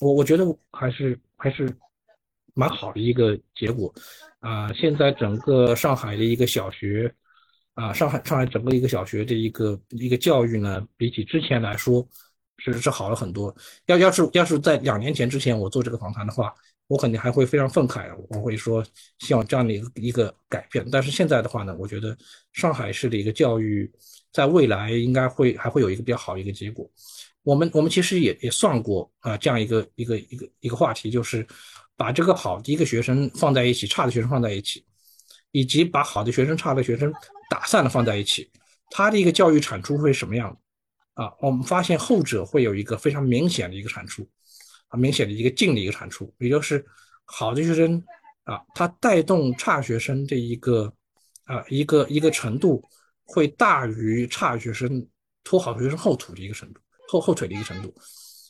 [0.00, 1.68] 我我觉得还是还是
[2.54, 3.92] 蛮好的一个结果
[4.40, 4.72] 啊。
[4.72, 7.14] 现在整个上海的一个小学
[7.74, 12.06] 啊，上海上海整个一个小学的一个一个教育呢，比起之前来说
[12.58, 13.54] 是是好了很多。
[13.86, 16.52] 要要是要是在两年前之前我做这个访谈的话。
[16.90, 18.84] 我肯定还会非常愤慨，我会说
[19.20, 20.84] 希望这样的一个一个改变。
[20.90, 22.18] 但是现在的话呢，我觉得
[22.52, 23.88] 上海市的一个教育
[24.32, 26.90] 在未来应该会还会有一个比较好的一个结果。
[27.44, 31.46] 我们我们其实也也算过啊，这样一个一个一个一个话题，就是
[31.96, 34.84] 把这个好的一个学生放在一起，差的学生放在一起，
[35.52, 37.12] 以及把好的学生、差的学生
[37.48, 38.50] 打散了放在一起，
[38.90, 40.58] 他的一个教育产出会什么样
[41.14, 41.32] 啊？
[41.40, 44.28] 我们发现后者会有一个非常明显的一个产出。
[44.90, 46.84] 很明显的一个净的一个产出，也就是
[47.24, 48.02] 好的学生
[48.42, 50.92] 啊，他带动差学生的一个
[51.44, 52.82] 啊一个一个程度，
[53.22, 55.06] 会大于差学生
[55.44, 57.88] 拖好学生后腿的一个程度，后后腿的一个程度。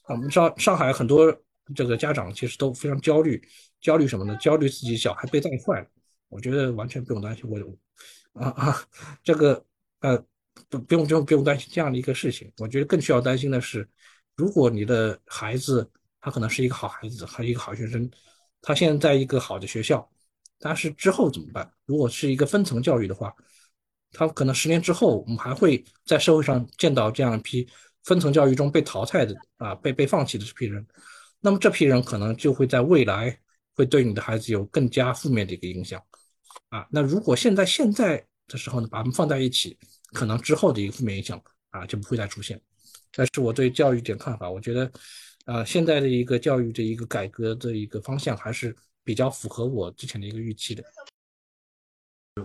[0.05, 1.31] 啊，我们知道上海很多
[1.75, 3.39] 这个家长其实都非常焦虑，
[3.83, 4.35] 焦虑什么呢？
[4.41, 5.87] 焦虑自己小孩被带坏了。
[6.31, 7.59] 我觉得完全不用担心，我
[8.33, 8.83] 啊啊
[9.23, 9.63] 这个
[10.01, 10.17] 呃
[10.71, 12.51] 不不用不用不用担心这样的一个事情。
[12.57, 13.87] 我觉得更需要担心的是，
[14.37, 15.87] 如果你的孩子。
[16.21, 18.11] 他可能是一个好孩子，还一个好学生，
[18.61, 20.07] 他现在在一个好的学校，
[20.59, 21.73] 但是之后怎么办？
[21.87, 23.35] 如果是一个分层教育的话，
[24.13, 27.67] 他可能十年之后，我们还会在社会上见到这样一批
[28.05, 30.87] 分层教育中被淘汰的啊，被被放弃的这批人。
[31.41, 33.35] 那么这批人可能就会在未来
[33.75, 36.03] 会对你的孩子有更加负面的一个影响
[36.69, 36.87] 啊。
[36.91, 39.79] 那如果现在现在的时候呢，把他们放在一起，
[40.13, 42.61] 可能之后的一个负面影响啊就不会再出现。
[43.11, 44.93] 这是我对教育点看法，我觉得。
[45.51, 48.73] 啊，现在的一个教育的一个改革的一个方向还是
[49.03, 50.85] 比较符合我之前的一个预期的。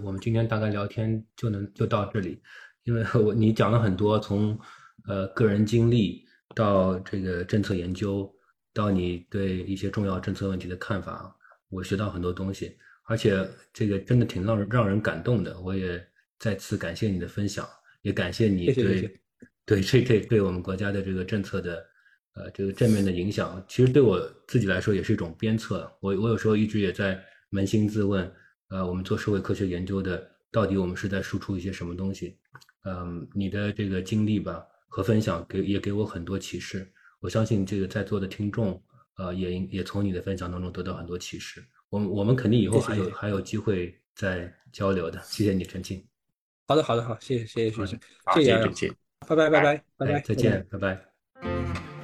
[0.03, 2.41] 我们今天大概聊天就能就到这里，
[2.84, 4.60] 因为我你讲了很多，从
[5.07, 6.26] 呃个人经历
[6.56, 8.27] 到这个政策研究，
[8.73, 11.38] 到你对一些重要政策问题的看法，
[11.69, 15.61] 我学到很多东西，而且这个真的挺让人让人感动的。
[15.61, 16.03] 我也
[16.40, 17.69] 再次感谢你的分享，
[18.02, 19.11] 也感谢你对
[19.64, 21.86] 对这对对我们国家的这个政策的。
[22.36, 25.91] 呃，这个正面的影响，其实对我自己来说也是一种鞭策。
[26.02, 27.22] 我我有时候一直也在
[27.52, 28.32] 扪心自问，
[28.70, 32.38] 呃，我们做社会科学研究的，到底我们是在输出一些什么东西？
[32.84, 36.91] 嗯，你的这个经历吧和分享，给也给我很多启示。
[37.22, 38.84] 我相信这个在座的听众，
[39.18, 41.64] 呃，也也从你的分享当中得到很多启示。
[41.90, 45.22] 我们我们肯定以后还有还有机会再交流的。
[45.24, 46.06] 谢谢你，陈庆。
[46.68, 47.99] 好的，好的，好，谢谢，谢谢徐生，
[48.36, 48.94] 谢谢陈庆，
[49.26, 51.95] 拜拜，拜拜，拜拜，再见，拜拜。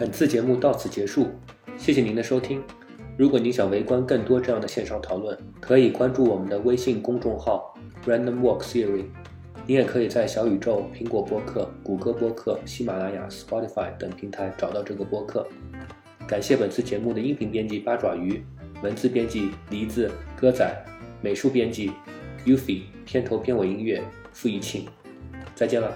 [0.00, 1.28] 本次节目到此结束，
[1.76, 2.62] 谢谢您的收听。
[3.18, 7.74] 如果您想围观更多这样的线上讨论，可以关注我们的微信公众号
[8.06, 9.04] Random Walk Theory。
[9.66, 15.46] 您也可以在小宇宙、苹果播客、谷歌播客、喜马拉雅、Spotify 等平台找到这个播客。
[16.26, 18.42] 感谢本次节目的音频编辑八爪鱼，
[18.82, 20.74] 文字编辑梨子、歌仔，
[21.20, 21.92] 美术编辑
[22.46, 24.02] Ufi，片头片尾音乐
[24.32, 24.86] 付一庆。
[25.54, 25.92] 再见了。